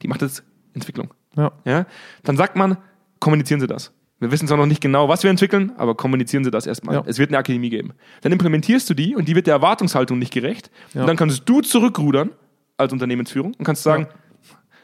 die 0.02 0.08
macht 0.08 0.22
jetzt 0.22 0.42
Entwicklung. 0.74 1.14
Ja. 1.36 1.52
Ja? 1.64 1.86
Dann 2.24 2.36
sagt 2.36 2.56
man, 2.56 2.76
kommunizieren 3.20 3.60
Sie 3.60 3.66
das. 3.66 3.92
Wir 4.20 4.32
wissen 4.32 4.48
zwar 4.48 4.56
noch 4.56 4.66
nicht 4.66 4.80
genau, 4.80 5.08
was 5.08 5.22
wir 5.22 5.30
entwickeln, 5.30 5.72
aber 5.76 5.94
kommunizieren 5.94 6.42
Sie 6.42 6.50
das 6.50 6.66
erstmal. 6.66 6.96
Ja. 6.96 7.04
Es 7.06 7.18
wird 7.18 7.30
eine 7.30 7.38
Akademie 7.38 7.70
geben. 7.70 7.92
Dann 8.22 8.32
implementierst 8.32 8.90
du 8.90 8.94
die 8.94 9.14
und 9.14 9.28
die 9.28 9.36
wird 9.36 9.46
der 9.46 9.54
Erwartungshaltung 9.54 10.18
nicht 10.18 10.32
gerecht. 10.32 10.70
Ja. 10.92 11.02
Und 11.02 11.06
dann 11.06 11.16
kannst 11.16 11.48
du 11.48 11.60
zurückrudern 11.60 12.30
als 12.76 12.92
Unternehmensführung 12.92 13.54
und 13.54 13.64
kannst 13.64 13.84
sagen, 13.84 14.08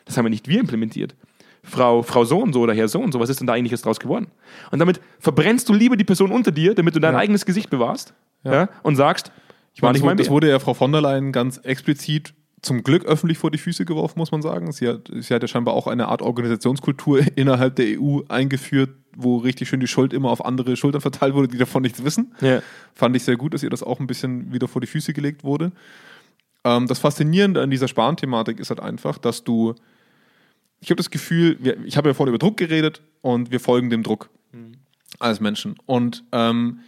das 0.04 0.16
haben 0.16 0.24
wir 0.24 0.30
nicht 0.30 0.46
wir 0.46 0.60
implementiert. 0.60 1.16
Frau, 1.64 2.02
Frau 2.02 2.24
so 2.24 2.38
und 2.40 2.52
so 2.52 2.60
oder 2.60 2.74
Herr 2.74 2.88
so 2.88 3.00
und 3.00 3.12
so, 3.12 3.18
was 3.20 3.28
ist 3.30 3.40
denn 3.40 3.46
da 3.46 3.54
eigentlich 3.54 3.72
jetzt 3.72 3.84
draus 3.86 3.98
geworden? 3.98 4.28
Und 4.70 4.78
damit 4.78 5.00
verbrennst 5.18 5.68
du 5.68 5.72
lieber 5.74 5.96
die 5.96 6.04
Person 6.04 6.30
unter 6.30 6.52
dir, 6.52 6.74
damit 6.74 6.94
du 6.94 7.00
dein 7.00 7.14
Ja. 7.14 7.18
eigenes 7.20 7.44
Gesicht 7.46 7.70
bewahrst 7.70 8.14
Ja. 8.44 8.52
ja. 8.52 8.68
und 8.82 8.96
sagst, 8.96 9.32
ich 9.74 9.82
war 9.82 9.88
meine, 9.88 9.94
nicht 9.94 10.02
das, 10.02 10.06
mein 10.06 10.12
wurde- 10.16 10.22
das 10.24 10.30
wurde 10.30 10.48
ja 10.50 10.58
Frau 10.60 10.74
von 10.74 10.92
der 10.92 11.00
Leyen 11.00 11.32
ganz 11.32 11.58
explizit 11.58 12.34
zum 12.62 12.82
Glück 12.82 13.04
öffentlich 13.04 13.36
vor 13.38 13.50
die 13.50 13.58
Füße 13.58 13.84
geworfen, 13.84 14.18
muss 14.18 14.30
man 14.32 14.40
sagen. 14.40 14.72
Sie 14.72 14.88
hat, 14.88 15.10
sie 15.18 15.34
hat 15.34 15.42
ja 15.42 15.48
scheinbar 15.48 15.74
auch 15.74 15.86
eine 15.86 16.08
Art 16.08 16.22
Organisationskultur 16.22 17.20
innerhalb 17.36 17.76
der 17.76 18.00
EU 18.00 18.20
eingeführt, 18.28 18.90
wo 19.16 19.36
richtig 19.38 19.68
schön 19.68 19.80
die 19.80 19.86
Schuld 19.86 20.12
immer 20.12 20.30
auf 20.30 20.44
andere 20.44 20.76
Schultern 20.76 21.00
verteilt 21.00 21.34
wurde, 21.34 21.48
die 21.48 21.58
davon 21.58 21.82
nichts 21.82 22.04
wissen. 22.04 22.34
Ja. 22.40 22.60
Fand 22.94 23.16
ich 23.16 23.24
sehr 23.24 23.36
gut, 23.36 23.52
dass 23.54 23.62
ihr 23.62 23.70
das 23.70 23.82
auch 23.82 24.00
ein 24.00 24.06
bisschen 24.06 24.52
wieder 24.52 24.66
vor 24.68 24.80
die 24.80 24.86
Füße 24.86 25.12
gelegt 25.12 25.44
wurde. 25.44 25.72
Ähm, 26.64 26.86
das 26.86 26.98
Faszinierende 26.98 27.60
an 27.62 27.70
dieser 27.70 27.88
Sparen-Thematik 27.88 28.58
ist 28.60 28.70
halt 28.70 28.80
einfach, 28.80 29.18
dass 29.18 29.44
du, 29.44 29.74
ich 30.84 30.90
habe 30.90 30.98
das 30.98 31.10
Gefühl, 31.10 31.56
wir, 31.60 31.82
ich 31.84 31.96
habe 31.96 32.10
ja 32.10 32.14
vorhin 32.14 32.34
über 32.34 32.38
Druck 32.38 32.58
geredet 32.58 33.00
und 33.22 33.50
wir 33.50 33.58
folgen 33.58 33.88
dem 33.88 34.02
Druck 34.02 34.28
als 35.18 35.40
Menschen. 35.40 35.76
Und 35.86 36.24
ähm, 36.30 36.80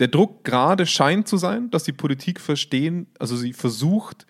der 0.00 0.08
Druck 0.08 0.42
gerade 0.42 0.84
scheint 0.84 1.28
zu 1.28 1.36
sein, 1.36 1.70
dass 1.70 1.84
die 1.84 1.92
Politik 1.92 2.40
verstehen, 2.40 3.06
also 3.20 3.36
sie 3.36 3.52
versucht, 3.52 4.26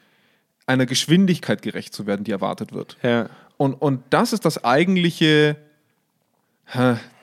einer 0.67 0.85
Geschwindigkeit 0.85 1.63
gerecht 1.63 1.95
zu 1.95 2.07
werden, 2.07 2.25
die 2.25 2.31
erwartet 2.31 2.75
wird. 2.75 2.99
Ja. 3.03 3.31
Und, 3.57 3.73
und 3.75 4.03
das 4.11 4.35
ist 4.35 4.45
das 4.45 4.63
eigentliche, 4.65 5.57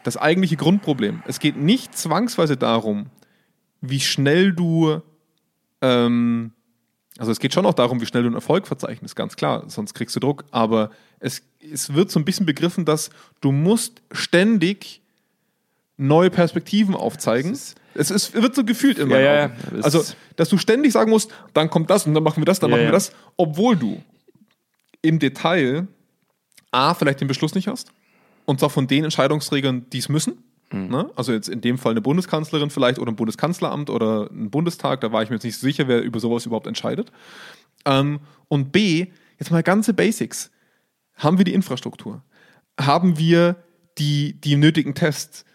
das 0.03 0.17
eigentliche 0.17 0.56
Grundproblem. 0.56 1.21
Es 1.27 1.39
geht 1.39 1.58
nicht 1.58 1.95
zwangsweise 1.95 2.58
darum, 2.58 3.08
wie 3.82 3.99
schnell 3.99 4.51
du, 4.51 5.01
ähm, 5.82 6.53
also 7.17 7.32
es 7.32 7.39
geht 7.39 7.54
schon 7.54 7.65
auch 7.65 7.73
darum, 7.73 8.02
wie 8.02 8.06
schnell 8.06 8.23
du 8.23 8.28
einen 8.28 8.36
Erfolg 8.36 8.67
verzeichnest, 8.67 9.15
ganz 9.15 9.36
klar, 9.36 9.63
sonst 9.67 9.93
kriegst 9.93 10.15
du 10.15 10.19
Druck, 10.19 10.45
aber 10.52 10.91
es, 11.19 11.43
es 11.71 11.93
wird 11.93 12.12
so 12.12 12.19
ein 12.19 12.26
bisschen 12.26 12.45
begriffen, 12.45 12.86
dass 12.86 13.10
du 13.41 13.52
musst 13.52 14.02
ständig 14.12 15.02
neue 15.97 16.30
Perspektiven 16.30 16.95
aufzeigen. 16.95 17.52
Es 17.93 18.10
ist, 18.10 18.34
wird 18.34 18.56
so 18.56 18.63
gefühlt 18.65 18.97
immer. 18.97 19.19
Ja, 19.19 19.36
ja, 19.47 19.52
Also, 19.82 20.04
dass 20.36 20.49
du 20.49 20.58
ständig 20.58 20.91
sagen 20.91 21.12
musst, 21.12 21.32
dann 21.54 21.69
kommt 21.69 21.89
das 21.89 22.08
und 22.08 22.15
dann 22.15 22.23
machen 22.23 22.41
wir 22.41 22.45
das, 22.45 22.60
dann 22.60 22.71
Ja, 22.71 22.78
machen 22.78 22.88
wir 22.88 22.91
das, 22.91 23.13
obwohl 23.38 23.76
du 23.76 24.02
im 25.02 25.19
Detail 25.19 25.88
A, 26.71 26.95
vielleicht 26.95 27.21
den 27.21 27.28
Beschluss 27.28 27.54
nicht 27.54 27.67
hast, 27.67 27.91
und 28.45 28.60
zwar 28.60 28.71
von 28.71 28.88
den 28.88 29.04
Entscheidungsträgern, 29.04 29.86
die 29.91 29.99
es 29.99 30.10
müssen. 30.10 30.43
Mhm. 30.74 30.90
Ne? 30.90 31.10
Also 31.16 31.32
jetzt 31.32 31.48
in 31.48 31.62
dem 31.62 31.78
Fall 31.78 31.92
eine 31.92 32.02
Bundeskanzlerin 32.02 32.70
vielleicht 32.70 33.00
oder 33.00 33.12
ein 33.12 33.16
Bundeskanzleramt 33.16 33.90
oder 33.90 34.30
ein 34.32 34.50
Bundestag, 34.50 35.02
da 35.02 35.12
war 35.12 35.24
ich 35.24 35.30
mir 35.30 35.36
jetzt 35.36 35.44
nicht 35.44 35.58
so 35.58 35.66
sicher, 35.66 35.88
wer 35.88 36.02
über 36.02 36.20
sowas 36.20 36.46
überhaupt 36.46 36.68
entscheidet. 36.68 37.12
Ähm, 37.86 38.20
und 38.48 38.72
B, 38.72 39.08
jetzt 39.40 39.52
mal 39.52 39.64
ganze 39.64 39.94
Basics. 39.94 40.52
Haben 41.16 41.38
wir 41.38 41.46
die 41.46 41.54
Infrastruktur? 41.54 42.24
Haben 42.80 43.18
wir 43.18 43.56
die, 43.98 44.40
die 44.42 44.56
nötigen 44.56 44.96
Tests? 44.96 45.46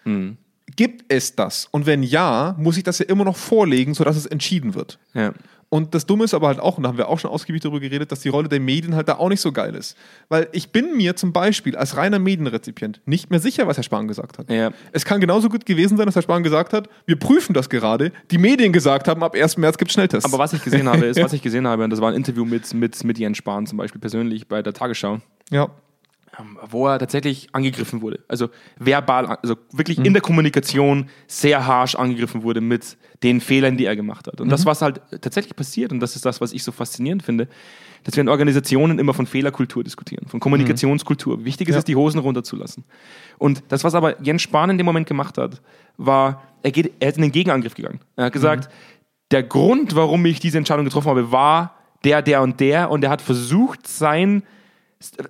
Gibt 0.77 1.13
es 1.13 1.35
das? 1.35 1.67
Und 1.71 1.87
wenn 1.87 2.03
ja, 2.05 2.55
muss 2.59 2.77
ich 2.77 2.85
das 2.85 3.01
ja 3.01 3.07
immer 3.07 3.25
noch 3.25 3.37
vorlegen, 3.37 3.95
sodass 3.95 4.17
es 4.17 4.27
entschieden 4.27 4.75
wird. 4.75 4.99
Ja. 5.15 5.35
Und 5.71 5.95
das 5.95 6.07
Dumme 6.07 6.25
ist 6.25 6.33
aber 6.33 6.47
halt 6.47 6.61
auch, 6.61 6.79
und 6.79 6.85
da 6.85 6.89
haben 6.89 6.99
wir 6.99 7.09
auch 7.09 7.19
schon 7.19 7.31
ausgiebig 7.31 7.61
darüber 7.61 7.81
geredet, 7.81 8.11
dass 8.11 8.21
die 8.21 8.31
Rolle 8.31 8.49
der 8.49 8.61
Medien 8.61 8.95
halt 8.95 9.09
da 9.09 9.17
auch 9.17 9.29
nicht 9.29 9.41
so 9.41 9.53
geil 9.53 9.75
ist. 9.75 9.97
Weil 10.31 10.49
ich 10.53 10.71
bin 10.71 10.97
mir 10.97 11.15
zum 11.15 11.33
Beispiel 11.33 11.77
als 11.77 11.97
reiner 11.97 12.19
Medienrezipient 12.19 13.03
nicht 13.05 13.31
mehr 13.31 13.39
sicher, 13.39 13.67
was 13.67 13.77
Herr 13.77 13.85
Spahn 13.85 14.09
gesagt 14.09 14.39
hat. 14.39 14.51
Ja. 14.51 14.71
Es 14.93 15.05
kann 15.05 15.21
genauso 15.21 15.51
gut 15.51 15.67
gewesen 15.67 15.99
sein, 15.99 16.07
dass 16.07 16.15
Herr 16.15 16.23
Spahn 16.23 16.43
gesagt 16.43 16.73
hat, 16.73 16.89
wir 17.05 17.19
prüfen 17.19 17.53
das 17.53 17.69
gerade, 17.69 18.13
die 18.31 18.39
Medien 18.39 18.73
gesagt 18.73 19.09
haben, 19.09 19.23
ab 19.23 19.35
1. 19.35 19.59
März 19.59 19.77
gibt 19.77 19.91
es 19.91 19.95
Schnelltests. 19.95 20.25
Aber 20.25 20.39
was 20.43 20.55
ich 20.55 20.65
gesehen 20.65 20.89
habe, 20.93 21.05
ist, 21.05 21.23
was 21.23 21.35
ich 21.35 21.43
gesehen 21.43 21.67
habe, 21.67 21.85
und 21.85 21.91
das 21.91 22.01
war 22.01 22.11
ein 22.11 22.17
Interview 22.17 22.47
mit, 22.47 22.73
mit, 22.73 23.05
mit 23.05 23.19
Jens 23.19 23.37
Spahn 23.37 23.67
zum 23.67 23.77
Beispiel 23.77 24.01
persönlich 24.01 24.49
bei 24.49 24.63
der 24.63 24.73
Tagesschau, 24.73 25.21
ja. 25.51 25.69
Ähm, 26.39 26.59
wo 26.71 26.87
er 26.87 26.99
tatsächlich 26.99 27.49
angegriffen 27.53 28.01
wurde. 28.03 28.21
Also 28.29 28.49
verbal, 28.79 29.27
also 29.27 29.57
wirklich 29.73 29.99
in 29.99 30.13
der 30.13 30.23
Kommunikation 30.23 31.09
sehr 31.27 31.67
harsch 31.67 31.95
angegriffen 31.95 32.43
wurde 32.43 32.61
mit 32.61 32.97
den 33.23 33.41
Fehlern, 33.41 33.77
die 33.77 33.85
er 33.87 33.97
gemacht 33.97 34.27
hat. 34.27 34.41
Und 34.41 34.51
das, 34.51 34.65
was 34.67 34.83
halt 34.83 35.01
tatsächlich 35.21 35.57
passiert, 35.57 35.93
und 35.93 36.01
das 36.01 36.17
ist 36.17 36.25
das, 36.25 36.41
was 36.41 36.53
ich 36.53 36.63
so 36.63 36.73
faszinierend 36.73 37.23
finde, 37.23 37.49
dass 38.05 38.15
wir 38.17 38.21
in 38.21 38.29
Organisationen 38.29 38.99
immer 38.99 39.13
von 39.15 39.27
Fehlerkultur 39.27 39.83
diskutieren, 39.83 40.27
von 40.29 40.39
Kommunikationskultur. 40.41 41.45
Wichtig 41.45 41.69
ist 41.69 41.75
Ja. 41.75 41.79
es, 41.81 41.85
die 41.85 41.97
Hosen 41.97 42.21
runterzulassen. 42.21 42.85
Und 43.39 43.65
das, 43.69 43.83
was 43.85 43.95
aber 43.95 44.23
Jens 44.23 44.43
Spahn 44.43 44.71
in 44.71 44.79
dem 44.79 44.87
Moment 44.87 45.07
gemacht 45.09 45.37
hat, 45.39 45.61
war, 45.97 46.43
er, 46.63 46.71
geht, 46.71 46.93
er 47.01 47.09
ist 47.09 47.17
in 47.17 47.23
den 47.23 47.33
Gegenangriff 47.33 47.75
gegangen. 47.75 48.01
Er 48.17 48.27
hat 48.27 48.33
gesagt, 48.33 48.69
der 49.31 49.43
Grund, 49.43 49.95
warum 49.97 50.25
ich 50.27 50.41
diese 50.41 50.59
Entscheidung 50.59 50.85
getroffen 50.85 51.09
habe, 51.09 51.33
war 51.33 51.75
der, 52.05 52.23
der 52.23 52.41
und 52.43 52.61
der. 52.61 52.91
Und 52.91 53.03
er 53.03 53.11
hat 53.11 53.21
versucht, 53.21 53.87
sein 53.87 54.43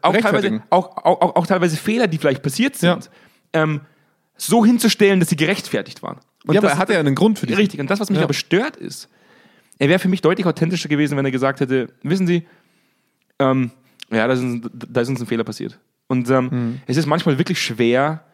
auch 0.03 0.17
teilweise, 0.17 0.63
auch, 0.71 0.97
auch, 0.97 1.37
auch, 1.37 1.47
teilweise 1.47 1.77
Fehler, 1.77 2.07
die 2.07 2.19
vielleicht 2.19 2.43
passiert 2.43 2.77
sind, 2.77 3.11
ähm, 3.53 3.81
so 4.37 4.65
hinzustellen, 4.65 5.21
dass 5.21 5.29
sie 5.29 5.37
gerechtfertigt 5.37 6.03
waren. 6.03 6.19
Und 6.47 6.55
ja, 6.55 6.61
aber 6.61 6.69
das 6.69 6.77
er 6.77 6.79
hatte 6.79 6.93
ja 6.95 7.01
einen 7.01 7.15
Grund 7.15 7.39
für 7.39 7.47
die. 7.47 7.55
Richtig. 7.55 7.81
Und 7.81 7.91
das, 7.91 8.01
was 8.01 8.09
mich 8.11 8.19
Ja. 8.19 8.25
aber 8.25 8.35
stört, 8.35 8.77
ist, 8.77 9.09
er 9.79 9.89
wäre 9.89 9.99
für 9.99 10.09
mich 10.09 10.21
deutlich 10.23 10.47
authentischer 10.47 10.89
gewesen, 10.89 11.17
wenn 11.17 11.25
er 11.25 11.31
gesagt 11.31 11.61
hätte, 11.61 11.89
wissen 12.03 12.27
Sie, 12.27 12.47
ähm, 13.39 13.71
ja, 14.11 14.27
da 14.27 14.33
ist, 14.33 14.41
uns, 14.41 14.67
da 14.73 15.01
ist 15.01 15.09
uns 15.09 15.21
ein 15.21 15.27
Fehler 15.27 15.45
passiert. 15.45 15.79
Und 16.07 16.31
ähm, 16.31 16.49
Mhm. 16.51 16.81
es 16.87 16.97
ist 16.97 17.07
manchmal 17.07 17.37
wirklich 17.39 17.61
schwer, 17.61 18.25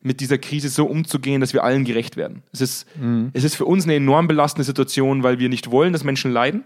mit 0.00 0.20
dieser 0.20 0.36
Krise 0.36 0.68
so 0.68 0.84
umzugehen, 0.84 1.40
dass 1.40 1.54
wir 1.54 1.64
allen 1.64 1.84
gerecht 1.84 2.16
werden. 2.18 2.42
Es 2.52 2.60
ist, 2.60 2.86
Mhm. 3.00 3.30
es 3.32 3.42
ist 3.42 3.56
für 3.56 3.64
uns 3.64 3.84
eine 3.84 3.94
enorm 3.94 4.28
belastende 4.28 4.64
Situation, 4.64 5.22
weil 5.22 5.38
wir 5.38 5.48
nicht 5.48 5.70
wollen, 5.70 5.92
dass 5.94 6.04
Menschen 6.04 6.30
leiden. 6.30 6.62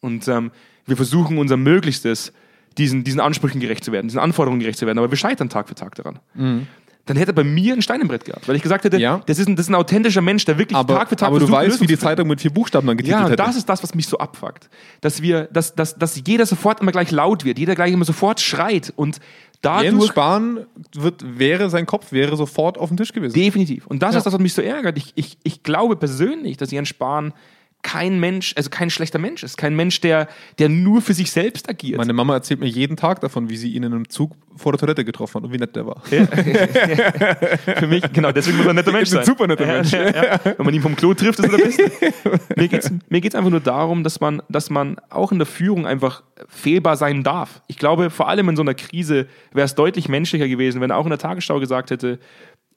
Und 0.00 0.28
ähm, 0.28 0.50
wir 0.84 0.96
versuchen 0.96 1.38
unser 1.38 1.56
Möglichstes, 1.56 2.32
diesen, 2.78 3.04
diesen 3.04 3.20
Ansprüchen 3.20 3.60
gerecht 3.60 3.84
zu 3.84 3.92
werden, 3.92 4.08
diesen 4.08 4.20
Anforderungen 4.20 4.60
gerecht 4.60 4.78
zu 4.78 4.86
werden, 4.86 4.98
aber 4.98 5.10
wir 5.10 5.16
scheitern 5.16 5.48
Tag 5.48 5.68
für 5.68 5.74
Tag 5.74 5.94
daran. 5.94 6.18
Dann 7.06 7.18
hätte 7.18 7.32
er 7.32 7.34
bei 7.34 7.44
mir 7.44 7.74
ein 7.74 7.82
Stein 7.82 8.00
im 8.00 8.08
Brett 8.08 8.24
gehabt, 8.24 8.48
weil 8.48 8.56
ich 8.56 8.62
gesagt 8.62 8.84
hätte, 8.84 8.96
Mhm. 8.96 9.02
Ja. 9.02 9.20
das, 9.26 9.38
ist 9.38 9.46
ein, 9.46 9.56
das 9.56 9.66
ist 9.66 9.70
ein 9.70 9.74
authentischer 9.74 10.22
Mensch, 10.22 10.46
der 10.46 10.56
wirklich 10.58 10.74
aber 10.76 10.94
Tag 10.96 11.10
für 11.10 11.16
Tag 11.16 11.28
aber 11.28 11.38
du 11.38 11.50
weißt, 11.50 11.80
wie 11.82 11.86
die. 11.86 11.98
Zeitung 11.98 12.28
mit 12.28 12.40
vier 12.40 12.50
Buchstaben 12.50 12.86
dann 12.86 12.96
getitelt 12.96 13.20
Ja, 13.20 13.26
hätte. 13.26 13.36
das 13.36 13.56
ist 13.56 13.68
das, 13.68 13.82
was 13.82 13.94
mich 13.94 14.06
so 14.08 14.16
abfuckt. 14.16 14.70
Dass 15.02 15.20
wir, 15.20 15.44
dass, 15.52 15.74
dass, 15.74 15.96
dass 15.96 16.18
jeder 16.26 16.46
sofort 16.46 16.80
immer 16.80 16.92
gleich 16.92 17.10
laut 17.10 17.44
wird, 17.44 17.58
jeder 17.58 17.74
gleich 17.74 17.92
immer 17.92 18.06
sofort 18.06 18.40
schreit 18.40 18.90
und 18.96 19.16
Jens 19.16 19.22
dadurch 19.92 20.06
Spahn 20.08 20.60
wird, 20.94 21.38
wäre, 21.38 21.68
sein 21.70 21.84
Kopf 21.86 22.10
wäre 22.12 22.36
sofort 22.36 22.78
auf 22.78 22.88
dem 22.88 22.96
Tisch 22.96 23.12
gewesen. 23.12 23.34
definitiv. 23.34 23.86
Und 23.86 24.02
das 24.02 24.12
Ja. 24.14 24.18
ist 24.18 24.24
das, 24.24 24.32
was 24.32 24.40
mich 24.40 24.54
so 24.54 24.62
ärgert. 24.62 24.96
Ich, 24.98 25.12
ich, 25.14 25.36
ich 25.42 25.62
glaube 25.62 25.96
persönlich, 25.96 26.56
dass 26.56 26.70
Jens 26.70 26.88
Spahn 26.88 27.32
kein 27.84 28.18
Mensch, 28.18 28.54
also 28.56 28.70
kein 28.70 28.90
schlechter 28.90 29.18
Mensch 29.20 29.44
ist, 29.44 29.58
kein 29.58 29.76
Mensch, 29.76 30.00
der, 30.00 30.26
der 30.58 30.70
nur 30.70 31.02
für 31.02 31.12
sich 31.12 31.30
selbst 31.30 31.68
agiert. 31.68 31.98
Meine 31.98 32.14
Mama 32.14 32.34
erzählt 32.34 32.58
mir 32.58 32.66
jeden 32.66 32.96
Tag 32.96 33.20
davon, 33.20 33.50
wie 33.50 33.56
sie 33.56 33.72
ihn 33.72 33.84
in 33.84 33.92
einem 33.92 34.08
Zug 34.08 34.32
vor 34.56 34.72
der 34.72 34.78
Toilette 34.78 35.04
getroffen 35.04 35.34
hat 35.34 35.44
und 35.44 35.52
wie 35.52 35.58
nett 35.58 35.76
der 35.76 35.86
war. 35.86 36.00
für 36.04 37.86
mich, 37.86 38.02
genau, 38.12 38.32
deswegen 38.32 38.56
muss 38.56 38.66
er 38.66 38.70
ein 38.70 38.76
netter 38.76 38.90
Mensch 38.90 39.10
Ist 39.10 39.12
ein 39.12 39.24
sein. 39.24 39.26
super 39.26 39.46
netter 39.46 39.66
Mensch. 39.66 39.92
Ja, 39.92 40.10
ja. 40.10 40.40
Wenn 40.44 40.64
man 40.64 40.74
ihn 40.74 40.80
vom 40.80 40.96
Klo 40.96 41.12
trifft, 41.12 41.38
ist 41.38 41.44
er 41.44 41.56
der 41.56 41.64
Beste. 41.64 41.92
mir 42.56 42.68
geht 42.68 42.84
es 42.84 42.92
mir 43.10 43.20
geht's 43.20 43.34
einfach 43.34 43.50
nur 43.50 43.60
darum, 43.60 44.02
dass 44.02 44.18
man, 44.18 44.42
dass 44.48 44.70
man 44.70 44.96
auch 45.10 45.30
in 45.30 45.38
der 45.38 45.46
Führung 45.46 45.86
einfach 45.86 46.22
fehlbar 46.48 46.96
sein 46.96 47.22
darf. 47.22 47.60
Ich 47.66 47.76
glaube, 47.76 48.08
vor 48.08 48.28
allem 48.28 48.48
in 48.48 48.56
so 48.56 48.62
einer 48.62 48.74
Krise 48.74 49.26
wäre 49.52 49.66
es 49.66 49.74
deutlich 49.74 50.08
menschlicher 50.08 50.48
gewesen, 50.48 50.80
wenn 50.80 50.90
er 50.90 50.96
auch 50.96 51.04
in 51.04 51.10
der 51.10 51.18
Tagesschau 51.18 51.60
gesagt 51.60 51.90
hätte, 51.90 52.18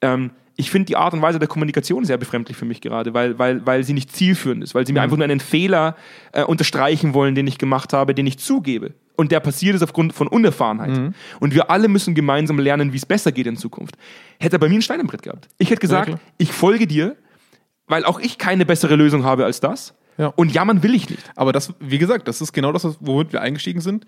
ähm, 0.02 0.32
ich 0.58 0.72
finde 0.72 0.86
die 0.86 0.96
Art 0.96 1.14
und 1.14 1.22
Weise 1.22 1.38
der 1.38 1.46
Kommunikation 1.46 2.04
sehr 2.04 2.16
befremdlich 2.16 2.56
für 2.56 2.64
mich 2.64 2.80
gerade, 2.80 3.14
weil, 3.14 3.38
weil, 3.38 3.64
weil 3.64 3.84
sie 3.84 3.92
nicht 3.92 4.14
zielführend 4.14 4.64
ist, 4.64 4.74
weil 4.74 4.84
sie 4.84 4.92
mir 4.92 5.00
einfach 5.00 5.16
nur 5.16 5.22
einen 5.24 5.38
Fehler 5.38 5.96
äh, 6.32 6.42
unterstreichen 6.42 7.14
wollen, 7.14 7.36
den 7.36 7.46
ich 7.46 7.58
gemacht 7.58 7.92
habe, 7.92 8.12
den 8.12 8.26
ich 8.26 8.40
zugebe. 8.40 8.92
Und 9.14 9.30
der 9.30 9.38
passiert 9.38 9.76
ist 9.76 9.82
aufgrund 9.82 10.12
von 10.12 10.26
Unerfahrenheit. 10.26 11.12
Und 11.38 11.54
wir 11.54 11.70
alle 11.70 11.86
müssen 11.86 12.14
gemeinsam 12.14 12.58
lernen, 12.58 12.92
wie 12.92 12.96
es 12.96 13.06
besser 13.06 13.30
geht 13.30 13.46
in 13.46 13.56
Zukunft. 13.56 13.96
Hätte 14.40 14.56
er 14.56 14.58
bei 14.58 14.68
mir 14.68 14.74
einen 14.74 14.82
Stein 14.82 15.00
im 15.00 15.06
Brett 15.06 15.22
gehabt. 15.22 15.48
Ich 15.58 15.70
hätte 15.70 15.80
gesagt, 15.80 16.06
klar. 16.06 16.20
ich 16.38 16.52
folge 16.52 16.88
dir, 16.88 17.16
weil 17.86 18.04
auch 18.04 18.18
ich 18.18 18.38
keine 18.38 18.66
bessere 18.66 18.96
Lösung 18.96 19.24
habe 19.24 19.44
als 19.44 19.60
das. 19.60 19.94
Ja. 20.18 20.32
Und 20.34 20.52
jammern 20.52 20.82
will 20.82 20.94
ich 20.94 21.08
nicht. 21.08 21.22
Aber 21.36 21.52
das, 21.52 21.72
wie 21.78 21.98
gesagt, 21.98 22.26
das 22.26 22.40
ist 22.40 22.52
genau 22.52 22.72
das, 22.72 22.96
womit 23.00 23.32
wir 23.32 23.40
eingestiegen 23.42 23.80
sind. 23.80 24.06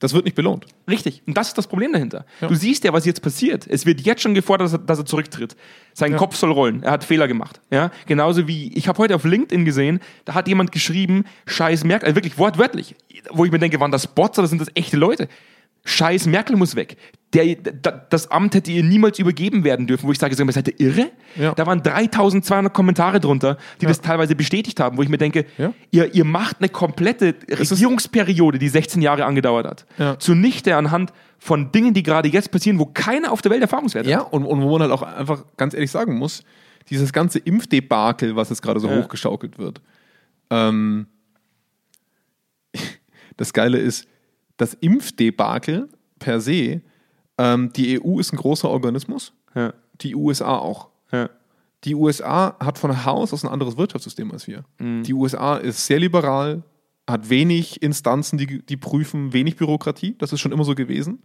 Das 0.00 0.14
wird 0.14 0.24
nicht 0.24 0.34
belohnt. 0.34 0.66
Richtig. 0.88 1.22
Und 1.26 1.36
das 1.36 1.48
ist 1.48 1.58
das 1.58 1.66
Problem 1.66 1.92
dahinter. 1.92 2.24
Ja. 2.40 2.48
Du 2.48 2.54
siehst 2.54 2.82
ja, 2.84 2.92
was 2.92 3.04
jetzt 3.04 3.20
passiert. 3.22 3.66
Es 3.68 3.86
wird 3.86 4.00
jetzt 4.00 4.22
schon 4.22 4.34
gefordert, 4.34 4.64
dass 4.66 4.72
er, 4.72 4.78
dass 4.78 4.98
er 4.98 5.06
zurücktritt. 5.06 5.56
Sein 5.92 6.12
Ja. 6.12 6.18
Kopf 6.18 6.34
soll 6.36 6.50
rollen. 6.50 6.82
Er 6.82 6.90
hat 6.92 7.04
Fehler 7.04 7.28
gemacht. 7.28 7.60
Ja? 7.70 7.90
Genauso 8.06 8.48
wie, 8.48 8.72
ich 8.76 8.88
habe 8.88 8.98
heute 8.98 9.14
auf 9.14 9.24
LinkedIn 9.24 9.64
gesehen, 9.64 10.00
da 10.24 10.34
hat 10.34 10.48
jemand 10.48 10.72
geschrieben, 10.72 11.24
scheiß 11.46 11.84
Merkel, 11.84 12.06
also 12.06 12.16
wirklich 12.16 12.38
wortwörtlich, 12.38 12.96
wo 13.30 13.44
ich 13.44 13.52
mir 13.52 13.58
denke, 13.58 13.78
waren 13.78 13.92
das 13.92 14.06
Bots 14.06 14.38
oder 14.38 14.48
sind 14.48 14.60
das 14.60 14.68
echte 14.74 14.96
Leute? 14.96 15.28
Scheiß 15.84 16.26
Merkel 16.26 16.56
muss 16.56 16.76
weg. 16.76 16.96
Der, 17.32 17.54
da, 17.54 17.92
das 18.10 18.28
Amt 18.32 18.56
hätte 18.56 18.72
ihr 18.72 18.82
niemals 18.82 19.20
übergeben 19.20 19.62
werden 19.62 19.86
dürfen, 19.86 20.08
wo 20.08 20.10
ich 20.10 20.18
sage, 20.18 20.34
sag 20.34 20.46
mal, 20.46 20.52
seid 20.52 20.66
ihr 20.66 20.80
irre? 20.80 21.10
Ja. 21.36 21.54
Da 21.54 21.64
waren 21.64 21.80
3200 21.80 22.74
Kommentare 22.74 23.20
drunter, 23.20 23.56
die 23.80 23.86
das 23.86 24.00
teilweise 24.00 24.34
bestätigt 24.34 24.80
haben, 24.80 24.96
wo 24.98 25.02
ich 25.02 25.08
mir 25.08 25.16
denke, 25.18 25.46
Ja. 25.56 25.72
ihr, 25.92 26.12
ihr 26.12 26.24
macht 26.24 26.56
eine 26.58 26.68
komplette 26.68 27.36
Regierungsperiode, 27.48 28.58
die 28.58 28.68
16 28.68 29.00
Jahre 29.00 29.24
angedauert 29.26 29.64
hat, 29.66 29.86
Ja. 29.96 30.18
zunichte 30.18 30.74
anhand 30.74 31.12
von 31.38 31.70
Dingen, 31.70 31.94
die 31.94 32.02
gerade 32.02 32.28
jetzt 32.28 32.50
passieren, 32.50 32.80
wo 32.80 32.86
keiner 32.86 33.30
auf 33.30 33.42
der 33.42 33.52
Welt 33.52 33.62
Erfahrungswerte 33.62 34.10
Ja, 34.10 34.24
hat. 34.24 34.32
und, 34.32 34.44
und 34.44 34.60
wo 34.62 34.72
man 34.72 34.82
halt 34.82 34.90
auch 34.92 35.02
einfach 35.02 35.44
ganz 35.56 35.72
ehrlich 35.74 35.92
sagen 35.92 36.18
muss, 36.18 36.42
dieses 36.88 37.12
ganze 37.12 37.38
Impfdebakel, 37.38 38.34
was 38.34 38.50
jetzt 38.50 38.60
gerade 38.62 38.80
so 38.80 38.88
Ja. 38.88 38.98
hochgeschaukelt 38.98 39.56
wird, 39.56 39.80
ähm, 40.50 41.06
das 43.36 43.52
Geile 43.52 43.78
ist, 43.78 44.06
das 44.56 44.74
Impfdebakel 44.74 45.88
per 46.18 46.40
se, 46.40 46.80
ähm, 47.40 47.72
die 47.72 48.00
EU 48.02 48.18
ist 48.20 48.32
ein 48.32 48.36
großer 48.36 48.68
Organismus, 48.68 49.32
Ja. 49.54 49.72
die 50.00 50.14
USA 50.14 50.56
auch. 50.58 50.88
Ja. 51.12 51.30
Die 51.84 51.94
USA 51.94 52.56
hat 52.60 52.76
von 52.78 53.04
Haus 53.06 53.32
aus 53.32 53.42
ein 53.44 53.50
anderes 53.50 53.78
Wirtschaftssystem 53.78 54.30
als 54.32 54.46
wir. 54.46 54.64
Die 54.78 55.14
USA 55.14 55.56
ist 55.56 55.86
sehr 55.86 55.98
liberal, 55.98 56.62
hat 57.08 57.30
wenig 57.30 57.82
Instanzen, 57.82 58.36
die, 58.38 58.60
die 58.64 58.76
prüfen, 58.76 59.32
wenig 59.32 59.56
Bürokratie. 59.56 60.14
Das 60.18 60.32
ist 60.34 60.40
schon 60.40 60.52
immer 60.52 60.64
so 60.64 60.74
gewesen. 60.74 61.22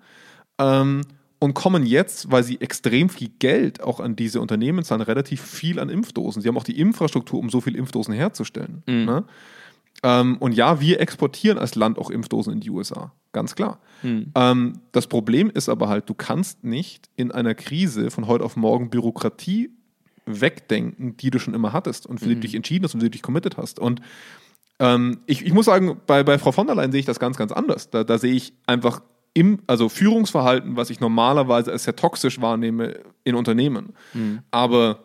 Ähm, 0.57 1.01
und 1.39 1.53
kommen 1.53 1.85
jetzt, 1.85 2.31
weil 2.31 2.43
sie 2.43 2.61
extrem 2.61 3.09
viel 3.09 3.29
Geld 3.39 3.83
auch 3.83 3.99
an 3.99 4.15
diese 4.15 4.39
Unternehmen 4.39 4.85
zahlen, 4.85 5.01
relativ 5.01 5.41
viel 5.41 5.77
an 5.79 5.89
Impfdosen. 5.89 6.41
Sie 6.41 6.47
haben 6.47 6.57
auch 6.57 6.63
die 6.63 6.79
Infrastruktur, 6.79 7.37
um 7.39 7.49
so 7.49 7.59
viele 7.59 7.77
Impfdosen 7.77 8.13
herzustellen. 8.13 8.81
Ne? 8.87 9.25
Ähm, 10.03 10.37
und 10.37 10.53
ja, 10.53 10.79
wir 10.81 10.99
exportieren 10.99 11.57
als 11.57 11.75
Land 11.75 11.97
auch 11.97 12.09
Impfdosen 12.09 12.53
in 12.53 12.59
die 12.59 12.69
USA. 12.69 13.11
Ganz 13.31 13.55
klar. 13.55 13.79
Ähm, 14.35 14.79
das 14.91 15.07
Problem 15.07 15.49
ist 15.49 15.67
aber 15.69 15.89
halt, 15.89 16.09
du 16.09 16.13
kannst 16.13 16.63
nicht 16.63 17.09
in 17.15 17.31
einer 17.31 17.55
Krise 17.55 18.11
von 18.11 18.27
heute 18.27 18.43
auf 18.43 18.55
morgen 18.55 18.89
Bürokratie 18.89 19.71
wegdenken, 20.25 21.17
die 21.17 21.29
du 21.29 21.39
schon 21.39 21.53
immer 21.53 21.73
hattest 21.73 22.07
und 22.07 22.19
für 22.19 22.27
die 22.27 22.35
du 22.35 22.41
dich 22.41 22.55
entschieden 22.55 22.85
hast 22.85 22.93
und 22.93 23.01
für 23.01 23.05
die 23.05 23.11
du 23.11 23.15
dich 23.15 23.21
committed 23.21 23.57
hast. 23.57 23.79
Und 23.79 24.01
ähm, 24.79 25.19
ich, 25.25 25.45
ich 25.45 25.53
muss 25.53 25.65
sagen, 25.65 25.97
bei, 26.07 26.23
bei 26.23 26.37
Frau 26.37 26.51
von 26.51 26.67
der 26.67 26.75
Leyen 26.75 26.91
sehe 26.91 26.99
ich 26.99 27.05
das 27.05 27.19
ganz, 27.19 27.37
ganz 27.37 27.51
anders. 27.51 27.89
Da, 27.89 28.03
da 28.03 28.17
sehe 28.17 28.33
ich 28.33 28.53
einfach 28.65 29.01
im, 29.33 29.59
also 29.67 29.89
Führungsverhalten, 29.89 30.77
was 30.77 30.89
ich 30.89 30.99
normalerweise 30.99 31.71
als 31.71 31.83
sehr 31.83 31.95
toxisch 31.95 32.41
wahrnehme 32.41 32.99
in 33.23 33.35
Unternehmen. 33.35 33.93
Aber 34.51 34.99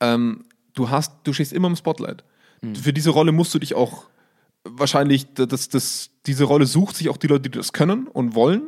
ähm, 0.00 0.44
du 0.74 0.88
hast, 0.90 1.12
du 1.24 1.32
stehst 1.32 1.52
immer 1.52 1.68
im 1.68 1.76
Spotlight. 1.76 2.24
Für 2.82 2.92
diese 2.92 3.10
Rolle 3.10 3.32
musst 3.32 3.54
du 3.54 3.58
dich 3.58 3.74
auch 3.74 4.04
wahrscheinlich, 4.64 5.26
das, 5.34 5.68
das, 5.68 6.10
diese 6.26 6.44
Rolle 6.44 6.66
sucht 6.66 6.96
sich 6.96 7.08
auch 7.08 7.16
die 7.16 7.26
Leute, 7.26 7.48
die 7.48 7.58
das 7.58 7.72
können 7.72 8.06
und 8.06 8.34
wollen. 8.34 8.62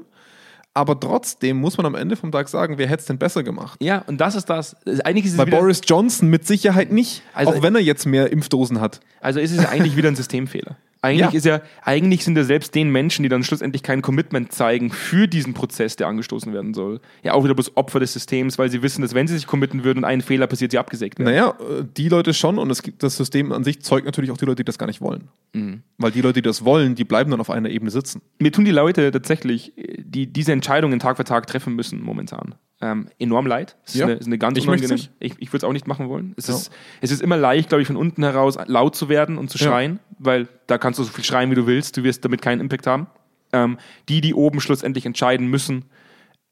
Aber 0.73 0.99
trotzdem 0.99 1.57
muss 1.57 1.77
man 1.77 1.87
am 1.87 1.97
Ende 1.97 2.15
vom 2.15 2.31
Tag 2.31 2.49
sagen, 2.49 2.79
wer 2.79 2.87
hätte 2.87 3.01
es 3.01 3.07
denn 3.07 3.19
besser 3.19 3.43
gemacht? 3.43 3.77
ja, 3.83 3.99
und 4.07 4.19
das 4.21 4.37
ist 4.37 4.47
das. 4.49 4.77
Eigentlich 5.05 5.25
ist 5.27 5.33
es 5.33 5.37
Bei 5.37 5.45
Boris 5.45 5.81
Johnson 5.85 6.29
mit 6.29 6.47
Sicherheit 6.47 6.93
nicht, 6.93 7.23
Also- 7.35 7.53
auch 7.55 7.63
wenn 7.63 7.75
er 7.75 7.81
jetzt 7.81 8.07
mehr 8.07 8.31
Impfdosen 8.31 8.81
hat. 8.81 9.01
Also 9.21 9.41
ist 9.41 9.51
es 9.51 9.67
eigentlich 9.67 9.97
wieder 9.97 10.09
ein 10.09 10.17
Systemfehler. 10.17 10.77
Eigentlich 11.03 11.31
Ja. 11.33 11.37
ist 11.37 11.47
ja, 11.47 11.61
eigentlich 11.83 12.25
sind 12.25 12.37
ja 12.37 12.45
selbst 12.45 12.75
den 12.75 12.91
Menschen, 12.91 13.23
die 13.23 13.29
dann 13.31 13.43
schlussendlich 13.43 13.83
kein 13.83 14.03
Commitment 14.03 14.53
zeigen 14.53 14.91
für 14.91 15.27
diesen 15.27 15.55
Prozess, 15.55 15.97
der 15.97 16.09
angestoßen 16.09 16.53
werden 16.53 16.75
soll, 16.75 17.01
ja 17.23 17.33
auch 17.33 17.43
wieder 17.45 17.55
bloß 17.55 17.77
Opfer 17.77 18.01
des 18.01 18.13
Systems, 18.13 18.59
weil 18.59 18.71
sie 18.71 18.83
wissen, 18.83 19.01
dass 19.01 19.15
wenn 19.15 19.27
sie 19.27 19.35
sich 19.35 19.47
committen 19.47 19.83
würden 19.83 20.01
und 20.01 20.05
ein 20.05 20.21
Fehler 20.21 20.47
passiert, 20.47 20.73
sie 20.73 20.79
abgesägt 20.79 21.19
werden. 21.19 21.31
Naja, 21.31 21.55
äh, 21.61 21.85
die 21.97 22.09
Leute 22.09 22.35
schon 22.35 22.59
und 22.59 22.83
gibt 22.83 23.03
das 23.03 23.17
System 23.17 23.53
an 23.53 23.65
sich 23.65 23.83
zeugt 23.83 24.05
natürlich 24.05 24.31
auch 24.31 24.37
die 24.37 24.45
Leute, 24.45 24.57
die 24.57 24.65
das 24.65 24.79
gar 24.79 24.87
nicht 24.87 25.01
wollen. 25.01 25.29
Mhm. 25.55 25.83
Weil 25.97 26.11
die 26.11 26.21
Leute, 26.21 26.35
die 26.35 26.43
das 26.43 26.65
wollen, 26.65 26.95
die 26.95 27.05
bleiben 27.05 27.31
dann 27.31 27.41
auf 27.41 27.51
einer 27.51 27.71
Ebene 27.71 27.91
sitzen. 27.91 28.21
Mir 28.39 28.53
tun 28.53 28.65
die 28.65 28.71
Leute 28.71 29.11
tatsächlich, 29.11 29.73
die 29.99 30.27
diese 30.27 30.53
Entscheidungen 30.53 30.99
Tag 30.99 31.17
für 31.17 31.25
Tag 31.25 31.47
treffen 31.47 31.75
müssen 31.75 32.03
momentan, 32.03 32.55
ähm, 32.83 33.09
enorm 33.19 33.47
leid. 33.47 33.77
Es 33.85 33.95
ist, 33.95 34.01
Ja. 34.01 34.07
eine, 34.07 34.15
ist 34.15 34.27
eine 34.27 34.39
ganz 34.39 34.57
Ich 34.59 34.67
möcht's 34.67 34.87
unangenehm. 34.87 35.11
nicht. 35.21 35.35
Ich, 35.39 35.43
ich 35.43 35.49
würde 35.53 35.59
es 35.59 35.65
auch 35.65 35.73
nicht 35.73 35.87
machen 35.87 36.09
wollen. 36.09 36.35
Es, 36.37 36.49
Ja. 36.49 36.55
ist, 36.55 36.71
es 37.03 37.11
ist 37.11 37.21
immer 37.23 37.37
leicht, 37.37 37.69
glaube 37.69 37.83
ich, 37.83 37.87
von 37.87 37.97
unten 37.97 38.23
heraus 38.23 38.57
laut 38.67 38.97
zu 38.97 39.09
werden 39.09 39.37
und 39.39 39.51
zu 39.51 39.59
Ja. 39.59 39.67
schreien, 39.67 40.01
weil 40.19 40.49
da 40.67 40.79
kannst 40.79 40.99
du 40.99 41.05
so 41.05 41.13
viel 41.13 41.25
schreien, 41.25 41.51
wie 41.51 41.55
du 41.55 41.67
willst. 41.67 41.97
Du 41.97 42.03
wirst 42.05 42.25
damit 42.25 42.41
keinen 42.43 42.61
Impact 42.61 42.87
haben. 42.87 43.07
Ähm, 43.53 43.79
die, 44.09 44.21
die 44.21 44.33
oben 44.35 44.61
schlussendlich 44.61 45.05
entscheiden 45.07 45.47
müssen, 45.49 45.85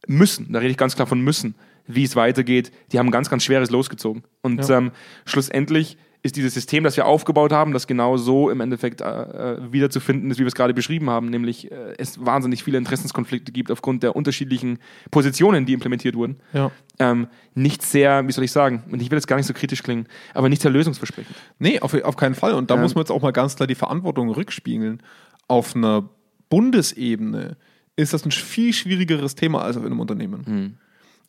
müssen, 0.07 0.53
da 0.53 0.59
rede 0.59 0.71
ich 0.71 0.77
ganz 0.77 0.95
klar 0.97 1.07
von 1.07 1.21
müssen, 1.21 1.55
wie 1.87 2.05
es 2.05 2.15
weitergeht, 2.17 2.73
die 2.93 2.99
haben 2.99 3.11
ganz, 3.11 3.31
ganz 3.31 3.45
schweres 3.45 3.71
losgezogen. 3.71 4.23
Und 4.43 4.69
Ja. 4.69 4.79
ähm, 4.79 4.93
schlussendlich 5.25 5.97
ist 6.29 6.37
dieses 6.37 6.55
System, 6.55 6.85
das 6.85 6.97
wir 6.97 7.07
aufgebaut 7.07 7.53
haben, 7.53 7.73
das 7.73 7.87
genau 7.87 8.17
so 8.17 8.49
im 8.51 8.61
Endeffekt 8.61 9.01
äh, 9.01 9.05
äh, 9.05 9.73
wiederzufinden 9.73 10.31
ist, 10.31 10.39
wie 10.39 10.43
wir 10.45 10.49
es 10.49 10.55
gerade 10.55 10.73
beschrieben 10.73 11.11
haben, 11.11 11.29
nämlich 11.29 11.71
äh, 11.73 11.95
es 11.99 12.25
wahnsinnig 12.25 12.63
viele 12.63 12.79
Interessenskonflikte 12.79 13.51
gibt 13.51 13.71
aufgrund 13.71 14.03
der 14.03 14.15
unterschiedlichen 14.15 14.79
Positionen, 15.11 15.67
die 15.67 15.73
implementiert 15.73 16.15
wurden. 16.15 16.37
Ja. 16.53 16.71
Ähm, 17.01 17.27
nicht 17.55 17.83
sehr, 17.83 18.27
wie 18.29 18.33
soll 18.33 18.45
ich 18.45 18.53
sagen, 18.53 18.85
und 18.91 19.03
ich 19.03 19.11
will 19.11 19.19
jetzt 19.19 19.27
gar 19.27 19.37
nicht 19.37 19.47
so 19.47 19.55
kritisch 19.55 19.83
klingen, 19.83 20.07
aber 20.35 20.49
nicht 20.49 20.63
sehr 20.63 20.71
lösungsversprechend. 20.71 21.35
Nee, 21.59 21.81
auf, 21.81 21.95
auf 21.95 22.17
keinen 22.17 22.35
Fall. 22.35 22.55
Und 22.55 22.71
da 22.71 22.77
Ja. 22.77 22.81
muss 22.83 22.95
man 22.95 23.03
jetzt 23.03 23.11
auch 23.11 23.23
mal 23.23 23.33
ganz 23.33 23.57
klar 23.57 23.67
die 23.67 23.75
Verantwortung 23.75 24.31
rückspiegeln. 24.31 25.03
Auf 25.49 25.75
einer 25.75 26.09
Bundesebene 26.51 27.57
ist 27.97 28.13
das 28.13 28.25
ein 28.25 28.31
viel 28.31 28.73
schwierigeres 28.73 29.35
Thema 29.35 29.63
als 29.63 29.77
auf 29.77 29.85
einem 29.85 30.01
Unternehmen. 30.01 30.47
Hm. 30.47 30.75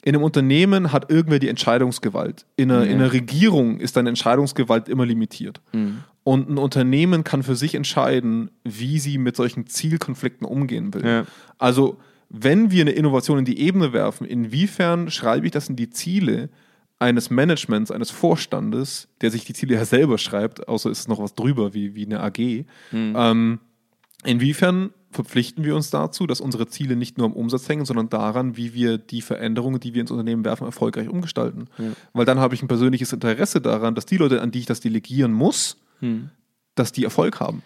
In 0.01 0.15
einem 0.15 0.23
Unternehmen 0.23 0.91
hat 0.91 1.11
irgendwer 1.11 1.39
die 1.39 1.49
Entscheidungsgewalt. 1.49 2.45
In 2.55 2.71
einer, 2.71 2.85
in 2.85 2.95
einer 2.95 3.11
Regierung 3.11 3.79
ist 3.79 3.97
deine 3.97 4.09
Entscheidungsgewalt 4.09 4.87
immer 4.87 5.05
limitiert. 5.05 5.61
Hm. 5.71 6.03
Und 6.23 6.49
ein 6.49 6.57
Unternehmen 6.57 7.23
kann 7.23 7.43
für 7.43 7.55
sich 7.55 7.75
entscheiden, 7.75 8.51
wie 8.63 8.99
sie 8.99 9.17
mit 9.17 9.35
solchen 9.35 9.67
Zielkonflikten 9.67 10.47
umgehen 10.47 10.93
will. 10.93 11.05
Ja. 11.05 11.25
Also, 11.57 11.97
wenn 12.29 12.71
wir 12.71 12.81
eine 12.81 12.91
Innovation 12.91 13.39
in 13.39 13.45
die 13.45 13.59
Ebene 13.59 13.91
werfen, 13.91 14.25
inwiefern 14.25 15.09
schreibe 15.09 15.47
ich 15.47 15.51
das 15.51 15.67
in 15.67 15.75
die 15.75 15.89
Ziele 15.89 16.49
eines 16.99 17.29
Managements, 17.29 17.91
eines 17.91 18.11
Vorstandes, 18.11 19.07
der 19.21 19.31
sich 19.31 19.45
die 19.45 19.53
Ziele 19.53 19.75
ja 19.75 19.85
selber 19.85 20.17
schreibt, 20.17 20.67
außer 20.67 20.91
ist 20.91 20.99
es 20.99 21.07
noch 21.07 21.19
was 21.19 21.33
drüber, 21.33 21.73
wie, 21.73 21.95
wie 21.95 22.05
eine 22.05 22.21
AG. 22.21 22.65
Ähm, 22.91 23.59
inwiefern 24.25 24.91
verpflichten 25.11 25.63
wir 25.63 25.75
uns 25.75 25.89
dazu, 25.89 26.27
dass 26.27 26.41
unsere 26.41 26.67
Ziele 26.67 26.95
nicht 26.95 27.17
nur 27.17 27.27
am 27.27 27.33
Umsatz 27.33 27.67
hängen, 27.67 27.85
sondern 27.85 28.09
daran, 28.09 28.57
wie 28.57 28.73
wir 28.73 28.97
die 28.97 29.21
Veränderungen, 29.21 29.79
die 29.79 29.93
wir 29.93 30.01
ins 30.01 30.11
Unternehmen 30.11 30.45
werfen, 30.45 30.65
erfolgreich 30.65 31.09
umgestalten. 31.09 31.67
Weil 32.13 32.25
dann 32.25 32.39
habe 32.39 32.55
ich 32.55 32.61
ein 32.61 32.67
persönliches 32.67 33.11
Interesse 33.13 33.61
daran, 33.61 33.95
dass 33.95 34.05
die 34.05 34.17
Leute, 34.17 34.41
an 34.41 34.51
die 34.51 34.59
ich 34.59 34.65
das 34.65 34.79
delegieren 34.79 35.33
muss, 35.33 35.77
dass 36.75 36.91
die 36.91 37.03
Erfolg 37.03 37.39
haben. 37.39 37.63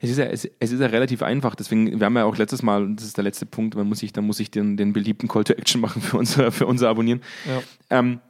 Es 0.00 0.10
ist, 0.10 0.18
ja, 0.18 0.26
es, 0.26 0.48
es 0.60 0.72
ist 0.72 0.80
ja 0.80 0.86
relativ 0.86 1.22
einfach, 1.22 1.56
deswegen, 1.56 1.98
wir 1.98 2.06
haben 2.06 2.16
ja 2.16 2.24
auch 2.24 2.36
letztes 2.36 2.62
Mal, 2.62 2.84
und 2.84 2.96
das 2.96 3.04
ist 3.04 3.16
der 3.16 3.24
letzte 3.24 3.46
Punkt, 3.46 3.74
man 3.74 3.88
muss 3.88 4.02
ich, 4.02 4.12
da 4.12 4.20
muss 4.20 4.38
ich 4.38 4.50
den, 4.50 4.76
den 4.76 4.92
beliebten 4.92 5.26
Call 5.28 5.44
to 5.44 5.54
Action 5.54 5.80
machen 5.80 6.00
für 6.00 6.16
unser, 6.16 6.52
für 6.52 6.66
unser 6.66 6.88
Abonnieren. 6.88 7.20
Ähm, 7.90 8.20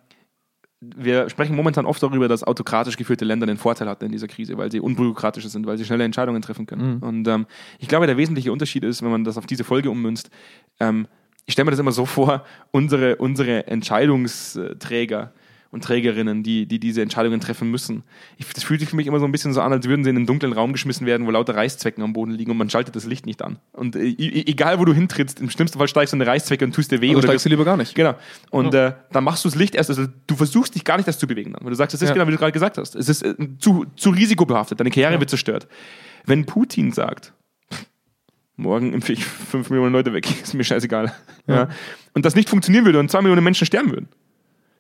wir 0.81 1.29
sprechen 1.29 1.57
momentan 1.57 1.87
oft 1.87 2.03
darüber, 2.03 2.29
dass 2.29 2.45
autokratisch 2.45 2.97
geführte 2.97 3.25
Länder 3.25 3.47
den 3.47 3.57
Vorteil 3.57 3.89
hatten 3.89 4.05
in 4.05 4.13
dieser 4.13 4.29
Krise, 4.29 4.57
weil 4.59 4.71
sie 4.71 4.81
unbürokratischer 4.81 5.49
sind, 5.49 5.67
weil 5.67 5.77
sie 5.77 5.85
schnelle 5.85 6.05
Entscheidungen 6.05 6.41
treffen 6.41 6.67
können. 6.67 6.99
Und 7.01 7.27
ähm, 7.27 7.47
ich 7.79 7.89
glaube, 7.89 8.07
der 8.07 8.17
wesentliche 8.17 8.53
Unterschied 8.53 8.85
ist, 8.85 9.03
wenn 9.03 9.11
man 9.11 9.25
das 9.25 9.37
auf 9.37 9.47
diese 9.47 9.65
Folge 9.65 9.91
ummünzt, 9.91 10.31
ähm, 10.79 11.09
ich 11.47 11.55
stelle 11.55 11.65
mir 11.65 11.71
das 11.73 11.81
immer 11.81 11.93
so 11.93 12.07
vor, 12.07 12.45
unsere, 12.71 13.17
unsere 13.17 13.67
Entscheidungsträger 13.67 15.33
und 15.71 15.85
Trägerinnen, 15.85 16.43
die, 16.43 16.67
die 16.67 16.81
diese 16.81 17.03
Entscheidungen 17.03 17.41
treffen 17.41 17.71
müssen. 17.71 18.03
Ich, 18.39 18.47
das 18.53 18.65
fühlt 18.65 18.81
sich 18.81 18.89
für 18.89 18.97
mich 18.97 19.07
immer 19.07 19.21
so 19.21 19.27
ein 19.27 19.33
bisschen 19.33 19.53
so 19.53 19.61
an, 19.61 19.71
als 19.73 19.87
würden 19.87 20.03
sie 20.03 20.11
in 20.11 20.17
einen 20.17 20.27
dunklen 20.27 20.53
Raum 20.55 20.73
geschmissen 20.73 21.07
werden, 21.07 21.27
wo 21.27 21.31
lauter 21.31 21.55
Reißzwecken 21.55 22.03
am 22.03 22.15
Boden 22.15 22.33
liegen 22.33 22.51
und 22.51 22.57
man 22.57 22.71
schaltet 22.71 22.97
das 22.97 23.05
Licht 23.05 23.27
nicht 23.27 23.43
an. 23.43 23.59
Und 23.73 23.95
äh, 23.95 24.15
egal, 24.19 24.79
wo 24.79 24.87
du 24.87 24.95
hintrittst, 24.95 25.41
im 25.41 25.51
schlimmsten 25.51 25.79
Fall 25.79 25.89
steigst 25.89 26.13
du 26.13 26.17
in 26.17 26.23
eine 26.23 26.31
Reißzwecke 26.31 26.65
und 26.65 26.75
tust 26.75 26.91
dir 26.91 27.03
weh. 27.03 27.11
Oder 27.11 27.19
oder 27.19 27.29
steigst 27.29 27.45
du 27.45 27.51
lieber 27.51 27.67
gar 27.67 27.77
nicht. 27.77 27.95
Genau. 27.95 28.15
Und 28.51 28.75
äh, 28.75 28.95
dann 29.13 29.25
machst 29.25 29.45
du 29.45 29.49
das 29.49 29.57
Licht 29.59 29.75
erst, 29.75 29.91
also 29.91 30.07
du 30.27 30.37
versuchst 30.37 30.75
dich 30.75 30.85
gar 30.85 30.97
nicht 30.97 31.07
das 31.07 31.19
zu 31.19 31.27
bewegen 31.27 31.53
dann. 31.53 31.63
Weil 31.65 31.71
du 31.71 31.77
sagst, 31.77 31.95
es 31.95 32.01
ist 32.01 32.09
Ja. 32.09 32.15
genau, 32.15 32.27
wie 32.29 32.33
du 32.33 32.39
gerade 32.39 32.53
gesagt 32.53 32.79
hast. 32.79 32.95
Es 32.97 33.09
ist 33.11 33.23
äh, 33.23 33.35
zu, 33.59 33.85
zu 33.97 34.11
risikobehaftet, 34.11 34.81
deine 34.81 34.91
Karriere 34.91 35.21
wird 35.21 35.29
zerstört. 35.29 35.69
Wenn 36.25 36.47
Putin 36.47 36.93
sagt, 36.93 37.35
morgen 38.57 38.93
impfe 38.93 39.13
ich 39.13 39.25
fünf 39.25 39.71
Millionen 39.71 39.93
Leute 39.93 40.13
weg, 40.13 40.27
ist 40.43 40.55
mir 40.55 40.65
scheißegal. 40.65 41.13
Ja. 41.47 41.69
Und 42.15 42.25
das 42.25 42.35
nicht 42.35 42.49
funktionieren 42.49 42.85
würde 42.85 42.99
und 43.01 43.11
zwei 43.11 43.21
Millionen 43.21 43.45
Menschen 43.45 43.67
sterben 43.67 43.91
würden, 43.91 44.09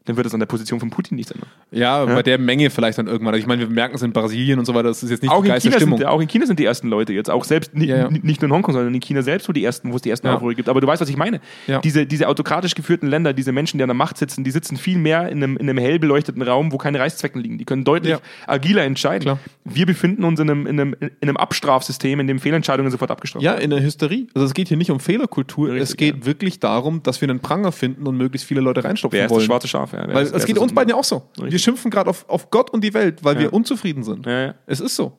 dann 0.09 0.17
wird 0.17 0.27
es 0.27 0.35
an 0.35 0.41
der 0.41 0.47
Position 0.47 0.81
von 0.81 0.91
Putin 0.91 1.17
nichts 1.17 1.31
ändern. 1.33 1.49
Ja, 1.71 2.05
bei 2.05 2.23
der 2.23 2.39
Menge 2.39 2.71
vielleicht 2.71 2.99
dann 2.99 3.07
irgendwann. 3.07 3.35
Also 3.35 3.41
Ich 3.43 3.47
meine, 3.47 3.61
wir 3.63 3.69
merken 3.75 3.95
es 3.95 4.03
in 4.03 4.13
Brasilien 4.13 4.59
und 4.59 4.65
so 4.65 4.75
weiter, 4.75 4.89
das 4.89 5.03
ist 5.03 5.11
jetzt 5.11 5.23
nicht 5.23 5.31
Auch 5.31 5.43
die 5.43 5.49
geilste 5.49 5.71
Stimmung. 5.73 5.99
sind, 5.99 6.07
auch 6.07 6.21
in 6.21 6.29
China 6.29 6.47
sind 6.47 6.59
die 6.59 6.65
ersten 6.65 6.89
Leute 6.89 7.13
jetzt, 7.13 7.31
auch 7.31 7.45
selbst 7.45 7.71
Ja, 7.75 7.97
ja. 7.97 8.11
ni- 8.11 8.21
nicht 8.23 8.41
nur 8.41 8.49
in 8.49 8.55
Hongkong, 8.55 8.75
sondern 8.75 8.95
in 8.95 9.01
China 9.01 9.23
selbst, 9.23 9.49
wo 9.49 9.53
die 9.53 9.65
ersten, 9.65 9.93
wo 9.93 9.97
es 9.97 10.03
die 10.03 10.11
ersten 10.11 10.27
Ja. 10.27 10.35
Aufruhr 10.37 10.55
gibt. 10.55 10.69
Aber 10.69 10.81
du 10.81 10.87
weißt, 10.87 11.01
was 11.03 11.09
ich 11.09 11.17
meine. 11.17 11.41
Ja. 11.67 11.81
Diese, 11.81 12.07
diese 12.07 12.29
autokratisch 12.29 12.75
geführten 12.75 13.07
Länder, 13.07 13.33
diese 13.33 13.53
Menschen, 13.53 13.79
die 13.79 13.83
an 13.85 13.89
der 13.89 13.95
Macht 13.95 14.17
sitzen, 14.19 14.45
die 14.45 14.51
sitzen 14.51 14.77
viel 14.77 14.99
mehr 14.99 15.29
in 15.29 15.43
einem, 15.43 15.57
in 15.57 15.69
einem 15.69 15.79
hell 15.79 15.99
beleuchteten 15.99 16.43
Raum, 16.43 16.73
wo 16.73 16.79
keine 16.79 16.99
Reißzwecken 17.01 17.41
liegen. 17.43 17.59
Die 17.59 17.65
können 17.65 17.85
deutlich 17.85 18.13
Ja. 18.13 18.21
agiler 18.47 18.85
entscheiden. 18.85 19.23
Klar. 19.23 19.39
Wir 19.65 19.87
befinden 19.87 20.25
uns 20.25 20.41
in 20.41 20.51
einem, 20.51 20.67
in, 20.67 20.81
einem, 20.81 20.97
in 21.01 21.11
einem 21.21 21.37
Abstrafsystem, 21.37 22.21
in 22.21 22.27
dem 22.27 22.39
Fehlentscheidungen 22.39 22.91
sofort 22.91 23.11
abgestraft 23.11 23.45
Ja, 23.45 23.55
in 23.55 23.71
der 23.71 23.83
Hysterie. 23.83 24.27
Also 24.35 24.47
es 24.47 24.55
geht 24.55 24.69
hier 24.69 24.77
nicht 24.77 24.91
um 24.91 25.01
Fehlerkultur, 25.01 25.69
Richtig, 25.69 25.83
es 25.83 25.97
geht 25.97 26.17
ja. 26.21 26.27
wirklich 26.27 26.61
darum, 26.61 27.03
dass 27.03 27.21
wir 27.21 27.29
einen 27.29 27.41
Pranger 27.41 27.73
finden 27.73 28.07
und 28.07 28.17
möglichst 28.17 28.47
viele 28.49 28.61
Leute 28.61 28.85
reinstopfen 28.85 29.17
Wer 29.19 29.27
ist 29.27 29.31
wollen. 29.31 29.41
das 29.41 29.47
schwarze 29.47 29.69
Schaf? 29.69 29.93
Wer 30.07 30.15
Weil 30.15 30.27
es 30.27 30.45
geht 30.47 30.59
uns 30.59 30.73
beiden 30.75 30.91
ja 30.91 30.97
auch 30.97 31.05
so. 31.05 31.29
Richtig. 31.37 31.53
Wir 31.53 31.59
schimpfen 31.59 31.91
gerade 31.91 32.09
auf, 32.11 32.29
auf 32.29 32.51
Gott 32.51 32.71
und 32.71 32.83
die 32.85 32.95
Welt, 32.95 33.25
weil 33.25 33.35
Ja. 33.37 33.41
wir 33.43 33.53
unzufrieden 33.53 34.03
sind. 34.03 34.27
Ja. 34.27 34.55
Es 34.67 34.81
ist 34.81 34.95
so. 34.97 35.17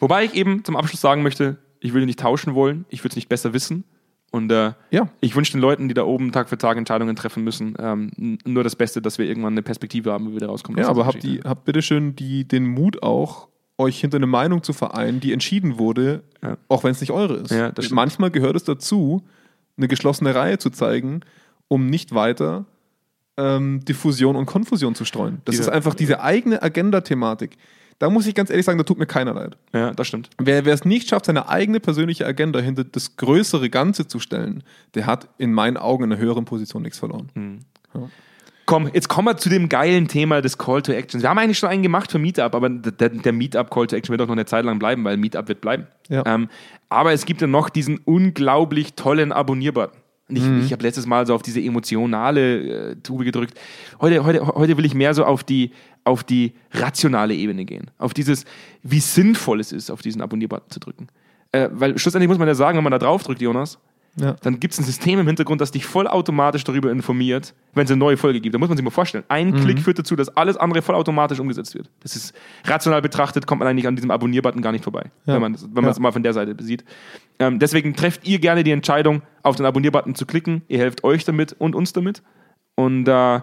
Wobei 0.00 0.24
ich 0.24 0.34
eben 0.34 0.64
zum 0.64 0.76
Abschluss 0.76 1.00
sagen 1.00 1.22
möchte, 1.22 1.56
ich 1.80 1.92
würde 1.92 2.06
nicht 2.06 2.18
tauschen 2.18 2.54
wollen, 2.54 2.84
ich 2.88 3.00
würde 3.00 3.12
es 3.12 3.16
nicht 3.16 3.28
besser 3.28 3.52
wissen. 3.52 3.84
Und 4.30 4.50
äh, 4.50 4.72
Ja. 4.90 5.08
ich 5.20 5.36
wünsche 5.36 5.52
den 5.52 5.60
Leuten, 5.60 5.86
die 5.86 5.94
da 5.94 6.02
oben 6.04 6.32
Tag 6.32 6.48
für 6.48 6.58
Tag 6.58 6.76
Entscheidungen 6.76 7.14
treffen 7.14 7.44
müssen, 7.44 7.74
ähm, 7.78 8.38
nur 8.44 8.64
das 8.64 8.74
Beste, 8.74 9.00
dass 9.00 9.18
wir 9.18 9.26
irgendwann 9.26 9.52
eine 9.54 9.62
Perspektive 9.62 10.10
haben, 10.12 10.28
wie 10.28 10.32
wir 10.32 10.40
da 10.40 10.46
rauskommen. 10.48 10.80
Ja, 10.80 10.88
aber 10.88 11.06
habt, 11.06 11.22
die, 11.22 11.40
habt 11.44 11.64
bitte 11.64 11.82
schön 11.82 12.16
die, 12.16 12.46
den 12.48 12.66
Mut 12.66 13.02
auch, 13.04 13.46
euch 13.78 14.00
hinter 14.00 14.16
eine 14.16 14.26
Meinung 14.26 14.62
zu 14.64 14.72
vereinen, 14.72 15.20
die 15.20 15.32
entschieden 15.32 15.78
wurde, 15.78 16.24
Ja. 16.42 16.56
auch 16.68 16.82
wenn 16.82 16.90
es 16.90 17.00
nicht 17.00 17.12
eure 17.12 17.34
ist. 17.34 17.50
Ja. 17.52 17.72
Manchmal 17.90 18.30
gehört 18.32 18.56
es 18.56 18.64
dazu, 18.64 19.22
eine 19.76 19.86
geschlossene 19.88 20.34
Reihe 20.34 20.58
zu 20.58 20.70
zeigen, 20.70 21.20
um 21.68 21.86
nicht 21.86 22.12
weiter 22.14 22.64
ähm, 23.36 23.84
Diffusion 23.84 24.36
und 24.36 24.46
Konfusion 24.46 24.94
zu 24.94 25.04
streuen. 25.04 25.40
Das 25.44 25.54
Diese- 25.54 25.62
ist 25.64 25.68
einfach 25.68 25.94
diese 25.94 26.20
eigene 26.20 26.62
Agenda-Thematik. 26.62 27.56
Da 27.98 28.10
muss 28.10 28.26
ich 28.26 28.34
ganz 28.34 28.50
ehrlich 28.50 28.66
sagen, 28.66 28.78
da 28.78 28.84
tut 28.84 28.98
mir 28.98 29.06
keiner 29.06 29.34
leid. 29.34 29.56
Ja, 29.72 29.92
das 29.92 30.08
stimmt. 30.08 30.30
Wer, 30.38 30.66
es 30.66 30.84
nicht 30.84 31.08
schafft, 31.08 31.26
seine 31.26 31.48
eigene 31.48 31.78
persönliche 31.78 32.26
Agenda 32.26 32.58
hinter 32.58 32.84
das 32.84 33.16
größere 33.16 33.70
Ganze 33.70 34.08
zu 34.08 34.18
stellen, 34.18 34.64
der 34.94 35.06
hat 35.06 35.28
in 35.38 35.52
meinen 35.52 35.76
Augen 35.76 36.04
in 36.04 36.12
einer 36.12 36.20
höheren 36.20 36.44
Position 36.44 36.82
nichts 36.82 36.98
verloren. 36.98 37.30
Hm. 37.34 37.60
Komm, 38.66 38.90
jetzt 38.92 39.08
kommen 39.08 39.28
wir 39.28 39.36
zu 39.36 39.48
dem 39.48 39.68
geilen 39.68 40.08
Thema 40.08 40.40
des 40.40 40.56
Call 40.56 40.82
to 40.82 40.92
Actions. 40.92 41.22
Wir 41.22 41.28
haben 41.30 41.38
eigentlich 41.38 41.58
schon 41.58 41.68
einen 41.68 41.82
gemacht 41.82 42.10
für 42.10 42.18
Meetup, 42.18 42.54
aber 42.54 42.68
der, 42.68 43.10
der 43.10 43.32
Meetup 43.32 43.70
Call 43.70 43.86
to 43.86 43.94
Action 43.94 44.12
wird 44.12 44.22
auch 44.22 44.26
noch 44.26 44.32
eine 44.32 44.46
Zeit 44.46 44.64
lang 44.64 44.78
bleiben, 44.78 45.04
weil 45.04 45.16
Meetup 45.18 45.48
wird 45.48 45.60
bleiben. 45.60 45.86
Ja. 46.08 46.24
Ähm, 46.26 46.48
aber 46.88 47.12
es 47.12 47.26
gibt 47.26 47.42
ja 47.42 47.46
noch 47.46 47.68
diesen 47.68 47.98
unglaublich 47.98 48.94
tollen 48.94 49.32
Abonnierbutton. 49.32 50.00
Und 50.28 50.36
Ich, 50.36 50.42
Mhm. 50.42 50.62
ich 50.64 50.72
habe 50.72 50.82
letztes 50.82 51.06
Mal 51.06 51.26
so 51.26 51.34
auf 51.34 51.42
diese 51.42 51.60
emotionale 51.60 52.90
äh, 52.92 52.96
Tube 52.96 53.24
gedrückt. 53.24 53.58
Heute, 54.00 54.24
heute, 54.24 54.46
heute 54.46 54.76
will 54.76 54.84
ich 54.86 54.94
mehr 54.94 55.12
so 55.14 55.24
auf 55.24 55.44
die, 55.44 55.70
auf 56.04 56.24
die 56.24 56.54
rationale 56.72 57.34
Ebene 57.34 57.64
gehen. 57.64 57.90
Auf 57.98 58.14
dieses, 58.14 58.44
wie 58.82 59.00
sinnvoll 59.00 59.60
es 59.60 59.72
ist, 59.72 59.90
auf 59.90 60.00
diesen 60.02 60.22
Abonnierbutton 60.22 60.70
zu 60.70 60.80
drücken. 60.80 61.08
Äh, 61.52 61.68
weil 61.72 61.98
schlussendlich 61.98 62.28
muss 62.28 62.38
man 62.38 62.48
ja 62.48 62.54
sagen, 62.54 62.76
wenn 62.76 62.84
man 62.84 62.90
da 62.92 62.98
drauf 62.98 63.22
drückt, 63.22 63.42
Jonas, 63.42 63.78
Ja. 64.16 64.36
dann 64.42 64.60
gibt 64.60 64.74
es 64.74 64.78
ein 64.80 64.84
System 64.84 65.18
im 65.18 65.26
Hintergrund, 65.26 65.60
das 65.60 65.72
dich 65.72 65.86
vollautomatisch 65.86 66.62
darüber 66.62 66.90
informiert, 66.92 67.52
wenn 67.74 67.84
es 67.84 67.90
eine 67.90 67.98
neue 67.98 68.16
Folge 68.16 68.40
gibt. 68.40 68.54
Da 68.54 68.58
muss 68.60 68.68
man 68.68 68.76
sich 68.76 68.84
mal 68.84 68.90
vorstellen. 68.90 69.24
Ein 69.28 69.50
Mhm. 69.50 69.56
Klick 69.56 69.80
führt 69.80 69.98
dazu, 69.98 70.14
dass 70.14 70.28
alles 70.36 70.56
andere 70.56 70.82
vollautomatisch 70.82 71.40
umgesetzt 71.40 71.74
wird. 71.74 71.90
Das 72.00 72.14
ist 72.14 72.32
rational 72.64 73.02
betrachtet, 73.02 73.46
kommt 73.48 73.58
man 73.58 73.68
eigentlich 73.68 73.88
an 73.88 73.96
diesem 73.96 74.10
Abonnier-Button 74.12 74.62
gar 74.62 74.70
nicht 74.72 74.84
vorbei, 74.84 75.10
Ja. 75.26 75.34
wenn 75.34 75.40
man 75.42 75.54
es 75.54 75.62
Ja. 75.96 76.00
mal 76.02 76.12
von 76.12 76.22
der 76.22 76.32
Seite 76.32 76.54
sieht. 76.62 76.84
Ähm, 77.40 77.58
deswegen 77.58 77.94
trefft 77.96 78.26
ihr 78.26 78.38
gerne 78.38 78.62
die 78.62 78.70
Entscheidung, 78.70 79.22
auf 79.42 79.56
den 79.56 79.66
Abonnier-Button 79.66 80.14
zu 80.14 80.26
klicken. 80.26 80.62
Ihr 80.68 80.78
helft 80.78 81.02
euch 81.02 81.24
damit 81.24 81.52
und 81.58 81.74
uns 81.74 81.92
damit. 81.92 82.22
Und 82.76 83.08
äh, 83.08 83.40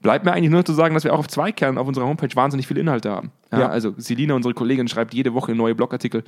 bleibt 0.00 0.24
mir 0.24 0.32
eigentlich 0.32 0.50
nur 0.50 0.64
zu 0.64 0.72
sagen, 0.72 0.94
dass 0.94 1.04
wir 1.04 1.12
auch 1.14 1.18
auf 1.18 1.28
Zweikern 1.28 1.76
auf 1.78 1.86
unserer 1.86 2.06
Homepage 2.06 2.34
wahnsinnig 2.34 2.66
viele 2.66 2.80
Inhalte 2.80 3.10
haben. 3.10 3.30
Ja. 3.52 3.68
Also 3.68 3.94
Selina, 3.98 4.34
unsere 4.34 4.54
Kollegin, 4.54 4.88
schreibt 4.88 5.12
jede 5.14 5.34
Woche 5.34 5.54
neue 5.54 5.74
Blogartikel 5.74 6.24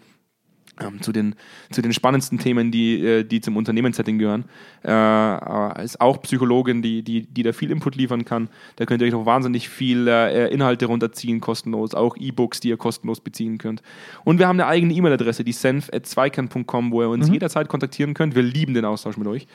ähm, 0.80 1.00
zu, 1.00 1.12
den, 1.12 1.34
zu 1.70 1.82
den 1.82 1.92
spannendsten 1.92 2.38
Themen, 2.38 2.70
die, 2.70 3.04
äh, 3.04 3.24
die 3.24 3.40
zum 3.40 3.56
Unternehmenssetting 3.56 4.18
gehören. 4.18 4.44
Äh, 4.82 4.90
aber 4.90 5.82
ist 5.82 6.00
auch 6.00 6.20
Psychologin, 6.22 6.82
die, 6.82 7.02
die, 7.02 7.26
die 7.26 7.42
da 7.42 7.52
viel 7.52 7.70
Input 7.70 7.96
liefern 7.96 8.24
kann. 8.24 8.48
Da 8.76 8.84
könnt 8.84 9.02
ihr 9.02 9.06
euch 9.06 9.12
noch 9.12 9.26
wahnsinnig 9.26 9.68
viel 9.68 10.08
äh, 10.08 10.48
Inhalte 10.48 10.86
runterziehen, 10.86 11.40
kostenlos. 11.40 11.94
Auch 11.94 12.16
E-Books, 12.16 12.60
die 12.60 12.68
ihr 12.68 12.76
kostenlos 12.76 13.20
beziehen 13.20 13.58
könnt. 13.58 13.82
Und 14.24 14.38
wir 14.38 14.48
haben 14.48 14.60
eine 14.60 14.68
eigene 14.68 14.92
E-Mail-Adresse, 14.94 15.44
die 15.44 15.52
senf.zweikern.com, 15.52 16.92
wo 16.92 17.02
ihr 17.02 17.08
uns 17.08 17.28
jederzeit 17.28 17.68
kontaktieren 17.68 18.14
könnt. 18.14 18.34
Wir 18.34 18.42
lieben 18.42 18.74
den 18.74 18.84
Austausch 18.84 19.16
mit 19.16 19.26
euch. 19.28 19.46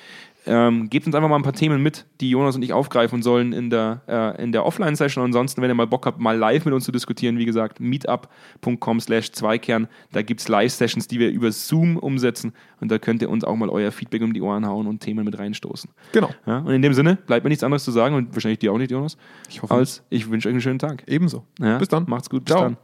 Ähm, 0.46 0.90
gebt 0.90 1.06
uns 1.06 1.16
einfach 1.16 1.30
mal 1.30 1.36
ein 1.36 1.44
paar 1.44 1.54
Themen 1.54 1.84
mit, 1.84 2.08
die 2.20 2.32
Jonas 2.32 2.56
und 2.56 2.64
ich 2.64 2.74
aufgreifen 2.74 3.22
sollen 3.22 3.54
in 3.54 3.70
der, 3.70 4.02
äh, 4.08 4.44
in 4.44 4.52
der 4.52 4.66
Offline-Session. 4.66 5.24
Ansonsten, 5.24 5.62
wenn 5.62 5.70
ihr 5.70 5.76
mal 5.76 5.86
Bock 5.86 6.06
habt, 6.08 6.20
mal 6.20 6.36
live 6.36 6.66
mit 6.66 6.74
uns 6.74 6.86
zu 6.86 6.92
diskutieren, 6.92 7.38
wie 7.38 7.46
gesagt, 7.46 7.80
meetup.com 7.80 9.00
slash 9.00 9.32
Zweikern. 9.32 9.88
Da 10.12 10.24
gibt 10.24 10.42
es 10.42 10.48
Live-Sessions, 10.48 11.08
die 11.08 11.20
wir 11.20 11.30
über 11.30 11.52
Zoom 11.52 11.98
umsetzen. 11.98 12.54
Und 12.80 12.90
da 12.90 12.98
könnt 12.98 13.22
ihr 13.22 13.30
uns 13.30 13.44
auch 13.44 13.56
mal 13.56 13.70
euer 13.70 13.92
Feedback 13.92 14.24
um 14.24 14.34
die 14.34 14.42
Ohren 14.42 14.66
hauen 14.66 14.88
und 14.88 15.00
Themen 15.00 15.26
mit 15.26 15.38
reinstoßen. 15.38 15.92
Genau. 16.12 16.32
Ja? 16.48 16.60
Und 16.60 16.74
in 16.74 16.82
dem 16.82 16.94
Sinne, 16.94 17.18
bleibt 17.28 17.44
mir 17.44 17.50
nichts 17.50 17.64
anderes 17.64 17.84
zu 17.84 17.92
sagen 17.92 18.16
und 18.16 18.34
wahrscheinlich 18.34 18.60
dir 18.60 18.74
auch 18.74 18.78
nicht, 18.80 18.92
Jonas. 18.92 19.18
Ich 19.48 19.62
hoffe 19.62 19.76
Als 19.76 20.04
ich 20.10 20.30
wünsche 20.30 20.50
euch 20.50 20.54
einen 20.54 20.62
schönen 20.62 20.80
Tag. 20.80 21.04
Ebenso. 21.08 21.46
Ja? 21.60 21.78
Bis 21.78 21.88
dann. 21.88 22.06
Macht's 22.08 22.30
gut. 22.30 22.46
Bis 22.46 22.56
Ciao. 22.56 22.64
dann. 22.64 22.78